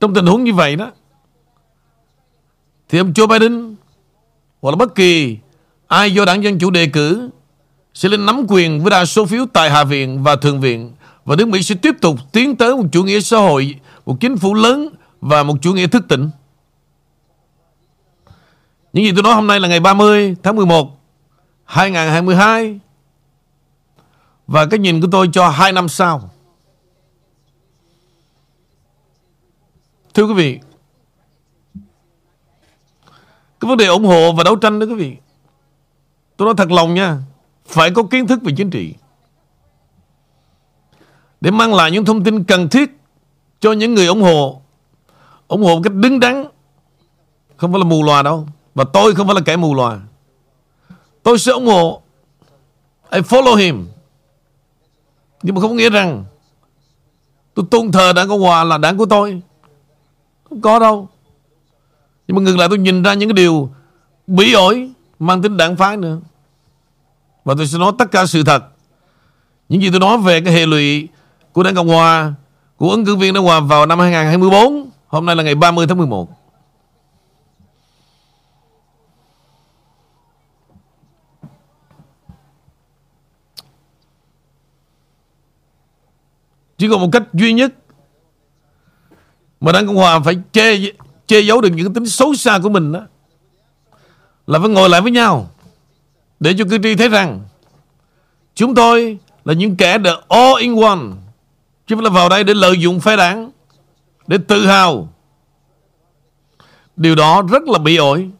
Trong 0.00 0.14
tình 0.14 0.26
huống 0.26 0.44
như 0.44 0.54
vậy 0.54 0.76
đó 0.76 0.90
thì 2.88 2.98
ông 2.98 3.12
Joe 3.12 3.26
Biden 3.26 3.74
hoặc 4.60 4.70
là 4.70 4.76
bất 4.76 4.94
kỳ 4.94 5.38
ai 5.86 6.14
do 6.14 6.24
đảng 6.24 6.44
Dân 6.44 6.58
Chủ 6.58 6.70
đề 6.70 6.86
cử 6.86 7.30
sẽ 7.94 8.08
lên 8.08 8.26
nắm 8.26 8.46
quyền 8.48 8.80
với 8.82 8.90
đa 8.90 9.04
số 9.04 9.26
phiếu 9.26 9.46
tại 9.52 9.70
Hạ 9.70 9.84
viện 9.84 10.22
và 10.22 10.36
Thượng 10.36 10.60
viện 10.60 10.92
và 11.24 11.36
nước 11.36 11.48
Mỹ 11.48 11.62
sẽ 11.62 11.74
tiếp 11.74 11.94
tục 12.00 12.18
tiến 12.32 12.56
tới 12.56 12.76
một 12.76 12.84
chủ 12.92 13.04
nghĩa 13.04 13.20
xã 13.20 13.38
hội, 13.38 13.74
một 14.06 14.16
chính 14.20 14.36
phủ 14.36 14.54
lớn 14.54 14.88
và 15.20 15.42
một 15.42 15.54
chủ 15.62 15.74
nghĩa 15.74 15.86
thức 15.86 16.04
tỉnh. 16.08 16.30
Những 18.98 19.06
gì 19.06 19.12
tôi 19.12 19.22
nói 19.22 19.34
hôm 19.34 19.46
nay 19.46 19.60
là 19.60 19.68
ngày 19.68 19.80
30 19.80 20.36
tháng 20.42 20.56
11 20.56 21.00
2022 21.64 22.80
và 24.46 24.66
cái 24.66 24.78
nhìn 24.78 25.00
của 25.00 25.08
tôi 25.12 25.28
cho 25.32 25.48
hai 25.48 25.72
năm 25.72 25.88
sau. 25.88 26.30
Thưa 30.14 30.26
quý 30.26 30.34
vị, 30.34 30.58
cái 33.60 33.68
vấn 33.68 33.76
đề 33.76 33.86
ủng 33.86 34.04
hộ 34.04 34.32
và 34.32 34.44
đấu 34.44 34.56
tranh 34.56 34.78
đó 34.78 34.86
quý 34.86 34.94
vị 34.94 35.16
Tôi 36.36 36.46
nói 36.46 36.54
thật 36.58 36.70
lòng 36.70 36.94
nha 36.94 37.18
Phải 37.66 37.90
có 37.90 38.02
kiến 38.02 38.26
thức 38.26 38.42
về 38.42 38.52
chính 38.56 38.70
trị. 38.70 38.94
Để 41.40 41.50
mang 41.50 41.74
lại 41.74 41.90
những 41.90 42.04
thông 42.04 42.24
tin 42.24 42.44
cần 42.44 42.68
thiết 42.68 42.90
Cho 43.60 43.72
những 43.72 43.94
người 43.94 44.06
ủng 44.06 44.22
hộ 44.22 44.62
ủng 45.48 45.62
hộ 45.62 45.74
một 45.74 45.80
cách 45.84 45.94
đứng 45.94 46.20
đắn 46.20 46.44
Không 47.56 47.72
phải 47.72 47.78
là 47.78 47.84
mù 47.84 48.02
loà 48.02 48.22
đâu. 48.22 48.46
Và 48.78 48.84
tôi 48.84 49.14
không 49.14 49.26
phải 49.26 49.34
là 49.34 49.40
kẻ 49.40 49.56
mù 49.56 49.74
loà, 49.74 49.98
Tôi 51.22 51.38
sẽ 51.38 51.52
ủng 51.52 51.66
hộ 51.66 52.02
I 53.10 53.20
follow 53.20 53.54
him 53.54 53.86
Nhưng 55.42 55.54
mà 55.54 55.60
không 55.60 55.76
nghĩa 55.76 55.90
rằng 55.90 56.24
Tôi 57.54 57.66
tôn 57.70 57.92
thờ 57.92 58.12
đảng 58.12 58.28
Cộng 58.28 58.40
Hòa 58.40 58.64
là 58.64 58.78
đảng 58.78 58.98
của 58.98 59.06
tôi 59.06 59.42
Không 60.48 60.60
có 60.60 60.78
đâu 60.78 61.08
nhưng 62.28 62.36
mà 62.36 62.42
ngược 62.42 62.56
lại 62.56 62.68
tôi 62.68 62.78
nhìn 62.78 63.02
ra 63.02 63.14
những 63.14 63.28
cái 63.28 63.34
điều 63.34 63.70
bí 64.26 64.52
ổi 64.52 64.90
mang 65.18 65.42
tính 65.42 65.56
đảng 65.56 65.76
phái 65.76 65.96
nữa. 65.96 66.18
Và 67.44 67.54
tôi 67.56 67.66
sẽ 67.66 67.78
nói 67.78 67.92
tất 67.98 68.10
cả 68.10 68.26
sự 68.26 68.42
thật. 68.44 68.64
Những 69.68 69.82
gì 69.82 69.90
tôi 69.90 70.00
nói 70.00 70.18
về 70.18 70.40
cái 70.40 70.52
hệ 70.54 70.66
lụy 70.66 71.08
của 71.52 71.62
Đảng 71.62 71.74
Cộng 71.74 71.88
Hòa, 71.88 72.32
của 72.76 72.90
ứng 72.90 73.04
cử 73.04 73.16
viên 73.16 73.34
Đảng 73.34 73.44
Hòa 73.44 73.60
vào 73.60 73.86
năm 73.86 73.98
2024, 73.98 74.90
hôm 75.08 75.26
nay 75.26 75.36
là 75.36 75.42
ngày 75.42 75.54
30 75.54 75.86
tháng 75.86 75.98
11. 75.98 76.37
Chỉ 86.78 86.88
còn 86.88 87.00
một 87.00 87.08
cách 87.12 87.22
duy 87.32 87.52
nhất. 87.52 87.72
Mà 89.60 89.72
Đảng 89.72 89.86
Cộng 89.86 89.96
Hòa 89.96 90.20
phải 90.20 90.36
che 90.52 90.76
che 91.26 91.40
giấu 91.40 91.60
được 91.60 91.68
những 91.74 91.94
tính 91.94 92.06
xấu 92.06 92.34
xa 92.34 92.58
của 92.62 92.68
mình 92.68 92.92
đó. 92.92 93.06
Là 94.46 94.58
phải 94.58 94.68
ngồi 94.68 94.88
lại 94.88 95.00
với 95.00 95.10
nhau. 95.10 95.50
Để 96.40 96.54
cho 96.58 96.64
cử 96.70 96.78
tri 96.82 96.94
thấy 96.94 97.08
rằng, 97.08 97.40
chúng 98.54 98.74
tôi 98.74 99.18
là 99.44 99.54
những 99.54 99.76
kẻ 99.76 99.98
the 100.04 100.10
all 100.28 100.60
in 100.60 100.80
one. 100.80 101.00
Chứ 101.86 101.94
không 101.94 102.04
là 102.04 102.10
vào 102.10 102.28
đây 102.28 102.44
để 102.44 102.54
lợi 102.54 102.80
dụng 102.80 103.00
phe 103.00 103.16
đảng, 103.16 103.50
để 104.26 104.38
tự 104.48 104.66
hào. 104.66 105.08
Điều 106.96 107.14
đó 107.14 107.42
rất 107.42 107.62
là 107.62 107.78
bị 107.78 107.96
ổi. 107.96 108.30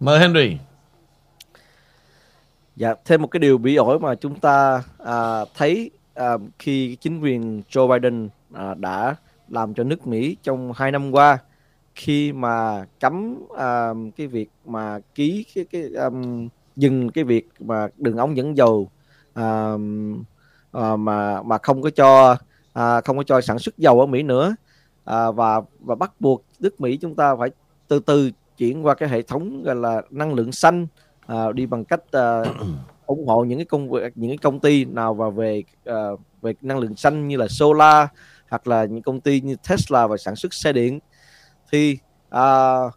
Mời 0.00 0.20
Henry 0.20 0.56
dạ 2.76 2.94
thêm 3.04 3.22
một 3.22 3.28
cái 3.28 3.40
điều 3.40 3.58
bị 3.58 3.76
ổi 3.76 3.98
mà 3.98 4.14
chúng 4.14 4.40
ta 4.40 4.82
à, 4.98 5.44
thấy 5.54 5.90
à, 6.14 6.36
khi 6.58 6.96
chính 7.00 7.20
quyền 7.20 7.62
Joe 7.70 7.88
Biden 7.88 8.28
à, 8.52 8.74
đã 8.74 9.16
làm 9.48 9.74
cho 9.74 9.84
nước 9.84 10.06
Mỹ 10.06 10.36
trong 10.42 10.72
hai 10.72 10.92
năm 10.92 11.10
qua 11.10 11.38
khi 11.94 12.32
mà 12.32 12.84
cấm 13.00 13.38
à, 13.58 13.88
cái 14.16 14.26
việc 14.26 14.50
mà 14.64 14.98
ký 15.14 15.44
cái 15.54 15.64
cái 15.64 15.82
um, 15.82 16.48
dừng 16.76 17.10
cái 17.10 17.24
việc 17.24 17.48
mà 17.60 17.88
đường 17.96 18.16
ống 18.16 18.36
dẫn 18.36 18.56
dầu 18.56 18.90
à, 19.34 19.72
à, 20.72 20.96
mà 20.96 21.42
mà 21.42 21.58
không 21.58 21.82
có 21.82 21.90
cho 21.90 22.36
à, 22.72 23.00
không 23.00 23.16
có 23.16 23.22
cho 23.22 23.40
sản 23.40 23.58
xuất 23.58 23.78
dầu 23.78 24.00
ở 24.00 24.06
Mỹ 24.06 24.22
nữa. 24.22 24.56
À, 25.04 25.30
và 25.30 25.60
và 25.80 25.94
bắt 25.94 26.12
buộc 26.20 26.44
nước 26.60 26.80
Mỹ 26.80 26.96
chúng 26.96 27.14
ta 27.14 27.36
phải 27.36 27.50
từ 27.88 27.98
từ 27.98 28.30
chuyển 28.58 28.86
qua 28.86 28.94
cái 28.94 29.08
hệ 29.08 29.22
thống 29.22 29.62
gọi 29.62 29.74
là 29.74 30.02
năng 30.10 30.34
lượng 30.34 30.52
xanh 30.52 30.86
à, 31.26 31.52
đi 31.52 31.66
bằng 31.66 31.84
cách 31.84 32.00
à, 32.12 32.42
ủng 33.06 33.26
hộ 33.26 33.44
những 33.44 33.58
cái 33.58 33.64
công 33.64 33.90
việc 33.90 34.12
những 34.14 34.30
cái 34.30 34.38
công 34.38 34.60
ty 34.60 34.84
nào 34.84 35.14
và 35.14 35.30
về 35.30 35.62
uh, 35.90 36.20
về 36.42 36.54
năng 36.60 36.78
lượng 36.78 36.96
xanh 36.96 37.28
như 37.28 37.36
là 37.36 37.48
solar 37.48 38.08
hoặc 38.48 38.66
là 38.66 38.84
những 38.84 39.02
công 39.02 39.20
ty 39.20 39.40
như 39.40 39.56
Tesla 39.68 40.06
và 40.06 40.16
sản 40.16 40.36
xuất 40.36 40.54
xe 40.54 40.72
điện 40.72 40.98
thì 41.72 41.98
uh, 42.34 42.92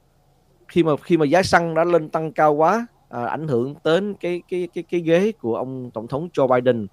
khi 0.68 0.84
mà 0.84 0.92
khi 1.04 1.18
mà 1.18 1.26
giá 1.26 1.44
xăng 1.44 1.74
đã 1.74 1.84
lên 1.84 2.10
tăng 2.10 2.32
cao 2.32 2.54
quá 2.54 2.88
à, 3.10 3.26
ảnh 3.26 3.48
hưởng 3.48 3.76
đến 3.84 4.16
cái 4.20 4.42
cái 4.50 4.68
cái 4.74 4.84
cái 4.90 5.02
ghế 5.02 5.32
của 5.32 5.56
ông 5.56 5.92
tổng 5.92 6.08
thống 6.08 6.30
Joe 6.34 6.48
Biden 6.48 6.88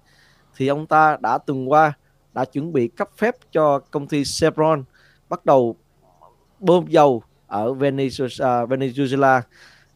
thì 0.55 0.67
ông 0.67 0.87
ta 0.87 1.17
đã 1.21 1.37
từng 1.37 1.71
qua 1.71 1.93
đã 2.33 2.45
chuẩn 2.45 2.73
bị 2.73 2.87
cấp 2.87 3.09
phép 3.17 3.35
cho 3.51 3.79
công 3.79 4.07
ty 4.07 4.23
Chevron 4.23 4.83
bắt 5.29 5.45
đầu 5.45 5.75
bơm 6.59 6.87
dầu 6.87 7.23
ở 7.47 7.73
Venezuela. 7.73 8.67
Venezuela. 8.67 9.41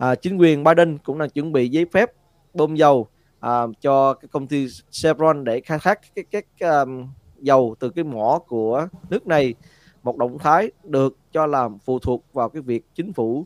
À, 0.02 0.16
chính 0.16 0.38
quyền 0.38 0.64
Biden 0.64 0.98
cũng 0.98 1.18
đang 1.18 1.30
chuẩn 1.30 1.52
bị 1.52 1.70
giấy 1.70 1.86
phép 1.92 2.12
bơm 2.54 2.76
dầu 2.76 3.08
à, 3.40 3.62
cho 3.82 4.14
cái 4.14 4.30
công 4.32 4.48
ty 4.48 4.68
Chevron 4.90 5.44
để 5.44 5.62
khai 5.62 5.80
thác 5.82 6.00
cái 6.16 6.26
cái, 6.32 6.42
cái 6.58 6.70
um, 6.70 7.08
dầu 7.40 7.76
từ 7.80 7.90
cái 7.90 8.04
mỏ 8.04 8.40
của 8.48 8.88
nước 9.10 9.28
này 9.28 9.54
một 10.04 10.18
động 10.18 10.38
thái 10.40 10.72
được 10.84 11.18
cho 11.32 11.46
là 11.46 11.70
phụ 11.86 12.00
thuộc 12.00 12.24
vào 12.34 12.50
cái 12.50 12.62
việc 12.62 12.86
chính 12.96 13.14
phủ 13.14 13.46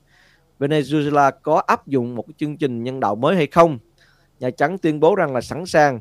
Venezuela 0.60 1.32
có 1.43 1.64
áp 1.68 1.88
dụng 1.88 2.16
một 2.16 2.28
cái 2.28 2.34
chương 2.38 2.58
trình 2.58 2.84
nhân 2.84 2.99
đạo 2.99 3.16
mới 3.16 3.36
hay 3.36 3.47
không. 3.47 3.78
Nhà 4.39 4.49
Trắng 4.49 4.78
tuyên 4.78 4.99
bố 4.99 5.16
rằng 5.16 5.34
là 5.34 5.41
sẵn 5.41 5.66
sàng 5.66 5.99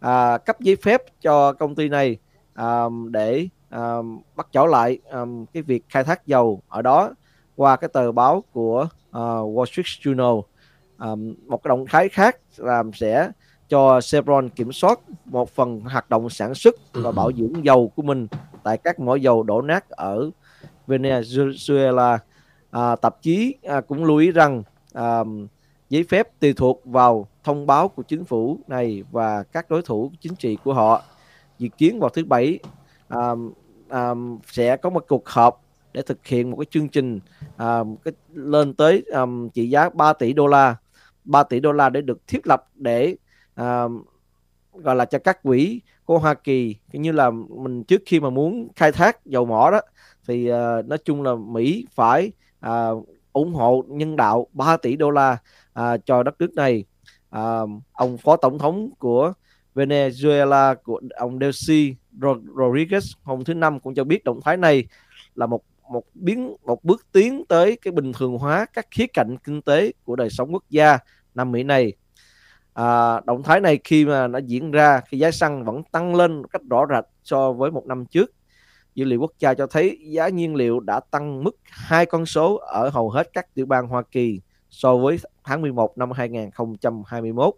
à, 0.00 0.38
cấp 0.38 0.60
giấy 0.60 0.76
phép 0.76 1.02
cho 1.20 1.52
công 1.52 1.74
ty 1.74 1.88
này 1.88 2.18
à, 2.54 2.84
để 3.10 3.48
à, 3.68 3.96
bắt 4.36 4.46
trở 4.52 4.66
lại 4.66 4.98
à, 5.10 5.20
cái 5.52 5.62
việc 5.62 5.84
khai 5.88 6.04
thác 6.04 6.26
dầu 6.26 6.62
ở 6.68 6.82
đó 6.82 7.14
qua 7.56 7.76
cái 7.76 7.88
tờ 7.92 8.12
báo 8.12 8.44
của 8.52 8.88
Wall 9.18 9.64
Street 9.64 9.86
Journal. 9.86 10.42
À, 10.98 11.08
một 11.46 11.62
cái 11.62 11.68
động 11.68 11.84
thái 11.88 12.08
khác 12.08 12.36
làm 12.56 12.92
sẽ 12.92 13.30
cho 13.68 14.00
Chevron 14.00 14.48
kiểm 14.48 14.72
soát 14.72 15.00
một 15.24 15.50
phần 15.50 15.80
hoạt 15.80 16.10
động 16.10 16.30
sản 16.30 16.54
xuất 16.54 16.74
và 16.92 17.12
bảo 17.12 17.32
dưỡng 17.32 17.64
dầu 17.64 17.92
của 17.96 18.02
mình 18.02 18.26
tại 18.62 18.78
các 18.78 19.00
mỏ 19.00 19.14
dầu 19.14 19.42
đổ 19.42 19.62
nát 19.62 19.90
ở 19.90 20.30
Venezuela. 20.86 22.18
À, 22.70 22.96
tạp 22.96 23.22
chí 23.22 23.54
à, 23.62 23.80
cũng 23.80 24.04
lưu 24.04 24.16
ý 24.16 24.30
rằng 24.30 24.62
à, 24.92 25.18
giấy 25.90 26.04
phép 26.08 26.40
tùy 26.40 26.52
thuộc 26.52 26.82
vào 26.84 27.28
thông 27.44 27.66
báo 27.66 27.88
của 27.88 28.02
chính 28.02 28.24
phủ 28.24 28.58
này 28.66 29.04
và 29.10 29.42
các 29.42 29.70
đối 29.70 29.82
thủ 29.82 30.10
chính 30.20 30.34
trị 30.34 30.56
của 30.64 30.74
họ. 30.74 31.02
Dự 31.58 31.68
kiến 31.78 32.00
vào 32.00 32.10
thứ 32.10 32.24
bảy 32.24 32.58
à, 33.08 33.18
à, 33.88 34.14
sẽ 34.46 34.76
có 34.76 34.90
một 34.90 35.04
cuộc 35.08 35.28
họp 35.28 35.62
để 35.96 36.02
thực 36.02 36.26
hiện 36.26 36.50
một 36.50 36.56
cái 36.56 36.66
chương 36.70 36.88
trình 36.88 37.20
à, 37.56 37.78
cái, 38.04 38.14
lên 38.34 38.74
tới 38.74 39.04
um, 39.12 39.48
trị 39.48 39.68
giá 39.70 39.88
3 39.88 40.12
tỷ 40.12 40.32
đô 40.32 40.46
la 40.46 40.76
3 41.24 41.42
tỷ 41.42 41.60
đô 41.60 41.72
la 41.72 41.88
để 41.88 42.00
được 42.00 42.26
thiết 42.26 42.46
lập 42.46 42.68
để 42.74 43.16
à, 43.54 43.84
gọi 44.72 44.96
là 44.96 45.04
cho 45.04 45.18
các 45.18 45.42
quỹ 45.42 45.80
của 46.04 46.18
Hoa 46.18 46.34
Kỳ 46.34 46.76
như 46.92 47.12
là 47.12 47.30
mình 47.48 47.84
trước 47.84 48.02
khi 48.06 48.20
mà 48.20 48.30
muốn 48.30 48.68
khai 48.76 48.92
thác 48.92 49.26
dầu 49.26 49.44
mỏ 49.44 49.70
đó 49.70 49.80
thì 50.28 50.48
à, 50.48 50.82
nói 50.82 50.98
chung 51.04 51.22
là 51.22 51.34
Mỹ 51.34 51.86
phải 51.94 52.32
à, 52.60 52.88
ủng 53.32 53.54
hộ 53.54 53.84
nhân 53.88 54.16
đạo 54.16 54.46
3 54.52 54.76
tỷ 54.76 54.96
đô 54.96 55.10
la 55.10 55.38
à, 55.72 55.96
cho 55.96 56.22
đất 56.22 56.34
nước 56.38 56.54
này. 56.54 56.84
À, 57.30 57.60
ông 57.92 58.18
phó 58.18 58.36
tổng 58.36 58.58
thống 58.58 58.90
của 58.98 59.32
Venezuela 59.74 60.74
của 60.84 61.00
ông 61.16 61.38
Delcy 61.38 61.96
Rodriguez 62.20 63.14
hôm 63.22 63.44
thứ 63.44 63.54
năm 63.54 63.80
cũng 63.80 63.94
cho 63.94 64.04
biết 64.04 64.24
động 64.24 64.40
thái 64.44 64.56
này 64.56 64.84
là 65.34 65.46
một 65.46 65.62
một 65.90 66.04
biến 66.14 66.56
một 66.64 66.84
bước 66.84 67.06
tiến 67.12 67.44
tới 67.48 67.78
cái 67.82 67.92
bình 67.92 68.12
thường 68.12 68.38
hóa 68.38 68.66
các 68.72 68.86
khía 68.90 69.06
cạnh 69.06 69.36
kinh 69.44 69.62
tế 69.62 69.92
của 70.04 70.16
đời 70.16 70.30
sống 70.30 70.52
quốc 70.52 70.64
gia 70.70 70.98
Nam 71.34 71.52
Mỹ 71.52 71.62
này. 71.62 71.92
À, 72.74 73.20
động 73.20 73.42
thái 73.42 73.60
này 73.60 73.78
khi 73.84 74.04
mà 74.04 74.26
nó 74.26 74.38
diễn 74.38 74.70
ra 74.70 75.00
khi 75.08 75.18
giá 75.18 75.30
xăng 75.30 75.64
vẫn 75.64 75.82
tăng 75.92 76.14
lên 76.14 76.42
một 76.42 76.48
cách 76.52 76.62
rõ 76.70 76.86
rệt 76.90 77.04
so 77.24 77.52
với 77.52 77.70
một 77.70 77.86
năm 77.86 78.06
trước. 78.06 78.32
Dữ 78.94 79.04
liệu 79.04 79.20
quốc 79.20 79.32
gia 79.38 79.54
cho 79.54 79.66
thấy 79.66 79.98
giá 80.08 80.28
nhiên 80.28 80.54
liệu 80.54 80.80
đã 80.80 81.00
tăng 81.10 81.44
mức 81.44 81.56
hai 81.64 82.06
con 82.06 82.26
số 82.26 82.56
ở 82.56 82.88
hầu 82.88 83.10
hết 83.10 83.30
các 83.32 83.54
tiểu 83.54 83.66
bang 83.66 83.88
Hoa 83.88 84.02
Kỳ 84.02 84.40
so 84.70 84.96
với 84.96 85.18
tháng 85.44 85.62
11 85.62 85.98
năm 85.98 86.10
2021. 86.10 87.54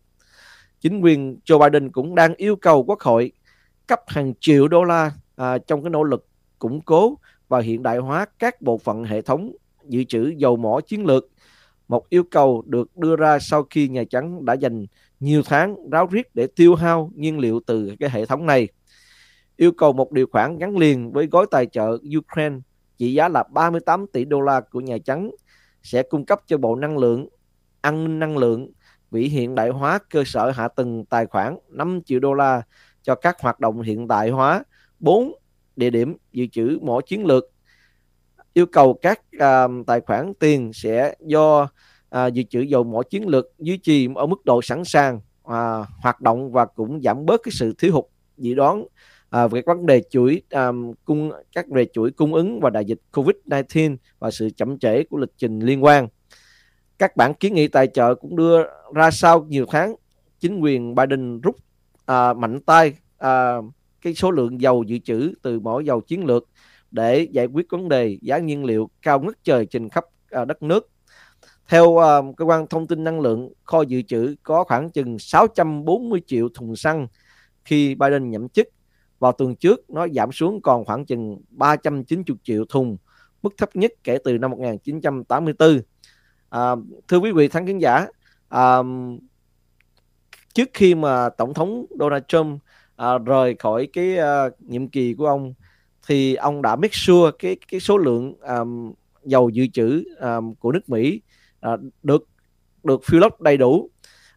Chính 0.80 1.00
quyền 1.00 1.38
Joe 1.44 1.58
Biden 1.58 1.90
cũng 1.90 2.14
đang 2.14 2.34
yêu 2.34 2.56
cầu 2.56 2.84
Quốc 2.84 3.00
hội 3.00 3.32
cấp 3.86 4.00
hàng 4.06 4.32
triệu 4.40 4.68
đô 4.68 4.84
la 4.84 5.12
à, 5.36 5.58
trong 5.58 5.82
cái 5.82 5.90
nỗ 5.90 6.02
lực 6.02 6.26
củng 6.58 6.80
cố 6.80 7.18
và 7.48 7.60
hiện 7.60 7.82
đại 7.82 7.98
hóa 7.98 8.26
các 8.38 8.62
bộ 8.62 8.78
phận 8.78 9.04
hệ 9.04 9.22
thống 9.22 9.52
dự 9.88 10.04
trữ 10.04 10.28
dầu 10.36 10.56
mỏ 10.56 10.80
chiến 10.80 11.06
lược. 11.06 11.28
Một 11.88 12.08
yêu 12.08 12.24
cầu 12.24 12.62
được 12.66 12.96
đưa 12.96 13.16
ra 13.16 13.38
sau 13.38 13.66
khi 13.70 13.88
Nhà 13.88 14.04
Trắng 14.10 14.44
đã 14.44 14.52
dành 14.52 14.86
nhiều 15.20 15.42
tháng 15.44 15.90
ráo 15.90 16.06
riết 16.06 16.34
để 16.34 16.46
tiêu 16.56 16.74
hao 16.74 17.10
nhiên 17.14 17.38
liệu 17.38 17.60
từ 17.66 17.94
cái 18.00 18.10
hệ 18.10 18.26
thống 18.26 18.46
này. 18.46 18.68
Yêu 19.56 19.72
cầu 19.72 19.92
một 19.92 20.12
điều 20.12 20.26
khoản 20.32 20.58
gắn 20.58 20.78
liền 20.78 21.12
với 21.12 21.26
gói 21.26 21.46
tài 21.50 21.66
trợ 21.66 21.98
Ukraine 22.18 22.56
trị 22.98 23.14
giá 23.14 23.28
là 23.28 23.44
38 23.52 24.06
tỷ 24.06 24.24
đô 24.24 24.40
la 24.40 24.60
của 24.60 24.80
Nhà 24.80 24.98
Trắng 25.04 25.30
sẽ 25.82 26.02
cung 26.02 26.24
cấp 26.24 26.40
cho 26.46 26.58
Bộ 26.58 26.76
Năng 26.76 26.98
lượng, 26.98 27.28
an 27.80 28.04
ninh 28.04 28.18
năng 28.18 28.38
lượng, 28.38 28.70
vị 29.10 29.28
hiện 29.28 29.54
đại 29.54 29.68
hóa 29.68 29.98
cơ 30.10 30.22
sở 30.26 30.50
hạ 30.50 30.68
tầng 30.68 31.04
tài 31.04 31.26
khoản 31.26 31.56
5 31.68 32.00
triệu 32.04 32.20
đô 32.20 32.34
la 32.34 32.62
cho 33.02 33.14
các 33.14 33.40
hoạt 33.40 33.60
động 33.60 33.82
hiện 33.82 34.08
đại 34.08 34.30
hóa 34.30 34.64
4 35.00 35.32
địa 35.78 35.90
điểm 35.90 36.16
dự 36.32 36.46
trữ 36.46 36.78
mỏ 36.82 37.00
chiến 37.00 37.26
lược 37.26 37.44
yêu 38.52 38.66
cầu 38.66 38.98
các 39.02 39.20
uh, 39.36 39.86
tài 39.86 40.00
khoản 40.00 40.32
tiền 40.34 40.72
sẽ 40.72 41.14
do 41.20 41.62
uh, 41.62 42.32
dự 42.32 42.42
trữ 42.42 42.60
dầu 42.60 42.84
mỏ 42.84 43.02
chiến 43.02 43.28
lược 43.28 43.46
duy 43.58 43.76
trì 43.76 44.08
ở 44.14 44.26
mức 44.26 44.44
độ 44.44 44.62
sẵn 44.62 44.84
sàng 44.84 45.16
uh, 45.16 45.52
hoạt 46.02 46.20
động 46.20 46.52
và 46.52 46.64
cũng 46.64 47.00
giảm 47.02 47.26
bớt 47.26 47.40
cái 47.42 47.52
sự 47.52 47.74
thiếu 47.78 47.92
hụt 47.92 48.04
dự 48.36 48.54
đoán 48.54 48.80
uh, 48.80 49.50
về 49.50 49.62
các 49.62 49.76
vấn 49.76 49.86
đề 49.86 50.02
chuỗi 50.10 50.42
um, 50.50 50.92
cung 51.04 51.32
các 51.52 51.68
về 51.68 51.86
chuỗi 51.92 52.10
cung 52.10 52.34
ứng 52.34 52.60
và 52.60 52.70
đại 52.70 52.84
dịch 52.84 53.00
Covid-19 53.12 53.96
và 54.18 54.30
sự 54.30 54.50
chậm 54.56 54.78
trễ 54.78 55.04
của 55.04 55.18
lịch 55.18 55.32
trình 55.36 55.60
liên 55.60 55.84
quan. 55.84 56.08
Các 56.98 57.16
bản 57.16 57.34
kiến 57.34 57.54
nghị 57.54 57.68
tài 57.68 57.86
trợ 57.86 58.14
cũng 58.14 58.36
đưa 58.36 58.62
ra 58.94 59.10
sau 59.10 59.44
nhiều 59.48 59.66
tháng 59.70 59.94
chính 60.40 60.60
quyền 60.60 60.94
Biden 60.94 61.40
rút 61.40 61.56
uh, 61.56 62.36
mạnh 62.36 62.60
tay 62.60 62.94
uh, 63.24 63.64
cái 64.02 64.14
số 64.14 64.30
lượng 64.30 64.60
dầu 64.60 64.82
dự 64.82 64.98
trữ 64.98 65.32
từ 65.42 65.60
mỏ 65.60 65.80
dầu 65.80 66.00
chiến 66.00 66.24
lược 66.24 66.48
để 66.90 67.28
giải 67.30 67.46
quyết 67.46 67.66
vấn 67.70 67.88
đề 67.88 68.18
giá 68.22 68.38
nhiên 68.38 68.64
liệu 68.64 68.90
cao 69.02 69.20
ngất 69.20 69.44
trời 69.44 69.66
trên 69.66 69.88
khắp 69.88 70.04
à, 70.30 70.44
đất 70.44 70.62
nước. 70.62 70.90
Theo 71.68 71.84
uh, 71.84 72.36
cơ 72.36 72.44
quan 72.44 72.66
thông 72.66 72.86
tin 72.86 73.04
năng 73.04 73.20
lượng, 73.20 73.52
kho 73.64 73.82
dự 73.82 74.02
trữ 74.02 74.34
có 74.42 74.64
khoảng 74.64 74.90
chừng 74.90 75.18
640 75.18 76.20
triệu 76.26 76.48
thùng 76.54 76.76
xăng 76.76 77.08
khi 77.64 77.94
Biden 77.94 78.30
nhậm 78.30 78.48
chức. 78.48 78.68
Vào 79.18 79.32
tuần 79.32 79.56
trước, 79.56 79.90
nó 79.90 80.08
giảm 80.08 80.32
xuống 80.32 80.62
còn 80.62 80.84
khoảng 80.84 81.06
chừng 81.06 81.40
390 81.50 82.36
triệu 82.42 82.64
thùng, 82.68 82.96
mức 83.42 83.54
thấp 83.56 83.76
nhất 83.76 83.92
kể 84.04 84.18
từ 84.24 84.38
năm 84.38 84.50
1984. 84.50 85.80
À, 86.48 86.70
thưa 87.08 87.18
quý 87.18 87.32
vị 87.32 87.48
khán 87.48 87.78
giả, 87.78 88.06
à, 88.48 88.78
trước 90.54 90.68
khi 90.74 90.94
mà 90.94 91.28
Tổng 91.28 91.54
thống 91.54 91.86
Donald 91.98 92.22
Trump 92.28 92.60
à, 92.98 93.18
rời 93.18 93.54
khỏi 93.58 93.88
cái 93.92 94.18
à, 94.18 94.48
nhiệm 94.58 94.88
kỳ 94.88 95.14
của 95.14 95.26
ông 95.26 95.54
thì 96.06 96.34
ông 96.34 96.62
đã 96.62 96.76
make 96.76 96.92
sure 96.92 97.30
cái 97.38 97.56
cái 97.68 97.80
số 97.80 97.98
lượng 97.98 98.34
um, 98.40 98.92
dầu 99.24 99.48
dự 99.48 99.66
trữ 99.66 100.04
um, 100.20 100.54
của 100.54 100.72
nước 100.72 100.88
Mỹ 100.88 101.20
uh, 101.66 101.80
được 102.02 102.28
được 102.84 103.00
fill 103.00 103.26
up 103.26 103.40
đầy 103.40 103.56
đủ. 103.56 103.90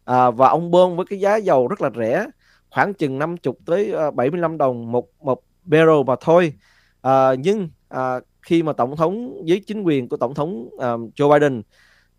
À, 0.04 0.30
và 0.30 0.48
ông 0.48 0.70
bơm 0.70 0.96
với 0.96 1.06
cái 1.06 1.20
giá 1.20 1.36
dầu 1.36 1.68
rất 1.68 1.80
là 1.80 1.90
rẻ 1.96 2.26
khoảng 2.70 2.94
chừng 2.94 3.18
50 3.18 3.54
tới 3.66 3.92
uh, 4.08 4.14
75 4.14 4.58
đồng 4.58 4.92
một 4.92 5.08
một 5.20 5.40
barrel 5.64 6.02
mà 6.06 6.14
thôi. 6.20 6.52
À, 7.02 7.34
nhưng 7.34 7.68
à, 7.88 8.20
khi 8.42 8.62
mà 8.62 8.72
tổng 8.72 8.96
thống 8.96 9.44
với 9.48 9.62
chính 9.66 9.82
quyền 9.82 10.08
của 10.08 10.16
tổng 10.16 10.34
thống 10.34 10.68
um, 10.70 11.10
Joe 11.16 11.32
Biden 11.32 11.62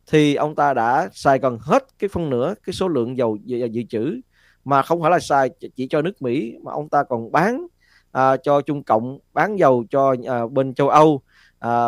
thì 0.08 0.36
ông 0.36 0.56
ta 0.56 0.74
đã 0.74 1.10
xài 1.14 1.40
gần 1.40 1.58
hết 1.62 1.86
cái 2.00 2.08
phân 2.08 2.30
nửa 2.30 2.54
cái 2.66 2.74
số 2.74 2.88
lượng 2.88 3.18
dầu 3.18 3.38
dự, 3.44 3.66
dự 3.66 3.84
trữ 3.90 4.20
mà 4.66 4.82
không 4.82 5.02
phải 5.02 5.12
là 5.12 5.20
xài 5.20 5.50
chỉ 5.76 5.88
cho 5.90 6.02
nước 6.02 6.22
Mỹ 6.22 6.56
mà 6.64 6.72
ông 6.72 6.90
ta 6.90 7.04
còn 7.04 7.32
bán 7.32 7.68
à, 8.12 8.38
cho 8.38 8.62
Trung 8.62 8.84
Cộng 8.84 9.20
bán 9.34 9.60
dầu 9.60 9.86
cho 9.90 10.16
à, 10.28 10.48
bên 10.48 10.74
châu 10.74 10.90
Âu. 10.90 11.22
À, 11.60 11.88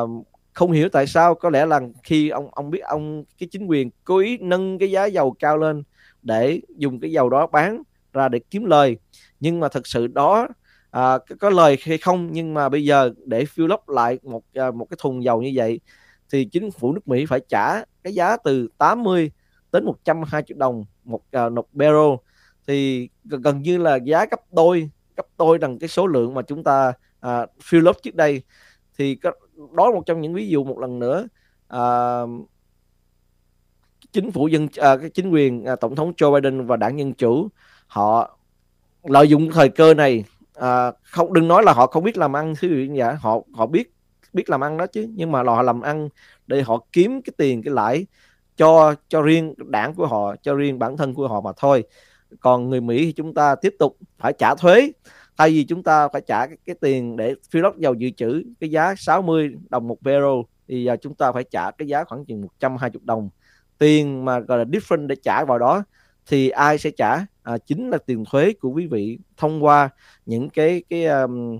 không 0.54 0.72
hiểu 0.72 0.90
tại 0.90 1.08
sao 1.08 1.36
có 1.36 1.50
lẽ 1.50 1.66
là 1.66 1.82
khi 2.04 2.30
ông 2.30 2.50
ông 2.52 2.72
biết 2.72 2.80
ông 2.80 3.24
cái 3.40 3.50
chính 3.52 3.66
quyền 3.66 3.90
cố 4.04 4.18
ý 4.18 4.38
nâng 4.38 4.80
cái 4.80 4.92
giá 4.92 5.06
dầu 5.06 5.36
cao 5.40 5.58
lên 5.58 5.84
để 6.22 6.62
dùng 6.78 7.00
cái 7.00 7.12
dầu 7.12 7.30
đó 7.30 7.48
bán 7.48 7.84
ra 8.14 8.30
để 8.30 8.40
kiếm 8.50 8.66
lời. 8.66 8.98
Nhưng 9.40 9.60
mà 9.60 9.68
thật 9.68 9.88
sự 9.88 10.08
đó 10.08 10.48
à, 10.92 11.18
có 11.40 11.50
lời 11.50 11.78
hay 11.82 11.98
không 11.98 12.30
nhưng 12.32 12.54
mà 12.54 12.70
bây 12.70 12.86
giờ 12.86 13.12
để 13.26 13.44
fill 13.44 13.74
up 13.74 13.90
lại 13.90 14.20
một 14.24 14.44
à, 14.54 14.72
một 14.72 14.86
cái 14.90 14.98
thùng 15.02 15.24
dầu 15.24 15.42
như 15.42 15.52
vậy 15.56 15.80
thì 16.30 16.46
chính 16.46 16.72
phủ 16.72 16.94
nước 16.94 17.08
Mỹ 17.08 17.26
phải 17.26 17.40
trả 17.50 17.84
cái 18.04 18.14
giá 18.14 18.38
từ 18.38 18.68
80 18.78 19.32
đến 19.72 19.86
120 19.86 20.56
đồng 20.58 20.86
một 21.04 21.22
à, 21.32 21.50
một 21.50 21.68
barrel 21.74 22.14
thì 22.68 23.10
gần 23.24 23.62
như 23.62 23.78
là 23.78 23.96
giá 23.96 24.26
gấp 24.32 24.54
đôi 24.54 24.90
gấp 25.18 25.26
đôi 25.38 25.58
bằng 25.58 25.80
cái 25.80 25.90
số 25.90 26.08
lượng 26.08 26.34
mà 26.34 26.42
chúng 26.42 26.64
ta 26.64 26.94
à, 27.20 27.46
fill 27.62 27.90
up 27.90 27.98
trước 28.04 28.16
đây. 28.16 28.42
Thì 28.98 29.18
đó 29.74 29.90
là 29.90 29.96
một 29.96 30.06
trong 30.06 30.22
những 30.22 30.34
ví 30.34 30.48
dụ 30.48 30.64
một 30.64 30.80
lần 30.80 31.00
nữa. 31.00 31.28
À, 31.68 32.22
chính 34.12 34.32
phủ 34.32 34.48
dân 34.48 34.68
à, 34.78 34.98
cái 34.98 35.10
chính 35.10 35.30
quyền 35.30 35.66
à, 35.66 35.76
tổng 35.76 35.96
thống 35.96 36.14
Joe 36.18 36.34
Biden 36.34 36.66
và 36.66 36.78
đảng 36.78 37.00
dân 37.00 37.14
chủ 37.14 37.48
họ 37.88 38.38
lợi 39.04 39.30
dụng 39.30 39.52
thời 39.52 39.70
cơ 39.70 39.94
này 39.94 40.24
à, 40.54 40.92
không 41.04 41.34
đừng 41.34 41.48
nói 41.48 41.64
là 41.64 41.74
họ 41.74 41.88
không 41.88 42.04
biết 42.04 42.18
làm 42.18 42.36
ăn 42.36 42.54
thứ 42.62 42.68
gì 42.68 42.90
vậy 42.96 43.16
họ 43.16 43.40
họ 43.54 43.66
biết 43.66 43.94
biết 44.34 44.50
làm 44.50 44.64
ăn 44.64 44.78
đó 44.78 44.88
chứ 44.88 45.08
nhưng 45.16 45.32
mà 45.32 45.44
họ 45.44 45.62
làm 45.62 45.82
ăn 45.82 46.10
để 46.48 46.62
họ 46.62 46.86
kiếm 46.92 47.22
cái 47.22 47.34
tiền 47.38 47.64
cái 47.64 47.74
lãi 47.74 48.06
cho 48.58 48.96
cho 49.10 49.22
riêng 49.22 49.54
đảng 49.58 49.94
của 49.94 50.08
họ 50.08 50.36
cho 50.42 50.56
riêng 50.56 50.80
bản 50.80 50.98
thân 50.98 51.14
của 51.14 51.28
họ 51.28 51.42
mà 51.42 51.52
thôi 51.58 51.84
còn 52.40 52.70
người 52.70 52.82
Mỹ 52.82 53.06
thì 53.06 53.12
chúng 53.12 53.34
ta 53.34 53.56
tiếp 53.56 53.76
tục 53.80 53.98
phải 54.18 54.34
trả 54.34 54.56
thuế 54.56 54.92
thay 55.38 55.50
vì 55.50 55.64
chúng 55.64 55.84
ta 55.84 56.08
phải 56.08 56.22
trả 56.28 56.48
cái, 56.48 56.58
cái 56.66 56.76
tiền 56.82 57.18
để 57.18 57.36
phi 57.50 57.60
lót 57.60 57.76
dầu 57.78 57.94
dự 57.94 58.10
trữ 58.10 58.44
cái 58.60 58.70
giá 58.70 58.96
60 58.98 59.56
đồng 59.70 59.88
một 59.88 60.02
barrel 60.02 60.42
thì 60.68 60.84
giờ 60.84 60.98
chúng 61.02 61.16
ta 61.16 61.32
phải 61.32 61.44
trả 61.44 61.72
cái 61.72 61.88
giá 61.88 62.04
khoảng 62.04 62.26
chừng 62.26 62.42
120 62.42 63.02
đồng. 63.04 63.30
Tiền 63.78 64.26
mà 64.26 64.40
gọi 64.40 64.58
là 64.58 64.64
different 64.64 65.08
để 65.08 65.16
trả 65.24 65.46
vào 65.46 65.60
đó 65.60 65.84
thì 66.28 66.50
ai 66.50 66.78
sẽ 66.78 66.92
trả? 66.92 67.26
À, 67.44 67.58
chính 67.58 67.90
là 67.90 67.98
tiền 67.98 68.24
thuế 68.32 68.54
của 68.54 68.70
quý 68.70 68.88
vị 68.88 69.20
thông 69.38 69.64
qua 69.64 69.90
những 70.26 70.50
cái 70.50 70.84
cái 70.90 71.06
um, 71.06 71.60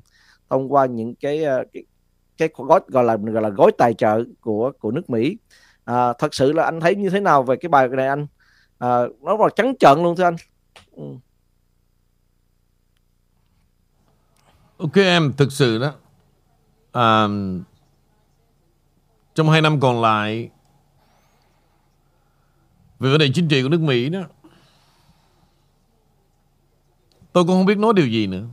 thông 0.50 0.74
qua 0.74 0.86
những 0.86 1.16
cái 1.16 1.44
uh, 1.44 1.68
cái 1.74 1.84
cái 2.38 2.50
gói 2.56 2.80
gọi 2.88 3.04
là 3.04 3.16
gọi 3.16 3.44
là 3.44 3.50
gói 3.50 3.72
tài 3.78 3.94
trợ 3.94 4.24
của 4.42 4.72
của 4.80 4.92
nước 4.92 5.10
Mỹ. 5.10 5.38
À, 5.86 6.14
thật 6.14 6.34
sự 6.34 6.52
là 6.52 6.64
anh 6.64 6.80
thấy 6.80 6.96
như 6.96 7.10
thế 7.10 7.20
nào 7.20 7.44
về 7.44 7.56
cái 7.56 7.70
bài 7.70 7.88
này 7.88 8.08
anh? 8.08 8.28
À, 8.78 9.00
nó 9.22 9.38
là 9.38 9.48
trắng 9.56 9.74
trợn 9.80 10.04
luôn 10.04 10.16
thưa 10.16 10.24
anh 10.24 10.36
ừ. 10.96 11.04
ok 14.78 14.96
em 14.96 15.34
thực 15.38 15.52
sự 15.52 15.80
đó 15.80 15.94
à, 16.92 17.28
trong 19.36 19.50
hai 19.50 19.62
năm 19.62 19.80
còn 19.80 20.02
lại 20.02 20.50
về 23.00 23.10
vấn 23.10 23.20
đề 23.20 23.30
chính 23.34 23.48
trị 23.48 23.64
của 23.64 23.70
nước 23.70 23.82
Mỹ 23.82 24.10
đó 24.10 24.22
tôi 27.34 27.44
cũng 27.44 27.56
không 27.56 27.66
biết 27.66 27.78
nói 27.78 27.94
điều 27.96 28.08
gì 28.08 28.28
nữa 28.28 28.44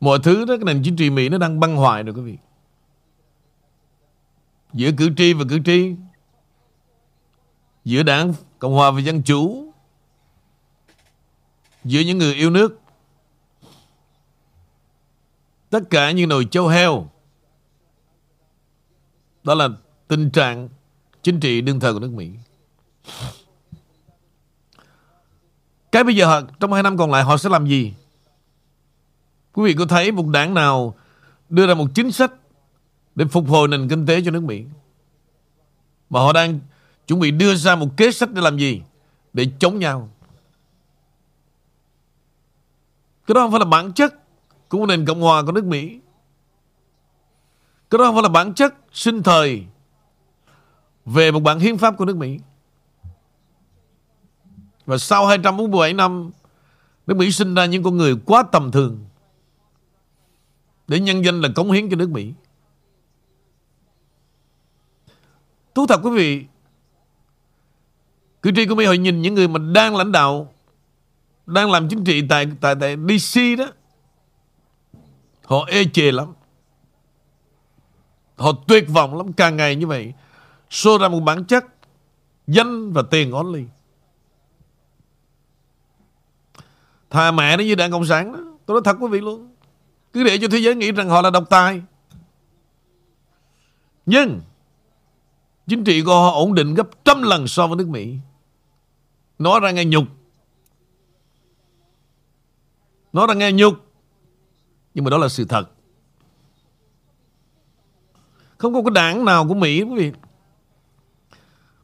mọi 0.00 0.18
thứ 0.22 0.44
đó 0.44 0.54
cái 0.56 0.64
nền 0.74 0.82
chính 0.84 0.96
trị 0.96 1.10
Mỹ 1.10 1.28
nó 1.28 1.38
đang 1.38 1.60
băng 1.60 1.76
hoại 1.76 2.02
rồi 2.02 2.14
quý 2.14 2.22
vị 2.22 2.38
giữa 4.72 4.90
cử 4.98 5.10
tri 5.16 5.32
và 5.32 5.44
cử 5.48 5.58
tri 5.64 5.94
giữa 7.86 8.02
đảng 8.02 8.34
Cộng 8.58 8.74
hòa 8.74 8.90
và 8.90 9.00
Dân 9.00 9.22
Chủ 9.22 9.72
giữa 11.84 12.00
những 12.00 12.18
người 12.18 12.34
yêu 12.34 12.50
nước. 12.50 12.80
Tất 15.70 15.80
cả 15.90 16.10
như 16.10 16.26
nồi 16.26 16.48
châu 16.50 16.68
heo 16.68 17.10
đó 19.44 19.54
là 19.54 19.68
tình 20.08 20.30
trạng 20.30 20.68
chính 21.22 21.40
trị 21.40 21.60
đương 21.60 21.80
thời 21.80 21.92
của 21.92 21.98
nước 21.98 22.12
Mỹ. 22.12 22.30
Cái 25.92 26.04
bây 26.04 26.16
giờ 26.16 26.26
họ, 26.26 26.40
trong 26.60 26.72
hai 26.72 26.82
năm 26.82 26.96
còn 26.96 27.10
lại 27.10 27.24
họ 27.24 27.36
sẽ 27.36 27.48
làm 27.48 27.66
gì? 27.66 27.94
Quý 29.52 29.64
vị 29.64 29.74
có 29.78 29.86
thấy 29.86 30.12
một 30.12 30.26
đảng 30.28 30.54
nào 30.54 30.96
đưa 31.48 31.66
ra 31.66 31.74
một 31.74 31.86
chính 31.94 32.12
sách 32.12 32.32
để 33.14 33.24
phục 33.24 33.48
hồi 33.48 33.68
nền 33.68 33.88
kinh 33.88 34.06
tế 34.06 34.20
cho 34.24 34.30
nước 34.30 34.42
Mỹ? 34.42 34.64
Mà 36.10 36.20
họ 36.20 36.32
đang 36.32 36.60
chuẩn 37.06 37.20
bị 37.20 37.30
đưa 37.30 37.54
ra 37.54 37.76
một 37.76 37.88
kế 37.96 38.12
sách 38.12 38.32
để 38.32 38.42
làm 38.42 38.58
gì 38.58 38.82
để 39.32 39.46
chống 39.58 39.78
nhau 39.78 40.08
cái 43.26 43.34
đó 43.34 43.40
không 43.40 43.50
phải 43.50 43.60
là 43.60 43.66
bản 43.66 43.92
chất 43.92 44.14
của 44.68 44.86
nền 44.86 45.06
Cộng 45.06 45.20
hòa 45.20 45.42
của 45.42 45.52
nước 45.52 45.64
Mỹ. 45.64 46.00
Cái 47.90 47.98
đó 47.98 48.04
không 48.04 48.14
phải 48.14 48.22
là 48.22 48.28
bản 48.28 48.54
chất 48.54 48.74
sinh 48.92 49.22
thời 49.22 49.66
về 51.04 51.30
một 51.30 51.40
bản 51.40 51.58
hiến 51.58 51.78
pháp 51.78 51.96
của 51.96 52.04
nước 52.04 52.16
Mỹ. 52.16 52.38
Và 54.86 54.98
sau 54.98 55.26
247 55.26 55.92
năm, 55.92 56.30
nước 57.06 57.16
Mỹ 57.16 57.32
sinh 57.32 57.54
ra 57.54 57.66
những 57.66 57.82
con 57.82 57.96
người 57.96 58.16
quá 58.26 58.42
tầm 58.52 58.72
thường 58.72 59.04
để 60.88 61.00
nhân 61.00 61.24
danh 61.24 61.40
là 61.40 61.48
cống 61.54 61.70
hiến 61.70 61.90
cho 61.90 61.96
nước 61.96 62.10
Mỹ. 62.10 62.32
Thú 65.74 65.86
thật 65.86 66.00
quý 66.02 66.10
vị, 66.10 66.44
cử 68.42 68.50
tri 68.56 68.66
của 68.66 68.74
Mỹ 68.74 68.84
họ 68.84 68.92
nhìn 68.92 69.22
những 69.22 69.34
người 69.34 69.48
mà 69.48 69.58
đang 69.74 69.96
lãnh 69.96 70.12
đạo, 70.12 70.52
đang 71.46 71.70
làm 71.70 71.88
chính 71.88 72.04
trị 72.04 72.22
tại 72.28 72.46
tại 72.60 72.74
tại 72.80 72.96
DC 72.96 73.40
đó, 73.58 73.66
Họ 75.46 75.64
ê 75.68 75.84
chề 75.92 76.12
lắm. 76.12 76.32
Họ 78.36 78.52
tuyệt 78.68 78.88
vọng 78.88 79.16
lắm 79.16 79.32
Càng 79.32 79.56
ngày 79.56 79.76
như 79.76 79.86
vậy 79.86 80.12
Xô 80.70 80.98
ra 80.98 81.08
một 81.08 81.20
bản 81.20 81.44
chất 81.44 81.64
Danh 82.46 82.92
và 82.92 83.02
tiền 83.02 83.32
only. 83.32 83.64
Thà 87.10 87.30
mẹ 87.30 87.56
nó 87.56 87.62
như 87.62 87.74
đảng 87.74 87.90
Cộng 87.90 88.06
sản 88.06 88.32
đó 88.32 88.38
Tôi 88.66 88.74
nói 88.74 88.82
thật 88.84 88.96
quý 89.00 89.08
vị 89.10 89.20
luôn. 89.20 89.54
Cứ 90.12 90.24
để 90.24 90.38
cho 90.38 90.48
thế 90.48 90.58
giới 90.58 90.74
nghĩ 90.74 90.92
rằng 90.92 91.08
họ 91.08 91.22
là 91.22 91.30
độc 91.30 91.44
tài. 91.50 91.82
Nhưng 94.06 94.40
Chính 95.66 95.84
trị 95.84 96.02
của 96.02 96.14
họ 96.14 96.30
ổn 96.30 96.54
định 96.54 96.74
gấp 96.74 96.88
trăm 97.04 97.22
lần 97.22 97.48
so 97.48 97.66
với 97.66 97.76
nước 97.76 97.88
Mỹ. 97.88 98.16
Nói 99.38 99.60
ra 99.60 99.70
nghe 99.70 99.84
nhục. 99.84 100.04
Nói 103.12 103.26
ra 103.26 103.34
nghe 103.34 103.52
nhục. 103.52 103.74
Nhưng 104.94 105.04
mà 105.04 105.10
đó 105.10 105.18
là 105.18 105.28
sự 105.28 105.44
thật. 105.44 105.70
Không 108.58 108.74
có 108.74 108.82
cái 108.82 108.90
đảng 108.94 109.24
nào 109.24 109.48
của 109.48 109.54
Mỹ, 109.54 109.82
quý 109.82 109.94
vị. 109.96 110.12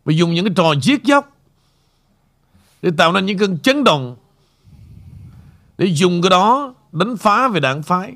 Mà 0.05 0.13
dùng 0.13 0.35
những 0.35 0.45
cái 0.45 0.55
trò 0.57 0.75
giết 0.83 1.05
dốc 1.05 1.37
Để 2.83 2.91
tạo 2.97 3.13
nên 3.13 3.27
những 3.27 3.39
cơn 3.39 3.59
chấn 3.59 3.85
động, 3.85 4.17
Để 5.79 5.87
dùng 5.87 6.23
cái 6.23 6.31
đó 6.31 6.75
Đánh 6.93 7.17
phá 7.17 7.49
về 7.49 7.61
đảng 7.61 7.83
phái. 7.83 8.15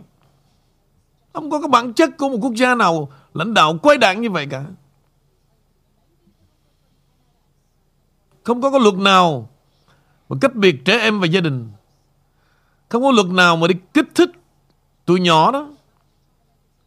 Không 1.33 1.51
có 1.51 1.61
cái 1.61 1.69
bản 1.69 1.93
chất 1.93 2.11
của 2.19 2.29
một 2.29 2.39
quốc 2.43 2.55
gia 2.55 2.75
nào 2.75 3.13
Lãnh 3.35 3.55
đạo 3.55 3.79
quay 3.83 3.99
đảng 3.99 4.23
như 4.23 4.31
vậy 4.31 4.47
cả. 4.51 4.65
Không 8.47 8.61
có 8.61 8.71
cái 8.71 8.81
luật 8.81 8.95
nào 8.95 9.49
Mà 10.29 10.37
cách 10.41 10.55
biệt 10.55 10.85
trẻ 10.85 10.99
em 10.99 11.21
và 11.21 11.27
gia 11.27 11.41
đình. 11.41 11.69
Không 12.89 13.03
có 13.03 13.11
luật 13.11 13.27
nào 13.27 13.57
mà 13.57 13.67
đi 13.67 13.75
kích 13.95 14.09
thích 14.15 14.31
Tụi 15.05 15.21
nhỏ 15.21 15.53
đó 15.53 15.69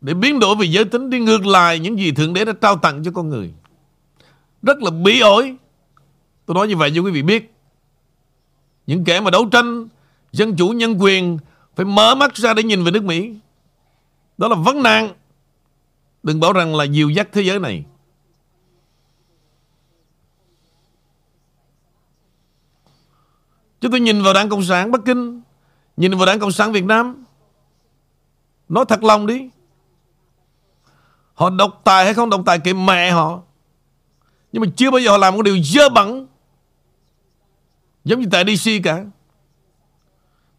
Để 0.01 0.14
biến 0.14 0.39
đổi 0.39 0.55
về 0.55 0.66
giới 0.66 0.86
tính, 0.86 1.10
Đi 1.10 1.20
ngược 1.20 1.45
lại 1.45 1.80
những 1.80 1.99
gì 1.99 2.12
Thượng 2.12 2.34
Đế 2.34 2.45
đã 2.45 2.53
trao 2.62 2.78
tặng 2.78 3.03
cho 3.03 3.12
con 3.12 3.30
người. 3.30 3.53
Rất 4.62 4.84
là 4.84 4.91
bí 4.91 5.20
ổi. 5.20 5.55
Tôi 6.45 6.55
nói 6.55 6.68
như 6.68 6.78
vậy 6.78 6.91
cho 6.95 7.01
quý 7.01 7.12
vị 7.12 7.22
biết. 7.22 7.53
Những 8.88 9.03
kẻ 9.03 9.20
mà 9.20 9.32
đấu 9.32 9.45
tranh 9.51 9.88
Dân 10.32 10.55
chủ, 10.55 10.70
nhân 10.70 10.95
quyền 10.99 11.38
Phải 11.76 11.86
mở 11.86 12.16
mắt 12.16 12.36
ra 12.36 12.53
để 12.53 12.64
nhìn 12.64 12.84
về 12.84 12.91
nước 12.91 13.03
Mỹ. 13.03 13.34
Đó 14.38 14.47
là 14.47 14.55
vấn 14.55 14.84
nạn. 14.84 15.10
Đừng 16.24 16.39
bảo 16.39 16.53
rằng 16.53 16.76
là 16.76 16.84
dìu 16.84 17.10
dắt 17.10 17.30
thế 17.32 17.41
giới 17.41 17.60
này. 17.60 17.84
Chúng 23.82 23.92
tôi 23.92 24.00
nhìn 24.00 24.22
vào 24.22 24.34
Đảng 24.34 24.50
Cộng 24.50 24.64
sản 24.64 24.92
Bắc 24.92 25.02
Kinh, 25.06 25.42
Nhìn 25.98 26.18
vào 26.18 26.26
Đảng 26.26 26.40
Cộng 26.40 26.52
sản 26.52 26.72
Việt 26.72 26.84
Nam, 26.84 27.24
Nói 28.70 28.86
thật 28.90 29.04
lòng 29.04 29.28
đi. 29.28 29.50
Họ 31.34 31.50
độc 31.50 31.82
tài 31.84 32.06
hay 32.06 32.14
không 32.14 32.30
độc 32.30 32.42
tài 32.46 32.60
kệ 32.60 32.74
mẹ 32.74 33.12
họ. 33.12 33.42
Nhưng 34.52 34.62
mà 34.62 34.68
chưa 34.76 34.92
bao 34.92 35.00
giờ 35.00 35.12
họ 35.12 35.18
làm 35.18 35.36
một 35.36 35.42
điều 35.42 35.58
dơ 35.64 35.90
bẩn, 35.90 36.28
Giống 38.06 38.20
như 38.20 38.28
tại 38.32 38.56
DC 38.56 38.72
cả. 38.84 39.06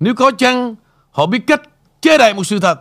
Nếu 0.01 0.15
có 0.15 0.31
chăng, 0.31 0.75
Họ 1.11 1.27
biết 1.27 1.41
cách 1.47 1.61
chế 2.01 2.19
đại 2.19 2.35
một 2.35 2.45
sự 2.45 2.61
thật. 2.61 2.81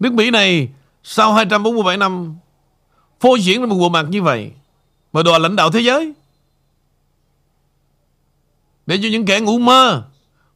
Nước 0.00 0.12
Mỹ 0.12 0.30
này, 0.30 0.68
Sau 1.02 1.32
247 1.32 1.96
năm, 1.96 2.36
Phô 3.20 3.34
diễn 3.38 3.60
ra 3.60 3.66
một 3.66 3.76
bộ 3.78 3.88
mặt 3.88 4.06
như 4.08 4.22
vậy 4.22 4.52
Mà 5.12 5.22
đòi 5.22 5.40
lãnh 5.40 5.56
đạo 5.56 5.70
thế 5.70 5.80
giới. 5.80 6.14
Để 8.88 8.98
cho 9.02 9.08
những 9.12 9.26
kẻ 9.26 9.40
ngủ 9.40 9.58
mơ 9.58 10.08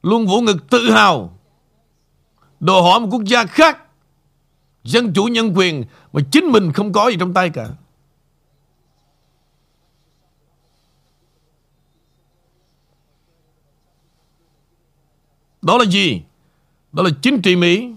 Luôn 0.02 0.26
vỗ 0.26 0.40
ngực 0.40 0.70
tự 0.70 0.90
hào 0.90 1.38
đòi 2.60 2.82
hỏi 2.82 3.00
một 3.00 3.08
quốc 3.10 3.22
gia 3.24 3.46
khác, 3.46 3.78
dân 4.84 5.12
chủ 5.14 5.24
nhân 5.24 5.52
quyền 5.56 5.84
mà 6.12 6.20
chính 6.30 6.44
mình 6.44 6.72
không 6.72 6.92
có 6.92 7.08
gì 7.08 7.16
trong 7.20 7.34
tay 7.34 7.50
cả. 7.50 7.68
Đó 15.62 15.78
là 15.78 15.84
gì? 15.84 16.22
Đó 16.92 17.02
là 17.02 17.10
chính 17.22 17.42
trị 17.42 17.56
Mỹ 17.56 17.94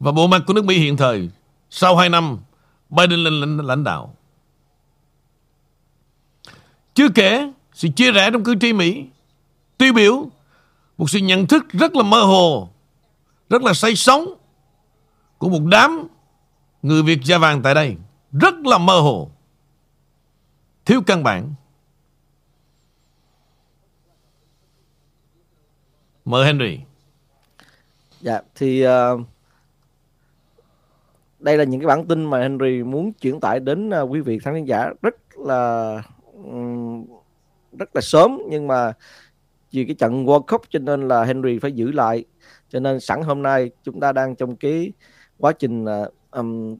và 0.00 0.12
bộ 0.12 0.26
mặt 0.26 0.42
của 0.46 0.52
nước 0.52 0.64
Mỹ 0.64 0.78
hiện 0.78 0.96
thời 0.96 1.30
sau 1.70 1.96
2 1.96 2.08
năm, 2.08 2.38
Biden 2.90 3.18
lên 3.24 3.56
lãnh 3.56 3.84
đạo. 3.84 4.14
Chưa 6.94 7.08
kể 7.14 7.52
sự 7.74 7.88
chia 7.96 8.12
rẽ 8.12 8.30
trong 8.30 8.44
cử 8.44 8.54
tri 8.60 8.72
Mỹ. 8.72 9.06
Tiêu 9.78 9.92
biểu 9.92 10.28
một 10.98 11.10
sự 11.10 11.18
nhận 11.18 11.46
thức 11.46 11.68
rất 11.72 11.96
là 11.96 12.02
mơ 12.02 12.22
hồ 12.22 12.68
rất 13.50 13.62
là 13.62 13.74
say 13.74 13.94
sóng 13.94 14.34
của 15.38 15.48
một 15.48 15.62
đám 15.70 16.08
người 16.82 17.02
Việt 17.02 17.18
da 17.24 17.38
vàng 17.38 17.62
tại 17.62 17.74
đây. 17.74 17.96
Rất 18.32 18.54
là 18.54 18.78
mơ 18.78 19.00
hồ. 19.00 19.30
Thiếu 20.84 21.02
căn 21.06 21.22
bản. 21.22 21.54
Mời 26.24 26.46
Henry. 26.46 26.78
Dạ, 28.20 28.40
thì 28.54 28.86
uh, 28.86 29.20
đây 31.38 31.58
là 31.58 31.64
những 31.64 31.80
cái 31.80 31.86
bản 31.86 32.06
tin 32.06 32.24
mà 32.24 32.38
Henry 32.38 32.82
muốn 32.82 33.12
chuyển 33.12 33.40
tải 33.40 33.60
đến 33.60 33.88
uh, 33.88 34.10
quý 34.10 34.20
vị 34.20 34.38
khán 34.38 34.64
giả. 34.64 34.90
Rất 35.02 35.14
là 35.38 36.02
um, 36.32 37.06
rất 37.78 37.96
là 37.96 38.00
sớm 38.00 38.38
nhưng 38.48 38.66
mà 38.66 38.92
vì 39.72 39.84
cái 39.84 39.94
trận 39.94 40.26
World 40.26 40.42
Cup 40.42 40.62
cho 40.70 40.78
nên 40.78 41.08
là 41.08 41.24
Henry 41.24 41.58
phải 41.58 41.72
giữ 41.72 41.92
lại. 41.92 42.24
Cho 42.68 42.80
nên 42.80 43.00
sẵn 43.00 43.22
hôm 43.22 43.42
nay 43.42 43.70
chúng 43.84 44.00
ta 44.00 44.12
đang 44.12 44.36
trong 44.36 44.56
cái 44.56 44.92
quá 45.38 45.52
trình 45.52 45.84
uh, 45.84 46.14
um, 46.30 46.76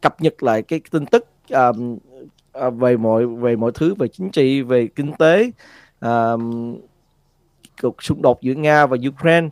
cập 0.00 0.20
nhật 0.20 0.42
lại 0.42 0.62
cái 0.62 0.80
tin 0.90 1.06
tức 1.06 1.26
um, 1.50 1.98
uh, 2.66 2.74
về 2.74 2.96
mọi 2.96 3.26
về 3.26 3.56
mọi 3.56 3.70
thứ 3.74 3.94
về 3.94 4.08
chính 4.08 4.30
trị 4.30 4.62
về 4.62 4.86
kinh 4.86 5.12
tế 5.18 5.50
um, 6.00 6.76
cuộc 7.82 8.02
xung 8.02 8.22
đột 8.22 8.42
giữa 8.42 8.54
Nga 8.54 8.86
và 8.86 8.96
Ukraine. 9.08 9.48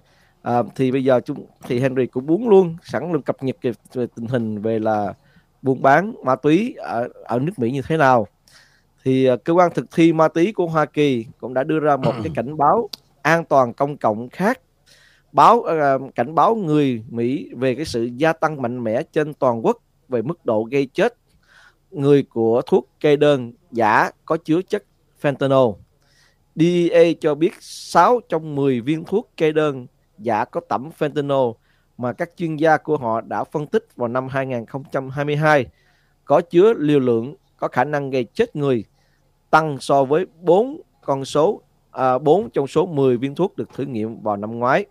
Uh, 0.49 0.67
thì 0.75 0.93
bây 0.93 1.05
giờ 1.05 1.21
chúng 1.25 1.47
thì 1.63 1.81
Henry 1.81 2.07
cũng 2.07 2.27
muốn 2.27 2.49
luôn 2.49 2.77
sẵn 2.83 3.13
luôn 3.13 3.23
cập 3.23 3.43
nhật 3.43 3.57
về, 3.63 3.73
về 3.93 4.07
tình 4.17 4.27
hình 4.27 4.63
về 4.63 4.79
là 4.79 5.15
buôn 5.63 5.83
bán 5.83 6.15
ma 6.25 6.37
túy 6.37 6.75
ở 6.79 7.09
ở 7.25 7.39
nước 7.39 7.53
Mỹ 7.57 7.71
như 7.71 7.83
thế 7.83 7.97
nào 7.97 8.27
thì 9.05 9.31
uh, 9.31 9.45
cơ 9.45 9.53
quan 9.53 9.71
thực 9.75 9.91
thi 9.91 10.13
ma 10.13 10.29
túy 10.29 10.53
của 10.53 10.67
Hoa 10.67 10.85
Kỳ 10.85 11.27
cũng 11.41 11.55
đã 11.55 11.65
đưa 11.65 11.81
ra 11.81 11.97
một 11.97 12.13
cái 12.23 12.33
cảnh 12.35 12.57
báo 12.57 12.89
an 13.23 13.45
toàn 13.45 13.75
công 13.75 13.97
cộng 13.97 14.29
khác 14.29 14.61
báo 15.33 15.57
uh, 15.57 16.15
cảnh 16.15 16.35
báo 16.35 16.55
người 16.55 17.03
Mỹ 17.09 17.51
về 17.57 17.75
cái 17.75 17.85
sự 17.85 18.09
gia 18.17 18.33
tăng 18.33 18.63
mạnh 18.63 18.85
mẽ 18.85 19.03
trên 19.13 19.35
toàn 19.35 19.67
quốc 19.67 19.79
về 20.09 20.23
mức 20.23 20.47
độ 20.47 20.69
gây 20.71 20.87
chết. 20.87 21.15
Người 21.91 22.23
của 22.23 22.63
thuốc 22.67 22.91
kê 23.01 23.17
đơn 23.17 23.53
giả 23.71 24.11
có 24.25 24.37
chứa 24.37 24.63
chất 24.63 24.85
fentanyl. 25.23 25.75
DEA 26.55 27.05
cho 27.21 27.35
biết 27.35 27.53
6 27.61 28.21
trong 28.29 28.55
10 28.55 28.81
viên 28.81 29.05
thuốc 29.05 29.31
kê 29.37 29.53
đơn 29.53 29.87
giả 30.19 30.45
có 30.45 30.61
tẩm 30.69 30.91
fentanyl 30.99 31.55
mà 31.99 32.13
các 32.13 32.31
chuyên 32.37 32.57
gia 32.57 32.77
của 32.77 32.97
họ 32.97 33.21
đã 33.21 33.45
phân 33.45 33.67
tích 33.67 33.87
vào 33.97 34.09
năm 34.09 34.29
2022 34.29 35.67
có 36.25 36.41
chứa 36.41 36.73
liều 36.77 37.01
lượng 37.01 37.35
có 37.57 37.69
khả 37.69 37.85
năng 37.85 38.11
gây 38.11 38.25
chết 38.25 38.57
người 38.57 38.85
tăng 39.55 39.79
so 39.81 40.05
với 40.05 40.27
4 40.41 40.81
con 41.05 41.25
số 41.25 41.63
à, 41.91 42.19
4 42.19 42.51
trong 42.51 42.67
số 42.67 42.87
10 42.87 43.17
viên 43.17 43.35
thuốc 43.35 43.57
được 43.57 43.69
thử 43.75 43.85
nghiệm 43.85 44.21
vào 44.21 44.37
năm 44.37 44.59
ngoái. 44.59 44.87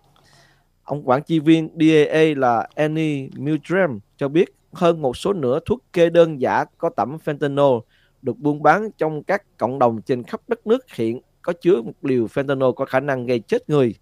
Ông 0.84 1.08
quản 1.08 1.22
trị 1.22 1.38
viên 1.38 1.68
DAA 1.80 2.22
là 2.36 2.68
Annie 2.74 3.28
Mildrem 3.36 3.98
cho 4.16 4.28
biết 4.28 4.54
hơn 4.72 5.02
một 5.02 5.16
số 5.16 5.32
nửa 5.32 5.60
thuốc 5.66 5.84
kê 5.92 6.10
đơn 6.10 6.40
giả 6.40 6.64
có 6.78 6.90
tẩm 6.96 7.16
fentanyl 7.24 7.80
được 8.22 8.38
buôn 8.38 8.62
bán 8.62 8.90
trong 8.98 9.22
các 9.22 9.58
cộng 9.58 9.78
đồng 9.78 10.02
trên 10.02 10.22
khắp 10.22 10.40
đất 10.48 10.66
nước 10.66 10.90
hiện 10.94 11.20
có 11.42 11.52
chứa 11.52 11.82
một 11.82 11.92
liều 12.02 12.26
fentanyl 12.26 12.72
có 12.72 12.84
khả 12.84 13.00
năng 13.00 13.26
gây 13.26 13.38
chết 13.38 13.70
người. 13.70 13.94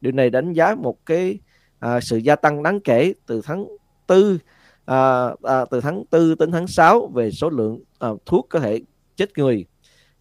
Điều 0.00 0.12
này 0.12 0.30
đánh 0.30 0.52
giá 0.52 0.74
một 0.74 1.06
cái 1.06 1.38
à, 1.78 2.00
sự 2.00 2.16
gia 2.16 2.36
tăng 2.36 2.62
đáng 2.62 2.80
kể 2.80 3.14
từ 3.26 3.40
tháng 3.44 3.66
4 4.08 4.38
à, 4.84 5.28
à, 5.42 5.64
từ 5.70 5.80
tháng 5.80 6.04
4 6.10 6.34
đến 6.38 6.50
tháng 6.52 6.66
6 6.66 7.10
về 7.14 7.30
số 7.30 7.50
lượng 7.50 7.80
à, 7.98 8.08
thuốc 8.26 8.46
có 8.50 8.60
thể 8.60 8.80
chết 9.16 9.38
người. 9.38 9.66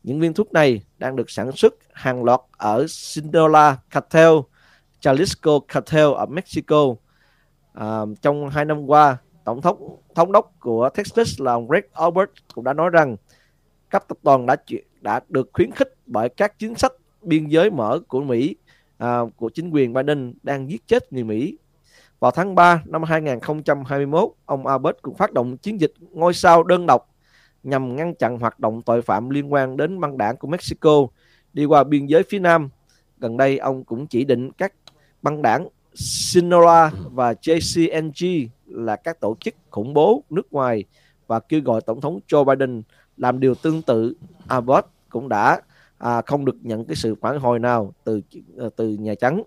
Những 0.06 0.20
viên 0.20 0.34
thuốc 0.34 0.54
này 0.54 0.82
đang 0.98 1.16
được 1.16 1.30
sản 1.30 1.52
xuất 1.52 1.74
hàng 1.94 2.24
loạt 2.24 2.42
ở 2.58 2.86
Sinaloa 2.90 3.78
Cartel, 3.90 4.32
Jalisco 5.02 5.60
Cartel 5.60 6.14
ở 6.16 6.26
Mexico. 6.26 6.96
À, 7.74 8.00
trong 8.22 8.50
hai 8.50 8.66
năm 8.66 8.86
qua, 8.86 9.18
tổng 9.44 9.62
thống 9.62 10.00
thống 10.16 10.32
đốc 10.32 10.52
của 10.60 10.90
Texas 10.90 11.42
là 11.42 11.52
ông 11.52 11.68
Greg 11.68 11.84
Albert 11.94 12.30
cũng 12.54 12.64
đã 12.64 12.74
nói 12.74 12.90
rằng 12.90 13.16
các 13.90 14.08
tập 14.08 14.18
đoàn 14.24 14.46
đã 14.46 14.56
đã 15.02 15.20
được 15.30 15.50
khuyến 15.54 15.72
khích 15.72 15.94
bởi 16.06 16.30
các 16.30 16.60
chính 16.60 16.76
sách 16.76 16.94
biên 17.22 17.48
giới 17.48 17.70
mở 17.70 18.00
của 18.08 18.22
Mỹ 18.22 18.56
à, 18.98 19.20
của 19.36 19.50
chính 19.50 19.70
quyền 19.70 19.94
Biden 19.94 20.34
đang 20.44 20.70
giết 20.70 20.88
chết 20.88 21.14
người 21.14 21.24
Mỹ. 21.24 21.58
Vào 22.20 22.32
tháng 22.32 22.56
3 22.56 22.82
năm 22.86 23.04
2021, 23.04 24.30
ông 24.46 24.68
Albert 24.68 24.96
cũng 25.02 25.16
phát 25.16 25.34
động 25.34 25.58
chiến 25.58 25.82
dịch 25.82 25.94
ngôi 26.12 26.34
sao 26.34 26.64
đơn 26.64 26.86
độc 26.86 27.15
nhằm 27.66 27.96
ngăn 27.96 28.16
chặn 28.16 28.40
hoạt 28.40 28.60
động 28.60 28.82
tội 28.82 29.02
phạm 29.02 29.30
liên 29.30 29.54
quan 29.54 29.78
đến 29.78 30.00
băng 30.00 30.18
đảng 30.18 30.38
của 30.38 30.48
Mexico 30.48 31.08
đi 31.54 31.66
qua 31.66 31.84
biên 31.84 32.06
giới 32.06 32.24
phía 32.24 32.40
Nam. 32.40 32.70
Gần 33.18 33.38
đây, 33.38 33.58
ông 33.58 33.84
cũng 33.84 34.08
chỉ 34.08 34.24
định 34.24 34.52
các 34.52 34.74
băng 35.22 35.42
đảng 35.42 35.68
Sinaloa 35.94 36.92
và 37.12 37.34
JCNG 37.34 38.48
là 38.66 38.96
các 38.96 39.20
tổ 39.20 39.36
chức 39.40 39.56
khủng 39.70 39.94
bố 39.94 40.24
nước 40.30 40.54
ngoài 40.54 40.84
và 41.28 41.40
kêu 41.40 41.62
gọi 41.62 41.82
Tổng 41.82 42.02
thống 42.02 42.20
Joe 42.28 42.44
Biden 42.44 42.82
làm 43.18 43.40
điều 43.40 43.56
tương 43.56 43.82
tự. 43.82 44.14
Abbott 44.48 44.88
cũng 45.10 45.30
đã 45.30 45.62
à, 45.98 46.22
không 46.22 46.46
được 46.46 46.56
nhận 46.62 46.86
cái 46.86 46.96
sự 46.96 47.16
phản 47.16 47.40
hồi 47.40 47.60
nào 47.60 47.94
từ 48.04 48.22
ờ, 48.58 48.70
từ 48.76 48.90
Nhà 48.90 49.16
Trắng. 49.16 49.44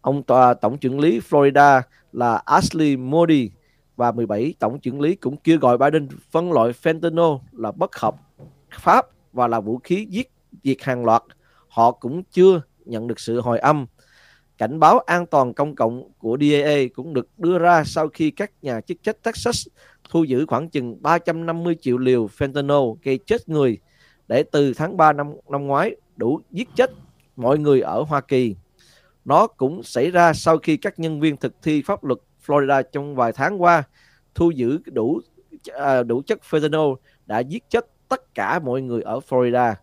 Ông 0.00 0.22
tòa 0.22 0.54
tổng 0.54 0.78
trưởng 0.78 1.00
lý 1.00 1.20
Florida 1.20 1.82
là 2.12 2.42
Ashley 2.44 2.96
Moody 2.96 3.50
và 3.96 4.12
17 4.12 4.54
tổng 4.58 4.80
trưởng 4.80 5.00
lý 5.00 5.14
cũng 5.14 5.36
kêu 5.36 5.58
gọi 5.58 5.78
Biden 5.78 6.08
phân 6.30 6.52
loại 6.52 6.72
fentanyl 6.82 7.38
là 7.52 7.72
bất 7.72 7.96
hợp 7.96 8.14
pháp 8.70 9.06
và 9.32 9.48
là 9.48 9.60
vũ 9.60 9.78
khí 9.84 10.06
giết, 10.10 10.32
diệt 10.64 10.76
hàng 10.82 11.04
loạt. 11.04 11.22
Họ 11.68 11.92
cũng 11.92 12.22
chưa 12.24 12.60
nhận 12.84 13.06
được 13.06 13.20
sự 13.20 13.40
hồi 13.40 13.58
âm. 13.58 13.86
Cảnh 14.58 14.80
báo 14.80 14.98
an 14.98 15.26
toàn 15.26 15.54
công 15.54 15.74
cộng 15.74 16.10
của 16.18 16.38
DAA 16.40 16.76
cũng 16.94 17.14
được 17.14 17.28
đưa 17.38 17.58
ra 17.58 17.84
sau 17.84 18.08
khi 18.08 18.30
các 18.30 18.50
nhà 18.62 18.80
chức 18.80 19.02
trách 19.02 19.22
Texas 19.22 19.66
thu 20.10 20.24
giữ 20.24 20.46
khoảng 20.46 20.70
chừng 20.70 21.02
350 21.02 21.76
triệu 21.80 21.98
liều 21.98 22.26
fentanyl 22.26 22.96
gây 23.02 23.18
chết 23.26 23.48
người 23.48 23.78
để 24.28 24.42
từ 24.42 24.74
tháng 24.74 24.96
3 24.96 25.12
năm 25.12 25.34
năm 25.48 25.66
ngoái 25.66 25.96
đủ 26.16 26.40
giết 26.50 26.68
chết 26.74 26.90
mọi 27.36 27.58
người 27.58 27.80
ở 27.80 28.02
Hoa 28.02 28.20
Kỳ. 28.20 28.56
Nó 29.24 29.46
cũng 29.46 29.82
xảy 29.82 30.10
ra 30.10 30.32
sau 30.32 30.58
khi 30.58 30.76
các 30.76 30.98
nhân 30.98 31.20
viên 31.20 31.36
thực 31.36 31.62
thi 31.62 31.82
pháp 31.82 32.04
luật 32.04 32.18
Florida 32.46 32.82
trong 32.92 33.16
vài 33.16 33.32
tháng 33.32 33.62
qua 33.62 33.82
thu 34.34 34.50
giữ 34.50 34.78
đủ 34.86 35.20
à, 35.74 36.02
đủ 36.02 36.22
chất 36.26 36.38
fentanyl 36.50 36.96
đã 37.26 37.38
giết 37.38 37.70
chết 37.70 37.86
tất 38.08 38.34
cả 38.34 38.58
mọi 38.58 38.82
người 38.82 39.02
ở 39.02 39.20
Florida. 39.28 39.74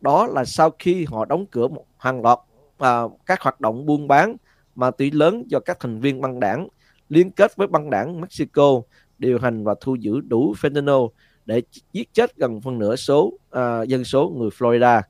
Đó 0.00 0.26
là 0.26 0.44
sau 0.44 0.70
khi 0.78 1.04
họ 1.04 1.24
đóng 1.24 1.46
cửa 1.46 1.68
một 1.68 1.84
hàng 1.98 2.22
loạt 2.22 2.38
uh, 2.84 3.26
các 3.26 3.40
hoạt 3.40 3.60
động 3.60 3.86
buôn 3.86 4.08
bán 4.08 4.36
ma 4.74 4.90
túy 4.90 5.10
lớn 5.10 5.44
do 5.46 5.60
các 5.60 5.80
thành 5.80 6.00
viên 6.00 6.20
băng 6.20 6.40
đảng 6.40 6.68
liên 7.08 7.30
kết 7.30 7.56
với 7.56 7.66
băng 7.66 7.90
đảng 7.90 8.20
Mexico 8.20 8.82
điều 9.18 9.38
hành 9.38 9.64
và 9.64 9.74
thu 9.80 9.94
giữ 9.94 10.20
đủ 10.20 10.54
fentanyl 10.60 11.08
để 11.46 11.62
giết 11.92 12.14
chết 12.14 12.36
gần 12.36 12.60
phân 12.60 12.78
nửa 12.78 12.96
số 12.96 13.24
uh, 13.26 13.88
dân 13.88 14.04
số 14.04 14.28
người 14.28 14.48
Florida. 14.48 15.02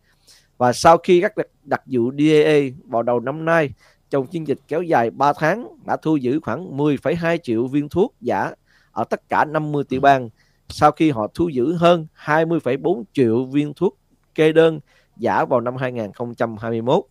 Và 0.59 0.73
sau 0.73 0.99
khi 0.99 1.21
các 1.21 1.37
đặc, 1.37 1.47
đặc 1.63 1.83
vụ 1.87 2.11
DAA 2.19 2.59
vào 2.87 3.03
đầu 3.03 3.21
năm 3.21 3.45
nay 3.45 3.71
trong 4.11 4.27
chiến 4.27 4.47
dịch 4.47 4.59
kéo 4.69 4.83
dài 4.83 5.11
3 5.11 5.33
tháng 5.33 5.69
đã 5.87 5.97
thu 5.97 6.17
giữ 6.17 6.41
khoảng 6.41 6.77
10,2 6.77 7.39
triệu 7.43 7.67
viên 7.67 7.89
thuốc 7.89 8.15
giả 8.21 8.53
ở 8.93 9.05
tất 9.05 9.29
cả 9.29 9.45
50 9.45 9.85
tiểu 9.85 10.01
bang 10.01 10.29
sau 10.69 10.93
khi 10.93 11.11
họ 11.11 11.27
thu 11.35 11.49
giữ 11.49 11.73
hơn 11.73 12.07
20,4 12.25 13.03
triệu 13.13 13.45
viên 13.45 13.75
thuốc 13.75 13.99
kê 14.35 14.53
đơn 14.53 14.81
giả 15.17 15.45
vào 15.45 15.61
năm 15.61 15.77
2021. 15.77 17.05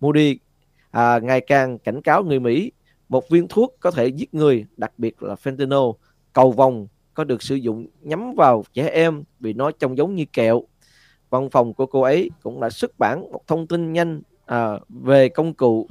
Moody 0.00 0.38
à, 0.90 1.18
ngày 1.18 1.40
càng 1.40 1.78
cảnh 1.78 2.02
cáo 2.02 2.22
người 2.22 2.40
Mỹ 2.40 2.72
một 3.10 3.28
viên 3.28 3.48
thuốc 3.48 3.76
có 3.80 3.90
thể 3.90 4.06
giết 4.06 4.34
người, 4.34 4.66
đặc 4.76 4.92
biệt 4.98 5.22
là 5.22 5.34
fentanyl, 5.34 5.92
cầu 6.32 6.52
vòng 6.52 6.86
có 7.14 7.24
được 7.24 7.42
sử 7.42 7.54
dụng 7.54 7.86
nhắm 8.00 8.34
vào 8.36 8.64
trẻ 8.72 8.88
em 8.88 9.22
vì 9.40 9.52
nó 9.52 9.70
trông 9.70 9.96
giống 9.96 10.14
như 10.14 10.24
kẹo. 10.32 10.62
Văn 11.30 11.50
phòng 11.50 11.74
của 11.74 11.86
cô 11.86 12.00
ấy 12.00 12.30
cũng 12.42 12.60
đã 12.60 12.70
xuất 12.70 12.98
bản 12.98 13.32
một 13.32 13.46
thông 13.46 13.66
tin 13.66 13.92
nhanh 13.92 14.22
à, 14.46 14.78
về 14.88 15.28
công 15.28 15.54
cụ 15.54 15.88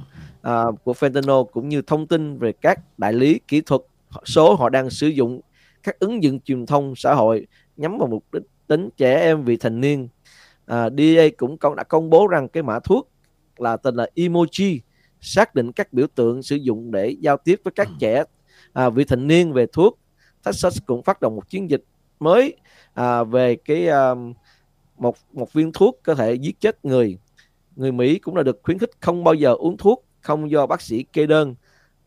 uh, 0.48 0.84
của 0.84 0.92
fentanyl 0.92 1.44
cũng 1.44 1.68
như 1.68 1.82
thông 1.82 2.06
tin 2.06 2.38
về 2.38 2.52
các 2.52 2.98
đại 2.98 3.12
lý 3.12 3.40
kỹ 3.48 3.60
thuật 3.60 3.80
số 4.24 4.54
họ 4.54 4.68
đang 4.68 4.90
sử 4.90 5.08
dụng 5.08 5.40
các 5.82 5.98
ứng 5.98 6.22
dụng 6.22 6.40
truyền 6.40 6.66
thông 6.66 6.94
xã 6.96 7.14
hội 7.14 7.46
nhắm 7.76 7.98
vào 7.98 8.08
mục 8.08 8.24
đích 8.32 8.42
tính 8.66 8.88
trẻ 8.96 9.20
em 9.20 9.44
vị 9.44 9.56
thành 9.56 9.80
niên. 9.80 10.08
Ờ, 10.66 10.86
à, 10.86 10.90
DA 10.98 11.28
cũng 11.36 11.56
đã 11.76 11.82
công 11.82 12.10
bố 12.10 12.26
rằng 12.26 12.48
cái 12.48 12.62
mã 12.62 12.78
thuốc 12.80 13.10
là 13.56 13.76
tên 13.76 13.94
là 13.94 14.06
emoji 14.16 14.78
xác 15.20 15.54
định 15.54 15.72
các 15.72 15.92
biểu 15.92 16.06
tượng 16.14 16.42
sử 16.42 16.56
dụng 16.56 16.90
để 16.90 17.16
giao 17.20 17.36
tiếp 17.36 17.60
với 17.64 17.72
các 17.72 17.88
trẻ 17.98 18.24
à, 18.72 18.90
vị 18.90 19.04
thành 19.04 19.26
niên 19.26 19.52
về 19.52 19.66
thuốc. 19.72 19.98
Texas 20.44 20.78
cũng 20.86 21.02
phát 21.02 21.20
động 21.20 21.36
một 21.36 21.48
chiến 21.48 21.70
dịch 21.70 21.84
mới 22.20 22.56
à, 22.94 23.24
về 23.24 23.56
cái 23.56 23.88
à, 23.88 24.14
một 24.98 25.16
một 25.32 25.52
viên 25.52 25.72
thuốc 25.72 26.00
có 26.02 26.14
thể 26.14 26.34
giết 26.34 26.60
chết 26.60 26.84
người. 26.84 27.18
Người 27.76 27.92
Mỹ 27.92 28.18
cũng 28.18 28.34
đã 28.34 28.42
được 28.42 28.60
khuyến 28.62 28.78
khích 28.78 28.90
không 29.00 29.24
bao 29.24 29.34
giờ 29.34 29.54
uống 29.54 29.76
thuốc 29.76 30.04
không 30.20 30.50
do 30.50 30.66
bác 30.66 30.80
sĩ 30.80 31.02
kê 31.02 31.26
đơn 31.26 31.54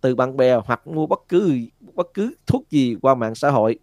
từ 0.01 0.16
bạn 0.16 0.38
bè 0.38 0.55
hoặc 0.66 0.88
mua 0.88 1.07
bất 1.07 1.20
cứ 1.30 1.57
bất 1.93 2.07
cứ 2.14 2.36
thuốc 2.47 2.70
gì 2.70 2.95
qua 3.01 3.16
mạng 3.16 3.36
xã 3.36 3.49
hội. 3.49 3.80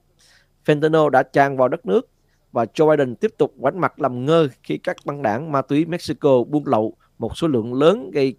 Fentanyl 0.67 1.09
đã 1.09 1.23
tràn 1.23 1.57
vào 1.57 1.69
đất 1.69 1.87
nước 1.87 2.09
và 2.53 2.65
Joe 2.65 2.91
Biden 2.91 3.15
tiếp 3.17 3.31
tục 3.39 3.55
quánh 3.61 3.81
mặt 3.81 4.01
làm 4.01 4.27
ngơ 4.27 4.49
khi 4.63 4.79
các 4.79 4.97
băng 5.05 5.23
đảng 5.23 5.53
ma 5.53 5.63
túy 5.63 5.85
Mexico 5.85 6.45
buôn 6.45 6.67
lậu 6.67 6.95
một 7.19 7.37
số 7.37 7.49
lượng 7.49 7.75
lớn 7.75 8.11
gây 8.11 8.35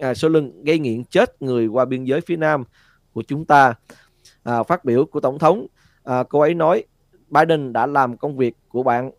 à, 0.00 0.14
số 0.14 0.28
lượng 0.28 0.64
gây 0.64 0.78
nghiện 0.78 1.04
chết 1.04 1.42
người 1.42 1.66
qua 1.66 1.84
biên 1.84 2.04
giới 2.04 2.20
phía 2.20 2.36
nam 2.36 2.64
của 3.12 3.22
chúng 3.22 3.44
ta. 3.44 3.74
À, 4.42 4.62
phát 4.62 4.84
biểu 4.84 5.04
của 5.04 5.20
tổng 5.20 5.38
thống, 5.38 5.66
à, 6.04 6.22
cô 6.22 6.40
ấy 6.40 6.54
nói 6.54 6.84
Biden 7.30 7.72
đã 7.72 7.86
làm 7.86 8.16
công 8.16 8.36
việc 8.36 8.56
của 8.68 8.82
bạn 8.82 9.10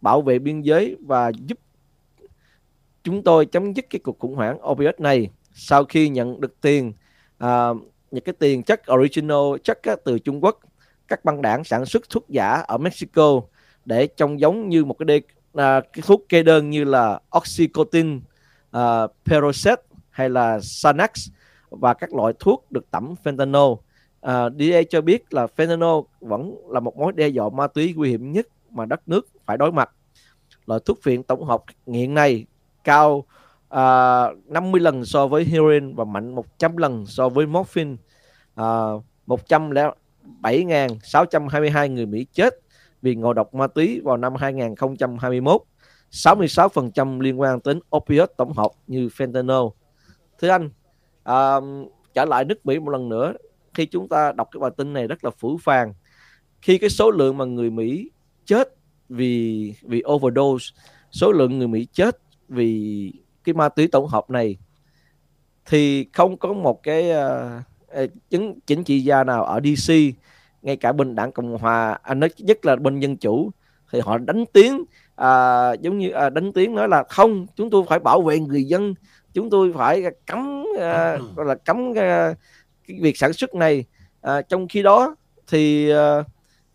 bảo 0.00 0.22
vệ 0.22 0.38
biên 0.38 0.60
giới 0.60 0.96
và 1.06 1.28
giúp 1.28 1.58
chúng 3.02 3.22
tôi 3.22 3.46
chấm 3.46 3.72
dứt 3.72 3.84
cái 3.90 4.00
cuộc 4.04 4.18
khủng 4.18 4.34
hoảng 4.34 4.70
opioid 4.70 4.94
này 4.98 5.30
sau 5.54 5.84
khi 5.84 6.08
nhận 6.08 6.40
được 6.40 6.60
tiền 6.60 6.92
à, 7.38 7.68
những 8.10 8.24
cái 8.24 8.34
tiền 8.38 8.62
chất 8.62 8.82
original 8.92 9.56
chất 9.64 9.82
á, 9.82 9.96
từ 10.04 10.18
Trung 10.18 10.44
Quốc 10.44 10.60
các 11.08 11.24
băng 11.24 11.42
đảng 11.42 11.64
sản 11.64 11.86
xuất 11.86 12.08
thuốc 12.10 12.28
giả 12.28 12.50
ở 12.50 12.78
Mexico 12.78 13.40
để 13.84 14.06
trông 14.06 14.40
giống 14.40 14.68
như 14.68 14.84
một 14.84 14.98
cái, 14.98 15.04
đê, 15.04 15.20
à, 15.54 15.80
cái 15.80 16.02
thuốc 16.06 16.22
kê 16.28 16.42
đơn 16.42 16.70
như 16.70 16.84
là 16.84 17.20
oxycontin, 17.36 18.20
à, 18.70 19.06
Perocet 19.24 19.80
hay 20.10 20.30
là 20.30 20.60
Xanax 20.60 21.10
và 21.70 21.94
các 21.94 22.14
loại 22.14 22.32
thuốc 22.38 22.72
được 22.72 22.90
tẩm 22.90 23.14
fentanyl. 23.24 23.76
À, 24.20 24.48
DA 24.58 24.82
cho 24.90 25.00
biết 25.00 25.34
là 25.34 25.46
fentanyl 25.56 26.04
vẫn 26.20 26.56
là 26.68 26.80
một 26.80 26.96
mối 26.96 27.12
đe 27.12 27.28
dọa 27.28 27.48
ma 27.48 27.66
túy 27.66 27.94
nguy 27.96 28.10
hiểm 28.10 28.32
nhất 28.32 28.46
mà 28.70 28.86
đất 28.86 29.08
nước 29.08 29.28
phải 29.44 29.56
đối 29.56 29.72
mặt. 29.72 29.90
Loại 30.66 30.80
thuốc 30.84 30.98
phiện 31.02 31.22
tổng 31.22 31.44
hợp 31.44 31.62
nghiện 31.86 32.14
này 32.14 32.46
cao 32.84 33.24
À, 33.74 34.30
uh, 34.30 34.38
50 34.48 34.80
lần 34.80 35.04
so 35.04 35.26
với 35.26 35.44
heroin 35.44 35.94
và 35.94 36.04
mạnh 36.04 36.34
100 36.34 36.76
lần 36.76 37.06
so 37.06 37.28
với 37.28 37.46
morphine. 37.46 37.96
À, 38.54 38.92
uh, 38.92 39.04
107.622 39.26 41.88
người 41.88 42.06
Mỹ 42.06 42.26
chết 42.32 42.54
vì 43.02 43.14
ngộ 43.14 43.32
độc 43.32 43.54
ma 43.54 43.66
túy 43.66 44.00
vào 44.04 44.16
năm 44.16 44.34
2021. 44.34 45.62
66% 46.10 47.20
liên 47.20 47.40
quan 47.40 47.58
đến 47.64 47.80
opioid 47.96 48.28
tổng 48.36 48.52
hợp 48.52 48.70
như 48.86 49.08
fentanyl. 49.16 49.70
Thưa 50.40 50.48
anh, 50.48 50.70
à, 51.24 51.56
uh, 51.56 51.64
trở 52.14 52.24
lại 52.24 52.44
nước 52.44 52.66
Mỹ 52.66 52.78
một 52.78 52.90
lần 52.90 53.08
nữa, 53.08 53.32
khi 53.74 53.86
chúng 53.86 54.08
ta 54.08 54.32
đọc 54.32 54.48
cái 54.52 54.60
bài 54.60 54.70
tin 54.76 54.92
này 54.92 55.06
rất 55.06 55.24
là 55.24 55.30
phủ 55.30 55.58
phàng. 55.62 55.94
Khi 56.62 56.78
cái 56.78 56.90
số 56.90 57.10
lượng 57.10 57.38
mà 57.38 57.44
người 57.44 57.70
Mỹ 57.70 58.10
chết 58.44 58.68
vì 59.08 59.74
vì 59.82 60.02
overdose, 60.12 60.66
số 61.10 61.32
lượng 61.32 61.58
người 61.58 61.68
Mỹ 61.68 61.86
chết 61.92 62.18
vì 62.48 63.12
cái 63.44 63.54
ma 63.54 63.68
túy 63.68 63.88
tổng 63.88 64.06
hợp 64.06 64.30
này 64.30 64.56
thì 65.66 66.06
không 66.12 66.36
có 66.36 66.52
một 66.52 66.82
cái 66.82 67.10
uh, 67.10 68.10
chứng 68.30 68.60
chính 68.66 68.84
trị 68.84 69.00
gia 69.00 69.24
nào 69.24 69.44
ở 69.44 69.60
DC 69.60 69.92
ngay 70.62 70.76
cả 70.76 70.92
bên 70.92 71.14
đảng 71.14 71.32
cộng 71.32 71.58
hòa 71.58 71.98
anh 72.02 72.20
nói 72.20 72.30
nhất 72.38 72.64
là 72.64 72.76
bên 72.76 73.00
dân 73.00 73.16
chủ 73.16 73.50
thì 73.92 74.00
họ 74.00 74.18
đánh 74.18 74.44
tiếng 74.52 74.84
à, 75.16 75.72
giống 75.72 75.98
như 75.98 76.10
à, 76.10 76.30
đánh 76.30 76.52
tiếng 76.52 76.74
nói 76.74 76.88
là 76.88 77.02
không 77.02 77.46
chúng 77.56 77.70
tôi 77.70 77.84
phải 77.88 77.98
bảo 77.98 78.22
vệ 78.22 78.38
người 78.38 78.64
dân 78.64 78.94
chúng 79.34 79.50
tôi 79.50 79.72
phải 79.76 80.02
cấm 80.26 80.64
à, 80.80 81.18
gọi 81.36 81.46
là 81.46 81.54
cấm 81.54 81.92
à, 81.96 82.34
cái 82.88 82.98
việc 83.00 83.16
sản 83.16 83.32
xuất 83.32 83.54
này. 83.54 83.84
À, 84.20 84.42
trong 84.42 84.68
khi 84.68 84.82
đó 84.82 85.16
thì 85.48 85.90
à, 85.90 86.24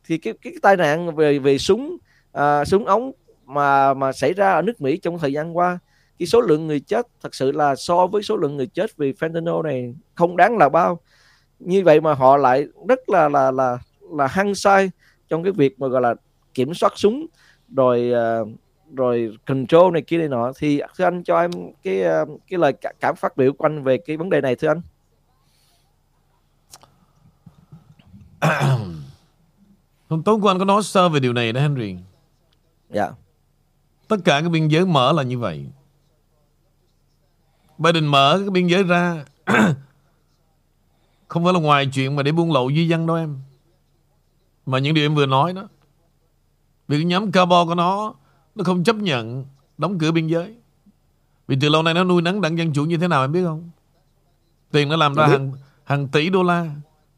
thì 0.06 0.18
cái, 0.18 0.34
cái 0.42 0.54
cái 0.54 0.60
tai 0.62 0.78
nạn 0.78 1.16
về 1.16 1.40
về 1.40 1.58
súng 1.58 1.98
à, 2.32 2.66
súng 2.66 2.86
ống 2.86 3.12
mà 3.46 3.94
mà 3.94 4.12
xảy 4.12 4.34
ra 4.34 4.52
ở 4.52 4.62
nước 4.62 4.82
Mỹ 4.82 4.98
trong 4.98 5.20
thời 5.20 5.34
gian 5.34 5.58
qua 5.58 5.80
cái 6.20 6.28
số 6.28 6.42
lượng 6.42 6.68
người 6.68 6.80
chết 6.80 7.08
thật 7.22 7.36
sự 7.36 7.52
là 7.52 7.76
so 7.76 8.08
với 8.08 8.24
số 8.24 8.38
lượng 8.38 8.58
người 8.58 8.68
chết 8.68 8.98
vì 8.98 9.14
fentanyl 9.14 9.62
này 9.62 9.96
không 10.16 10.38
đáng 10.38 10.58
là 10.58 10.70
bao. 10.70 11.00
Như 11.60 11.84
vậy 11.84 12.02
mà 12.02 12.14
họ 12.14 12.38
lại 12.38 12.68
rất 12.88 13.10
là 13.10 13.30
là 13.30 13.52
là 13.52 13.78
là 14.12 14.28
hăng 14.28 14.56
sai 14.56 14.92
trong 15.30 15.44
cái 15.44 15.52
việc 15.52 15.80
mà 15.80 15.88
gọi 15.88 16.02
là 16.02 16.16
kiểm 16.54 16.74
soát 16.74 16.94
súng 16.96 17.26
rồi 17.76 18.12
uh, 18.42 18.48
rồi 18.96 19.38
control 19.48 19.94
này 19.94 20.02
kia 20.02 20.18
này 20.18 20.28
nọ. 20.28 20.52
Thì 20.58 20.82
thưa 20.98 21.04
anh 21.04 21.24
cho 21.24 21.42
em 21.42 21.52
cái 21.84 22.04
uh, 22.24 22.42
cái 22.48 22.60
lời 22.60 22.74
cảm 23.00 23.16
phát 23.16 23.38
biểu 23.38 23.54
của 23.54 23.66
anh 23.66 23.84
về 23.84 23.98
cái 23.98 24.18
vấn 24.18 24.30
đề 24.30 24.42
này 24.42 24.56
thưa 24.56 24.68
anh. 24.68 24.82
Hôm 30.10 30.24
tối 30.24 30.40
của 30.42 30.48
anh 30.48 30.60
có 30.60 30.66
nói 30.66 30.84
sơ 30.84 31.10
về 31.10 31.20
điều 31.20 31.34
này 31.34 31.54
đó 31.54 31.62
Henry. 31.62 31.96
Dạ. 32.90 33.10
Tất 34.08 34.18
cả 34.26 34.40
cái 34.42 34.50
biên 34.50 34.68
giới 34.68 34.86
mở 34.86 35.12
là 35.12 35.24
như 35.24 35.40
vậy 35.40 35.66
Biden 37.80 38.06
mở 38.06 38.38
cái 38.40 38.50
biên 38.50 38.68
giới 38.68 38.84
ra. 38.84 39.26
Không 41.28 41.44
phải 41.44 41.54
là 41.54 41.60
ngoài 41.60 41.90
chuyện 41.94 42.16
mà 42.16 42.24
để 42.24 42.32
buôn 42.32 42.52
lậu 42.52 42.72
di 42.72 42.88
dân 42.88 43.08
đâu 43.08 43.16
em. 43.16 43.38
Mà 44.66 44.80
những 44.80 44.94
điều 44.94 45.06
em 45.06 45.16
vừa 45.16 45.26
nói 45.26 45.54
đó 45.54 45.68
Vì 46.88 46.98
cái 46.98 47.06
nhóm 47.06 47.32
cabo 47.32 47.66
của 47.66 47.76
nó 47.76 48.14
Nó 48.56 48.64
không 48.64 48.84
chấp 48.84 48.96
nhận 48.96 49.46
đóng 49.78 50.00
cửa 50.00 50.12
biên 50.12 50.28
giới. 50.28 50.56
Vì 51.48 51.58
từ 51.62 51.70
lâu 51.70 51.84
nay 51.84 51.94
nó 51.94 52.04
nuôi 52.04 52.22
nấng 52.22 52.42
đảng 52.42 52.58
Dân 52.58 52.74
Chủ 52.74 52.86
như 52.86 52.98
thế 52.98 53.08
nào 53.08 53.24
em 53.24 53.32
biết 53.32 53.44
không? 53.44 53.70
Tiền 54.72 54.90
nó 54.90 54.96
làm 54.96 55.16
ra 55.16 55.28
hàng, 55.28 55.52
hàng 55.84 56.08
tỷ 56.08 56.30
đô 56.30 56.44
la 56.44 56.72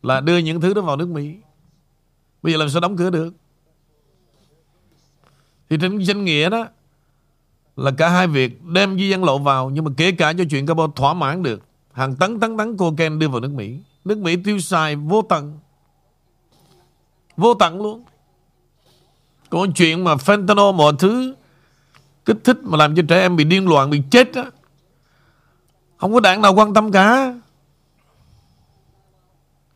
Là 0.03 0.21
đưa 0.21 0.37
những 0.37 0.61
thứ 0.61 0.73
đó 0.73 0.81
vào 0.81 0.95
nước 0.95 1.07
Mỹ. 1.07 1.37
Bây 2.43 2.53
giờ 2.53 2.59
làm 2.59 2.69
sao 2.69 2.81
đóng 2.81 2.97
cửa 2.97 3.09
được? 3.09 3.33
Thì 5.69 5.77
trên 5.81 5.97
danh 5.97 6.25
nghĩa 6.25 6.49
đó 6.49 6.67
là 7.75 7.91
cả 7.91 8.09
hai 8.09 8.27
việc 8.27 8.63
đem 8.63 8.97
di 8.97 9.09
dân 9.09 9.23
lộ 9.23 9.37
vào, 9.37 9.69
Nhưng 9.69 9.85
mà 9.85 9.91
kể 9.97 10.11
cả 10.11 10.33
cho 10.33 10.43
chuyện 10.49 10.65
cabo 10.65 10.87
thỏa 10.95 11.13
mãn 11.13 11.43
được, 11.43 11.61
Hàng 11.93 12.15
tấn 12.15 12.39
tấn 12.39 12.57
tấn 12.57 12.77
cocaine 12.77 13.15
đưa 13.15 13.27
vào 13.27 13.39
nước 13.39 13.51
Mỹ. 13.51 13.77
Nước 14.05 14.17
Mỹ 14.17 14.35
tiêu 14.35 14.59
xài 14.59 14.95
vô 14.95 15.21
tận. 15.21 15.59
Vô 17.37 17.53
tận 17.53 17.81
luôn. 17.81 18.03
Còn 19.49 19.73
chuyện 19.73 20.03
mà 20.03 20.15
fentanyl 20.15 20.73
mọi 20.73 20.93
thứ, 20.99 21.35
Kích 22.25 22.37
thích 22.43 22.57
mà 22.63 22.77
làm 22.77 22.95
cho 22.95 23.03
trẻ 23.07 23.21
em 23.21 23.35
bị 23.35 23.43
điên 23.43 23.67
loạn, 23.69 23.89
Bị 23.89 24.01
chết 24.11 24.33
á. 24.33 24.45
Không 25.97 26.13
có 26.13 26.19
đảng 26.19 26.41
nào 26.41 26.53
quan 26.53 26.73
tâm 26.73 26.91
cả. 26.91 27.33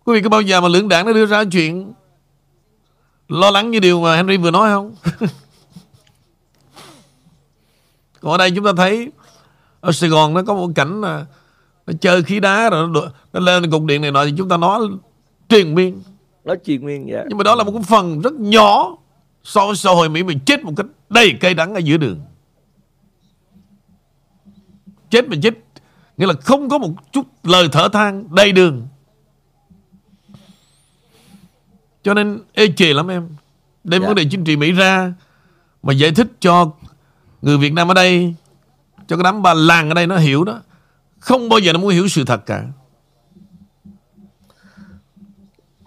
Quý 0.03 0.13
vị 0.13 0.21
có 0.21 0.29
bao 0.29 0.41
giờ 0.41 0.61
mà 0.61 0.67
lưỡng 0.67 0.87
đảng 0.87 1.05
nó 1.05 1.13
đưa 1.13 1.25
ra 1.25 1.43
chuyện 1.51 1.93
Lo 3.27 3.51
lắng 3.51 3.71
như 3.71 3.79
điều 3.79 4.01
mà 4.01 4.15
Henry 4.15 4.37
vừa 4.37 4.51
nói 4.51 4.69
không? 4.69 4.95
Còn 8.25 8.31
ở 8.31 8.37
đây 8.37 8.51
chúng 8.51 8.65
ta 8.65 8.71
thấy 8.77 9.11
Ở 9.81 9.91
Sài 9.91 10.09
Gòn 10.09 10.33
nó 10.33 10.43
có 10.43 10.53
một 10.53 10.69
cảnh 10.75 11.01
là 11.01 11.25
nó 11.87 11.93
chơi 12.01 12.23
khí 12.23 12.39
đá 12.39 12.69
rồi 12.69 12.87
nó, 12.87 13.01
nó 13.33 13.39
lên 13.39 13.71
cục 13.71 13.83
điện 13.83 14.01
này 14.01 14.11
nọ 14.11 14.25
thì 14.25 14.33
chúng 14.37 14.49
ta 14.49 14.57
nói 14.57 14.81
truyền 15.49 15.75
miên 15.75 16.01
nói 16.45 16.57
truyền 16.65 16.85
miên 16.85 17.07
dạ. 17.09 17.23
nhưng 17.29 17.37
mà 17.37 17.43
đó 17.43 17.55
là 17.55 17.63
một 17.63 17.71
cái 17.71 17.83
phần 17.83 18.21
rất 18.21 18.33
nhỏ 18.33 18.97
so 19.43 19.65
với 19.65 19.75
xã 19.75 19.91
hội 19.91 20.09
Mỹ 20.09 20.23
mình 20.23 20.39
chết 20.45 20.63
một 20.63 20.71
cách 20.77 20.85
đầy 21.09 21.33
cay 21.39 21.53
đắng 21.53 21.73
ở 21.73 21.79
giữa 21.79 21.97
đường 21.97 22.19
chết 25.09 25.29
mà 25.29 25.35
chết 25.43 25.53
nghĩa 26.17 26.25
là 26.25 26.33
không 26.33 26.69
có 26.69 26.77
một 26.77 26.91
chút 27.11 27.25
lời 27.43 27.69
thở 27.71 27.89
than 27.93 28.35
đầy 28.35 28.51
đường 28.51 28.87
cho 32.03 32.13
nên 32.13 32.39
ê 32.53 32.67
chề 32.75 32.93
lắm 32.93 33.07
em 33.07 33.29
đem 33.83 34.01
dạ. 34.01 34.07
vấn 34.07 34.15
đề 34.15 34.25
chính 34.31 34.43
trị 34.43 34.55
Mỹ 34.55 34.71
ra 34.71 35.13
mà 35.83 35.93
giải 35.93 36.11
thích 36.11 36.27
cho 36.39 36.71
người 37.45 37.57
Việt 37.57 37.73
Nam 37.73 37.87
ở 37.87 37.93
đây 37.93 38.35
cho 39.07 39.17
cái 39.17 39.23
đám 39.23 39.41
bà 39.41 39.53
làng 39.53 39.89
ở 39.89 39.93
đây 39.93 40.07
nó 40.07 40.17
hiểu 40.17 40.43
đó 40.43 40.61
không 41.19 41.49
bao 41.49 41.59
giờ 41.59 41.73
nó 41.73 41.79
muốn 41.79 41.89
hiểu 41.89 42.07
sự 42.07 42.23
thật 42.25 42.45
cả 42.45 42.63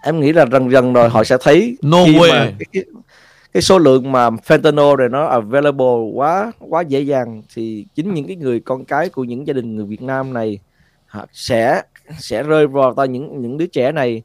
em 0.03 0.19
nghĩ 0.19 0.33
là 0.33 0.45
dần 0.51 0.71
dần 0.71 0.93
rồi 0.93 1.09
họ 1.09 1.23
sẽ 1.23 1.37
thấy 1.41 1.77
no 1.81 2.05
khi 2.05 2.17
way. 2.17 2.29
mà 2.31 2.51
cái, 2.73 2.83
cái, 3.53 3.61
số 3.61 3.77
lượng 3.77 4.11
mà 4.11 4.29
fentanyl 4.29 4.97
này 4.97 5.09
nó 5.09 5.25
available 5.25 6.11
quá 6.13 6.51
quá 6.59 6.81
dễ 6.81 7.01
dàng 7.01 7.41
thì 7.55 7.85
chính 7.95 8.13
những 8.13 8.27
cái 8.27 8.35
người 8.35 8.59
con 8.59 8.85
cái 8.85 9.09
của 9.09 9.23
những 9.23 9.47
gia 9.47 9.53
đình 9.53 9.75
người 9.75 9.85
Việt 9.85 10.01
Nam 10.01 10.33
này 10.33 10.59
sẽ 11.31 11.81
sẽ 12.19 12.43
rơi 12.43 12.67
vào 12.67 12.93
tay 12.93 13.07
những 13.07 13.41
những 13.41 13.57
đứa 13.57 13.67
trẻ 13.67 13.91
này 13.91 14.23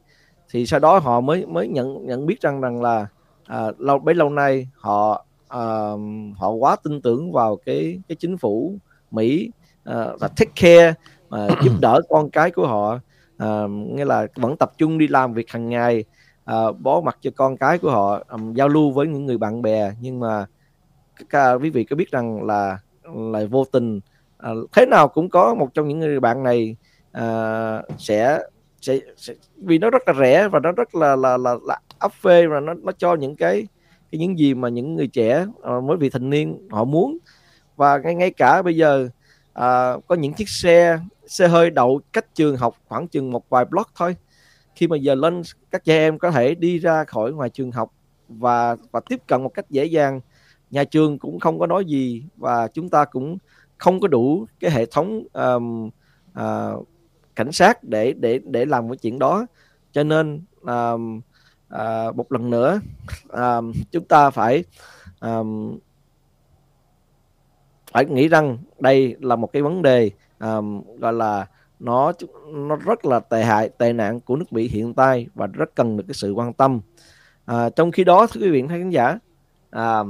thì 0.51 0.65
sau 0.65 0.79
đó 0.79 0.99
họ 0.99 1.21
mới 1.21 1.45
mới 1.45 1.67
nhận 1.67 2.05
nhận 2.05 2.25
biết 2.25 2.41
rằng 2.41 2.61
rằng 2.61 2.81
là 2.81 3.07
à, 3.45 3.65
lâu 3.77 3.99
bấy 3.99 4.15
lâu 4.15 4.29
nay 4.29 4.67
họ 4.75 5.25
à, 5.47 5.59
họ 6.35 6.49
quá 6.49 6.75
tin 6.83 7.01
tưởng 7.01 7.31
vào 7.31 7.55
cái 7.55 7.99
cái 8.07 8.15
chính 8.15 8.37
phủ 8.37 8.77
Mỹ 9.11 9.51
uh, 9.89 10.19
và 10.19 10.27
take 10.27 10.51
care 10.55 10.93
uh, 11.27 11.51
giúp 11.63 11.73
đỡ 11.81 12.01
con 12.09 12.29
cái 12.29 12.51
của 12.51 12.67
họ. 12.67 12.99
Uh, 13.43 13.69
nghĩa 13.69 14.05
là 14.05 14.27
vẫn 14.35 14.57
tập 14.57 14.71
trung 14.77 14.97
đi 14.97 15.07
làm 15.07 15.33
việc 15.33 15.49
hàng 15.49 15.69
ngày 15.69 16.03
uh, 16.51 16.79
bó 16.79 17.01
mặt 17.01 17.17
cho 17.21 17.31
con 17.35 17.57
cái 17.57 17.77
của 17.77 17.91
họ 17.91 18.23
um, 18.29 18.53
giao 18.53 18.67
lưu 18.67 18.91
với 18.91 19.07
những 19.07 19.25
người 19.25 19.37
bạn 19.37 19.61
bè. 19.61 19.91
Nhưng 20.01 20.19
mà 20.19 20.45
các 21.29 21.53
quý 21.53 21.69
vị 21.69 21.83
có 21.83 21.95
biết 21.95 22.11
rằng 22.11 22.43
là 22.43 22.79
là 23.03 23.45
vô 23.49 23.65
tình 23.71 23.99
uh, 24.51 24.71
thế 24.73 24.85
nào 24.85 25.07
cũng 25.07 25.29
có 25.29 25.55
một 25.55 25.73
trong 25.73 25.87
những 25.87 25.99
người 25.99 26.19
bạn 26.19 26.43
này 26.43 26.75
uh, 27.17 27.85
sẽ, 27.97 28.39
sẽ 28.81 28.99
sẽ 29.17 29.33
vì 29.57 29.77
nó 29.77 29.89
rất 29.89 30.01
là 30.07 30.13
rẻ 30.13 30.47
và 30.47 30.59
nó 30.59 30.71
rất 30.71 30.95
là 30.95 31.15
là 31.15 31.37
là, 31.37 31.55
là 31.67 31.79
áp 31.99 32.11
phê 32.13 32.47
và 32.47 32.59
nó 32.59 32.73
nó 32.73 32.91
cho 32.91 33.15
những 33.15 33.35
cái 33.35 33.67
cái 34.15 34.27
những 34.27 34.39
gì 34.39 34.53
mà 34.53 34.69
những 34.69 34.95
người 34.95 35.07
trẻ 35.07 35.45
ờ, 35.61 35.77
uh, 35.77 35.83
mới 35.83 35.97
vị 35.97 36.09
thành 36.09 36.29
niên 36.29 36.67
họ 36.69 36.83
muốn. 36.83 37.17
Và 37.75 37.97
ngay 37.97 38.15
ngay 38.15 38.31
cả 38.31 38.61
bây 38.61 38.75
giờ 38.75 39.09
à, 39.53 39.93
có 40.07 40.15
những 40.15 40.33
chiếc 40.33 40.49
xe 40.49 40.99
xe 41.27 41.47
hơi 41.47 41.69
đậu 41.69 42.01
cách 42.13 42.35
trường 42.35 42.57
học 42.57 42.75
khoảng 42.87 43.07
chừng 43.07 43.31
một 43.31 43.49
vài 43.49 43.65
block 43.65 43.91
thôi. 43.95 44.15
Khi 44.75 44.87
mà 44.87 44.97
giờ 44.97 45.15
lên 45.15 45.41
các 45.71 45.83
trẻ 45.83 45.97
em 45.97 46.19
có 46.19 46.31
thể 46.31 46.55
đi 46.55 46.79
ra 46.79 47.03
khỏi 47.03 47.31
ngoài 47.31 47.49
trường 47.49 47.71
học 47.71 47.91
và 48.29 48.75
và 48.91 48.99
tiếp 48.99 49.19
cận 49.27 49.43
một 49.43 49.53
cách 49.53 49.65
dễ 49.69 49.85
dàng. 49.85 50.21
Nhà 50.71 50.83
trường 50.83 51.19
cũng 51.19 51.39
không 51.39 51.59
có 51.59 51.67
nói 51.67 51.85
gì 51.85 52.23
và 52.37 52.67
chúng 52.67 52.89
ta 52.89 53.05
cũng 53.05 53.37
không 53.77 53.99
có 53.99 54.07
đủ 54.07 54.45
cái 54.59 54.71
hệ 54.71 54.85
thống 54.85 55.23
um, 55.33 55.89
uh, 56.39 56.87
cảnh 57.35 57.51
sát 57.51 57.83
để 57.83 58.13
để 58.13 58.39
để 58.43 58.65
làm 58.65 58.89
cái 58.89 58.97
chuyện 58.97 59.19
đó. 59.19 59.45
Cho 59.91 60.03
nên 60.03 60.41
um, 60.61 61.21
à, 61.69 62.11
một 62.15 62.31
lần 62.31 62.49
nữa 62.49 62.81
à, 63.29 63.61
chúng 63.91 64.05
ta 64.05 64.29
phải 64.29 64.63
à, 65.19 65.39
phải 67.91 68.05
nghĩ 68.05 68.27
rằng 68.27 68.57
đây 68.79 69.15
là 69.19 69.35
một 69.35 69.53
cái 69.53 69.61
vấn 69.61 69.81
đề 69.81 70.11
à, 70.37 70.57
gọi 70.99 71.13
là 71.13 71.45
nó 71.79 72.11
nó 72.53 72.75
rất 72.75 73.05
là 73.05 73.19
tệ 73.19 73.43
hại 73.43 73.69
tệ 73.69 73.93
nạn 73.93 74.19
của 74.19 74.35
nước 74.35 74.53
Mỹ 74.53 74.67
hiện 74.67 74.93
tại 74.93 75.27
và 75.35 75.47
rất 75.47 75.75
cần 75.75 75.97
được 75.97 76.03
cái 76.07 76.13
sự 76.13 76.33
quan 76.33 76.53
tâm. 76.53 76.79
À, 77.45 77.69
trong 77.69 77.91
khi 77.91 78.03
đó 78.03 78.27
thưa 78.27 78.41
quý 78.41 78.49
vị 78.49 78.63
khán 78.69 78.89
giả 78.89 79.19
à, 79.69 80.03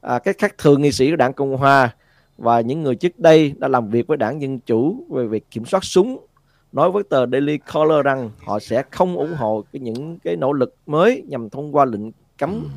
à, 0.00 0.18
các 0.18 0.36
khách 0.38 0.58
thường 0.58 0.82
nghị 0.82 0.92
sĩ 0.92 1.10
của 1.10 1.16
đảng 1.16 1.32
Cộng 1.32 1.56
hòa 1.56 1.94
và 2.38 2.60
những 2.60 2.82
người 2.82 2.94
trước 2.94 3.18
đây 3.18 3.54
đã 3.58 3.68
làm 3.68 3.88
việc 3.88 4.06
với 4.06 4.16
đảng 4.16 4.42
Dân 4.42 4.58
Chủ 4.58 5.06
về 5.10 5.26
việc 5.26 5.50
kiểm 5.50 5.64
soát 5.64 5.84
súng 5.84 6.26
nói 6.74 6.90
với 6.90 7.02
tờ 7.02 7.26
Daily 7.26 7.58
Caller 7.58 8.04
rằng 8.04 8.30
họ 8.44 8.58
sẽ 8.58 8.82
không 8.90 9.16
ủng 9.16 9.34
hộ 9.36 9.64
cái 9.72 9.80
những 9.80 10.18
cái 10.18 10.36
nỗ 10.36 10.52
lực 10.52 10.74
mới 10.86 11.22
nhằm 11.28 11.50
thông 11.50 11.76
qua 11.76 11.84
lệnh 11.84 12.10
cấm 12.38 12.68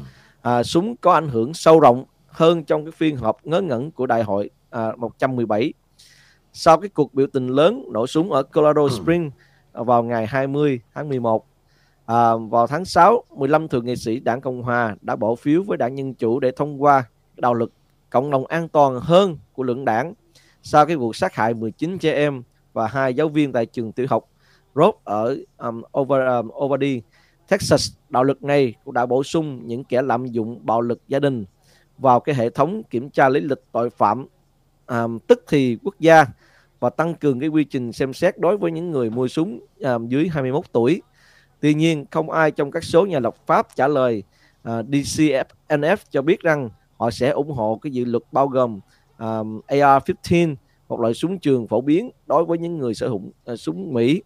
à, 0.42 0.64
súng 0.64 0.96
có 0.98 1.14
ảnh 1.14 1.30
hưởng 1.30 1.54
sâu 1.54 1.80
rộng 1.80 2.06
hơn 2.28 2.64
trong 2.64 2.86
cái 2.86 2.92
phiên 2.92 3.18
họp 3.18 3.46
ngớ 3.46 3.62
ngẩn 3.62 3.92
của 3.92 4.06
đại 4.06 4.24
hội 4.24 4.50
à, 4.70 4.92
117 4.98 5.74
sau 6.54 6.78
cái 6.78 6.90
cuộc 6.90 7.14
biểu 7.14 7.28
tình 7.28 7.48
lớn 7.48 7.86
nổ 7.92 8.08
súng 8.08 8.32
ở 8.32 8.44
Colorado 8.44 8.88
Springs 8.90 9.34
vào 9.74 10.04
ngày 10.04 10.28
20 10.28 10.80
tháng 10.94 11.10
11 11.10 11.46
à, 12.06 12.36
vào 12.50 12.68
tháng 12.68 12.86
6 12.86 13.24
15 13.36 13.68
thượng 13.68 13.86
nghị 13.86 13.96
sĩ 13.96 14.20
đảng 14.20 14.42
Cộng 14.42 14.64
hòa 14.64 14.96
đã 15.02 15.16
bỏ 15.16 15.36
phiếu 15.36 15.64
với 15.64 15.78
đảng 15.78 15.98
Dân 15.98 16.14
Chủ 16.14 16.40
để 16.40 16.52
thông 16.52 16.84
qua 16.84 17.04
đạo 17.36 17.54
luật 17.54 17.70
cộng 18.10 18.32
đồng 18.32 18.46
an 18.46 18.68
toàn 18.68 19.00
hơn 19.00 19.38
của 19.54 19.64
lượng 19.64 19.86
đảng 19.86 20.14
sau 20.64 20.86
cái 20.86 20.96
vụ 20.96 21.14
sát 21.14 21.36
hại 21.36 21.54
19 21.54 21.98
trẻ 21.98 22.14
em 22.14 22.44
và 22.78 22.88
hai 22.88 23.14
giáo 23.14 23.30
viên 23.30 23.52
tại 23.52 23.66
trường 23.66 23.92
tiểu 23.92 24.06
học 24.10 24.30
Rob 24.76 24.96
ở 25.04 25.38
um, 25.58 25.82
Over, 26.00 26.22
um, 26.28 26.50
Overdy, 26.66 27.02
Texas. 27.50 27.92
Đạo 28.10 28.24
luật 28.24 28.44
này 28.44 28.74
cũng 28.86 28.94
đã 28.94 29.06
bổ 29.06 29.24
sung 29.24 29.62
những 29.68 29.84
kẻ 29.84 30.02
lạm 30.02 30.26
dụng 30.26 30.66
bạo 30.66 30.82
lực 30.82 31.02
gia 31.08 31.20
đình 31.20 31.46
vào 31.98 32.20
cái 32.20 32.36
hệ 32.36 32.50
thống 32.50 32.84
kiểm 32.90 33.10
tra 33.10 33.30
lý 33.30 33.40
lịch 33.40 33.62
tội 33.72 33.90
phạm 33.90 34.26
um, 34.88 35.20
tức 35.20 35.44
thì 35.48 35.78
quốc 35.84 35.96
gia 36.00 36.26
và 36.80 36.90
tăng 36.90 37.16
cường 37.16 37.40
cái 37.40 37.50
quy 37.50 37.64
trình 37.64 37.94
xem 37.94 38.14
xét 38.14 38.40
đối 38.40 38.58
với 38.58 38.72
những 38.72 38.92
người 38.92 39.10
mua 39.10 39.28
súng 39.28 39.60
um, 39.80 40.08
dưới 40.08 40.28
21 40.28 40.66
tuổi. 40.72 41.02
Tuy 41.60 41.74
nhiên, 41.74 42.06
không 42.12 42.30
ai 42.30 42.52
trong 42.52 42.72
các 42.72 42.84
số 42.84 43.06
nhà 43.06 43.20
lập 43.20 43.36
pháp 43.46 43.68
trả 43.76 43.88
lời 43.88 44.24
à, 44.64 44.80
uh, 44.80 44.86
DCFNF 44.86 45.98
cho 46.10 46.22
biết 46.22 46.42
rằng 46.42 46.70
họ 46.98 47.12
sẽ 47.12 47.30
ủng 47.30 47.52
hộ 47.52 47.80
cái 47.82 47.92
dự 47.92 48.06
luật 48.06 48.24
bao 48.32 48.48
gồm 48.48 48.80
um, 49.20 49.62
AR-15 49.68 50.56
một 50.90 51.00
loại 51.00 51.14
súng 51.14 51.40
trường 51.40 51.68
phổ 51.68 51.82
biến 51.82 52.10
đối 52.28 52.46
với 52.46 52.58
những 52.58 52.78
người 52.78 52.94
sở 52.94 53.08
hữu 53.08 53.22
uh, 53.52 53.60
súng 53.60 53.94
Mỹ. 53.94 54.22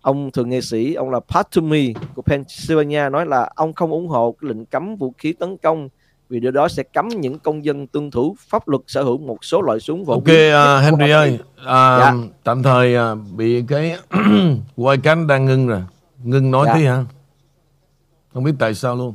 Ông 0.00 0.30
thượng 0.30 0.48
nghị 0.48 0.60
sĩ, 0.60 0.94
ông 0.94 1.10
là 1.10 1.20
Pat 1.20 1.50
Toomey 1.50 1.94
của 2.14 2.22
Pennsylvania 2.22 3.08
nói 3.12 3.26
là 3.26 3.50
ông 3.54 3.72
không 3.72 3.90
ủng 3.90 4.08
hộ 4.08 4.36
cái 4.40 4.48
lệnh 4.48 4.66
cấm 4.66 4.96
vũ 4.96 5.14
khí 5.18 5.32
tấn 5.32 5.56
công 5.56 5.88
vì 6.28 6.40
điều 6.40 6.50
đó 6.50 6.68
sẽ 6.68 6.82
cấm 6.82 7.08
những 7.08 7.38
công 7.38 7.64
dân 7.64 7.86
tuân 7.86 8.10
thủ 8.10 8.36
pháp 8.38 8.68
luật 8.68 8.82
sở 8.86 9.02
hữu 9.02 9.18
một 9.18 9.44
số 9.44 9.62
loại 9.62 9.80
súng 9.80 10.06
phổ 10.06 10.12
Ok, 10.12 10.24
biến. 10.24 10.54
uh, 10.54 10.82
Henry 10.82 11.10
ơi, 11.10 11.38
uh, 11.52 11.66
dạ. 11.66 12.14
tạm 12.44 12.62
thời 12.62 12.96
uh, 12.96 13.18
bị 13.36 13.64
cái 13.68 13.96
quay 14.76 14.98
cánh 15.02 15.26
đang 15.26 15.44
ngưng 15.44 15.66
rồi, 15.68 15.82
ngưng 16.24 16.50
nói 16.50 16.66
dạ. 16.66 16.74
tí 16.74 16.84
hả? 16.84 17.04
Không 18.34 18.44
biết 18.44 18.52
tại 18.58 18.74
sao 18.74 18.96
luôn. 18.96 19.14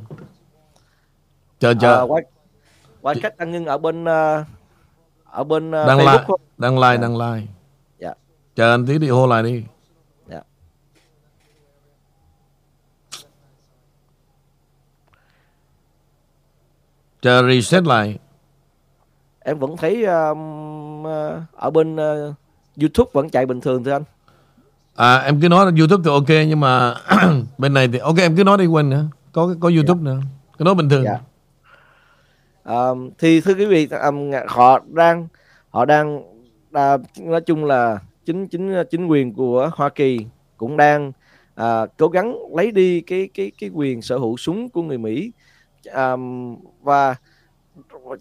Chờ 1.58 1.74
chờ. 1.80 2.02
Uh, 2.02 2.10
quay, 2.10 2.22
quay 3.00 3.16
cách 3.22 3.36
đang 3.38 3.52
ngưng 3.52 3.66
ở 3.66 3.78
bên 3.78 4.04
uh, 4.04 4.46
ở 5.34 5.44
bên 5.44 5.68
uh, 5.68 5.72
đang 5.72 5.98
Facebook 5.98 6.36
like, 6.38 6.46
đang 6.58 6.78
like, 6.78 6.96
dạ. 6.96 6.96
đang 6.96 7.16
like. 7.16 7.46
Dạ. 7.98 8.14
Chờ 8.56 8.74
anh 8.74 8.86
tí 8.86 8.98
đi 8.98 9.08
hô 9.08 9.26
lại 9.26 9.42
đi. 9.42 9.64
Dạ. 10.28 10.40
Chờ 17.22 17.42
reset 17.48 17.84
lại. 17.84 18.18
Em 19.40 19.58
vẫn 19.58 19.76
thấy 19.76 20.02
uh, 20.02 20.36
ở 21.52 21.70
bên 21.70 21.96
uh, 21.96 22.34
YouTube 22.80 23.10
vẫn 23.12 23.30
chạy 23.30 23.46
bình 23.46 23.60
thường 23.60 23.84
thưa 23.84 23.92
anh. 23.92 24.04
À 24.96 25.18
em 25.18 25.40
cứ 25.40 25.48
nói 25.48 25.72
YouTube 25.78 26.02
thì 26.04 26.10
ok 26.10 26.46
nhưng 26.48 26.60
mà 26.60 26.94
bên 27.58 27.74
này 27.74 27.88
thì 27.88 27.98
ok 27.98 28.16
em 28.16 28.36
cứ 28.36 28.44
nói 28.44 28.58
đi 28.58 28.66
quên 28.66 28.90
nữa. 28.90 29.04
Có 29.32 29.54
có 29.60 29.70
YouTube 29.76 30.00
dạ. 30.04 30.04
nữa. 30.04 30.20
Cứ 30.58 30.64
nói 30.64 30.74
bình 30.74 30.88
thường. 30.88 31.04
Dạ 31.04 31.20
um, 32.64 33.10
thì 33.18 33.40
thưa 33.40 33.54
quý 33.54 33.66
vị 33.66 33.88
um, 34.02 34.30
họ 34.46 34.80
đang 34.92 35.28
họ 35.70 35.84
đang 35.84 36.16
uh, 36.68 37.00
nói 37.20 37.40
chung 37.46 37.64
là 37.64 37.98
chính 38.24 38.46
chính 38.46 38.74
chính 38.90 39.06
quyền 39.06 39.34
của 39.34 39.70
Hoa 39.74 39.88
Kỳ 39.88 40.26
cũng 40.56 40.76
đang 40.76 41.12
uh, 41.60 41.90
cố 41.98 42.08
gắng 42.08 42.36
lấy 42.56 42.70
đi 42.70 43.00
cái 43.00 43.28
cái 43.34 43.52
cái 43.58 43.70
quyền 43.74 44.02
sở 44.02 44.18
hữu 44.18 44.36
súng 44.36 44.68
của 44.68 44.82
người 44.82 44.98
Mỹ. 44.98 45.32
Um, 45.94 46.56
và 46.82 47.16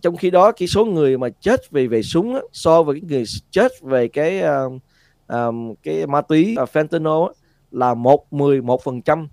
trong 0.01 0.17
khi 0.17 0.29
đó 0.29 0.51
cái 0.51 0.67
số 0.67 0.85
người 0.85 1.17
mà 1.17 1.29
chết 1.29 1.71
vì 1.71 1.87
về 1.87 2.01
súng 2.01 2.35
á, 2.35 2.41
so 2.51 2.83
với 2.83 3.01
cái 3.01 3.09
người 3.09 3.23
chết 3.51 3.71
về 3.81 4.07
cái 4.07 4.41
uh, 4.41 4.81
um, 5.27 5.73
cái 5.83 6.07
ma 6.07 6.21
túy 6.21 6.55
uh, 6.63 6.69
fentanyl 6.69 7.27
á, 7.27 7.33
là 7.71 7.93
một 7.93 8.33
mười 8.33 8.61
một 8.61 8.83
phần 8.83 9.01
trăm. 9.01 9.27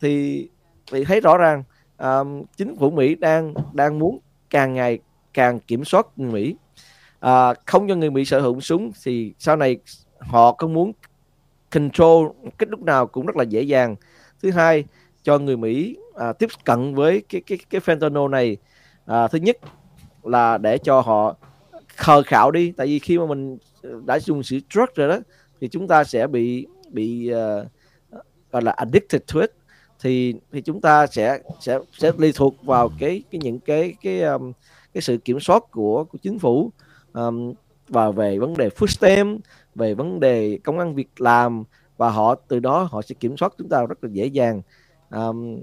Thì 0.00 0.48
thì 0.92 1.04
thấy 1.04 1.20
rõ 1.20 1.36
ràng 1.36 1.62
um, 1.98 2.42
chính 2.56 2.76
phủ 2.76 2.90
Mỹ 2.90 3.14
đang 3.14 3.54
đang 3.72 3.98
muốn 3.98 4.18
càng 4.54 4.74
ngày 4.74 4.98
càng 5.32 5.60
kiểm 5.60 5.84
soát 5.84 6.06
người 6.16 6.32
Mỹ. 6.32 6.56
À, 7.20 7.54
không 7.66 7.88
cho 7.88 7.94
người 7.94 8.10
Mỹ 8.10 8.24
sở 8.24 8.40
hữu 8.40 8.60
súng 8.60 8.92
thì 9.04 9.32
sau 9.38 9.56
này 9.56 9.76
họ 10.18 10.52
có 10.52 10.66
muốn 10.66 10.92
control 11.72 12.28
cái 12.58 12.66
lúc 12.70 12.82
nào 12.82 13.06
cũng 13.06 13.26
rất 13.26 13.36
là 13.36 13.44
dễ 13.44 13.62
dàng. 13.62 13.96
Thứ 14.42 14.50
hai 14.50 14.84
cho 15.22 15.38
người 15.38 15.56
Mỹ 15.56 15.96
à, 16.14 16.32
tiếp 16.32 16.48
cận 16.64 16.94
với 16.94 17.22
cái 17.28 17.40
cái 17.46 17.58
cái 17.70 17.80
fentanyl 17.80 18.28
này 18.28 18.56
à, 19.06 19.28
thứ 19.28 19.38
nhất 19.38 19.58
là 20.22 20.58
để 20.58 20.78
cho 20.78 21.00
họ 21.00 21.36
khờ 21.96 22.22
khảo 22.22 22.50
đi. 22.50 22.72
Tại 22.76 22.86
vì 22.86 22.98
khi 22.98 23.18
mà 23.18 23.26
mình 23.26 23.58
ờ, 23.82 23.90
đã 24.06 24.18
dùng 24.18 24.42
sự 24.42 24.58
drug 24.70 24.86
rồi 24.94 25.08
đó 25.08 25.18
thì 25.60 25.68
chúng 25.68 25.88
ta 25.88 26.04
sẽ 26.04 26.26
bị 26.26 26.66
bị 26.88 27.30
uh, 27.32 27.66
gọi 28.52 28.62
là 28.62 28.72
addicted 28.72 29.22
to 29.34 29.40
it 29.40 29.50
thì 30.04 30.34
thì 30.52 30.60
chúng 30.60 30.80
ta 30.80 31.06
sẽ 31.06 31.38
sẽ 31.60 31.78
sẽ 31.92 32.12
lệ 32.18 32.30
thuộc 32.34 32.54
vào 32.62 32.90
cái 32.98 33.22
cái 33.30 33.40
những 33.44 33.58
cái 33.58 33.94
cái 34.02 34.22
um, 34.22 34.52
cái 34.94 35.02
sự 35.02 35.16
kiểm 35.16 35.40
soát 35.40 35.62
của 35.70 36.04
của 36.04 36.18
chính 36.22 36.38
phủ 36.38 36.70
um, 37.12 37.52
và 37.88 38.10
về 38.10 38.38
vấn 38.38 38.56
đề 38.56 38.68
food 38.68 38.86
stamp 38.86 39.40
về 39.74 39.94
vấn 39.94 40.20
đề 40.20 40.58
công 40.64 40.78
ăn 40.78 40.94
việc 40.94 41.20
làm 41.20 41.64
và 41.96 42.10
họ 42.10 42.34
từ 42.34 42.60
đó 42.60 42.88
họ 42.90 43.02
sẽ 43.02 43.14
kiểm 43.20 43.36
soát 43.36 43.54
chúng 43.58 43.68
ta 43.68 43.86
rất 43.86 44.04
là 44.04 44.10
dễ 44.12 44.26
dàng. 44.26 44.62
Um, 45.10 45.62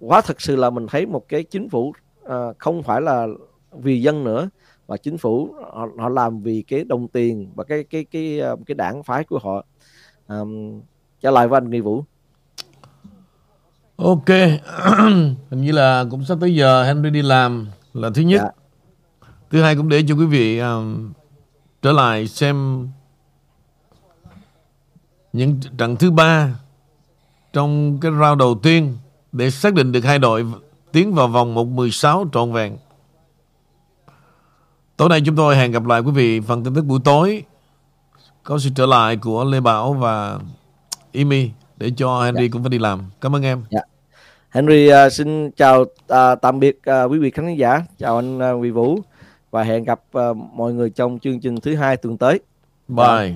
quá 0.00 0.20
thật 0.20 0.40
sự 0.40 0.56
là 0.56 0.70
mình 0.70 0.86
thấy 0.86 1.06
một 1.06 1.28
cái 1.28 1.42
chính 1.42 1.68
phủ 1.68 1.92
uh, 2.24 2.58
không 2.58 2.82
phải 2.82 3.00
là 3.00 3.26
vì 3.72 4.02
dân 4.02 4.24
nữa 4.24 4.50
và 4.86 4.96
chính 4.96 5.18
phủ 5.18 5.54
họ, 5.72 5.88
họ 5.98 6.08
làm 6.08 6.42
vì 6.42 6.62
cái 6.62 6.84
đồng 6.84 7.08
tiền 7.08 7.50
và 7.54 7.64
cái 7.64 7.84
cái 7.84 8.04
cái 8.04 8.38
cái, 8.42 8.56
cái 8.66 8.74
đảng 8.74 9.02
phái 9.02 9.24
của 9.24 9.38
họ. 9.38 9.64
Um, 10.28 10.80
trả 11.20 11.30
lại 11.30 11.48
với 11.48 11.56
anh 11.56 11.70
Nghi 11.70 11.80
Vũ. 11.80 12.04
Ok, 14.02 14.26
hình 15.50 15.60
như 15.60 15.72
là 15.72 16.04
cũng 16.10 16.24
sắp 16.24 16.38
tới 16.40 16.54
giờ 16.54 16.84
Henry 16.84 17.10
đi 17.10 17.22
làm 17.22 17.66
là 17.94 18.10
thứ 18.14 18.22
nhất. 18.22 18.40
Dạ. 18.44 18.50
Thứ 19.50 19.62
hai 19.62 19.76
cũng 19.76 19.88
để 19.88 20.04
cho 20.08 20.14
quý 20.14 20.26
vị 20.26 20.58
um, 20.58 21.12
trở 21.82 21.92
lại 21.92 22.26
xem 22.26 22.88
những 25.32 25.60
trận 25.78 25.96
thứ 25.96 26.10
ba 26.10 26.54
trong 27.52 27.98
cái 28.00 28.12
round 28.12 28.38
đầu 28.38 28.60
tiên 28.62 28.98
để 29.32 29.50
xác 29.50 29.74
định 29.74 29.92
được 29.92 30.04
hai 30.04 30.18
đội 30.18 30.46
tiến 30.92 31.14
vào 31.14 31.28
vòng 31.28 31.54
1-16 31.54 32.28
trọn 32.32 32.52
vẹn. 32.52 32.76
Tối 34.96 35.08
nay 35.08 35.22
chúng 35.26 35.36
tôi 35.36 35.56
hẹn 35.56 35.72
gặp 35.72 35.84
lại 35.84 36.00
quý 36.00 36.10
vị 36.12 36.40
phần 36.40 36.64
tin 36.64 36.74
tức 36.74 36.82
buổi 36.82 37.00
tối 37.04 37.42
có 38.42 38.58
sự 38.58 38.70
trở 38.74 38.86
lại 38.86 39.16
của 39.16 39.44
Lê 39.44 39.60
Bảo 39.60 39.92
và 39.92 40.38
Imi 41.12 41.50
để 41.80 41.90
cho 41.96 42.22
Henry 42.22 42.46
dạ. 42.46 42.52
cũng 42.52 42.62
phải 42.62 42.70
đi 42.70 42.78
làm. 42.78 43.00
Cảm 43.20 43.36
ơn 43.36 43.42
em. 43.42 43.62
Dạ. 43.70 43.80
Henry 44.50 44.90
uh, 44.92 45.12
xin 45.12 45.50
chào 45.50 45.80
uh, 45.82 46.40
tạm 46.42 46.60
biệt 46.60 46.78
uh, 46.90 47.10
quý 47.10 47.18
vị 47.18 47.30
khán 47.30 47.56
giả, 47.56 47.82
chào 47.98 48.16
anh 48.16 48.38
uh, 48.38 48.58
Huy 48.58 48.70
Vũ 48.70 48.98
và 49.50 49.62
hẹn 49.62 49.84
gặp 49.84 50.00
uh, 50.18 50.36
mọi 50.36 50.72
người 50.72 50.90
trong 50.90 51.18
chương 51.18 51.40
trình 51.40 51.60
thứ 51.60 51.74
hai 51.74 51.96
tuần 51.96 52.18
tới. 52.18 52.40
Bye. 52.88 53.34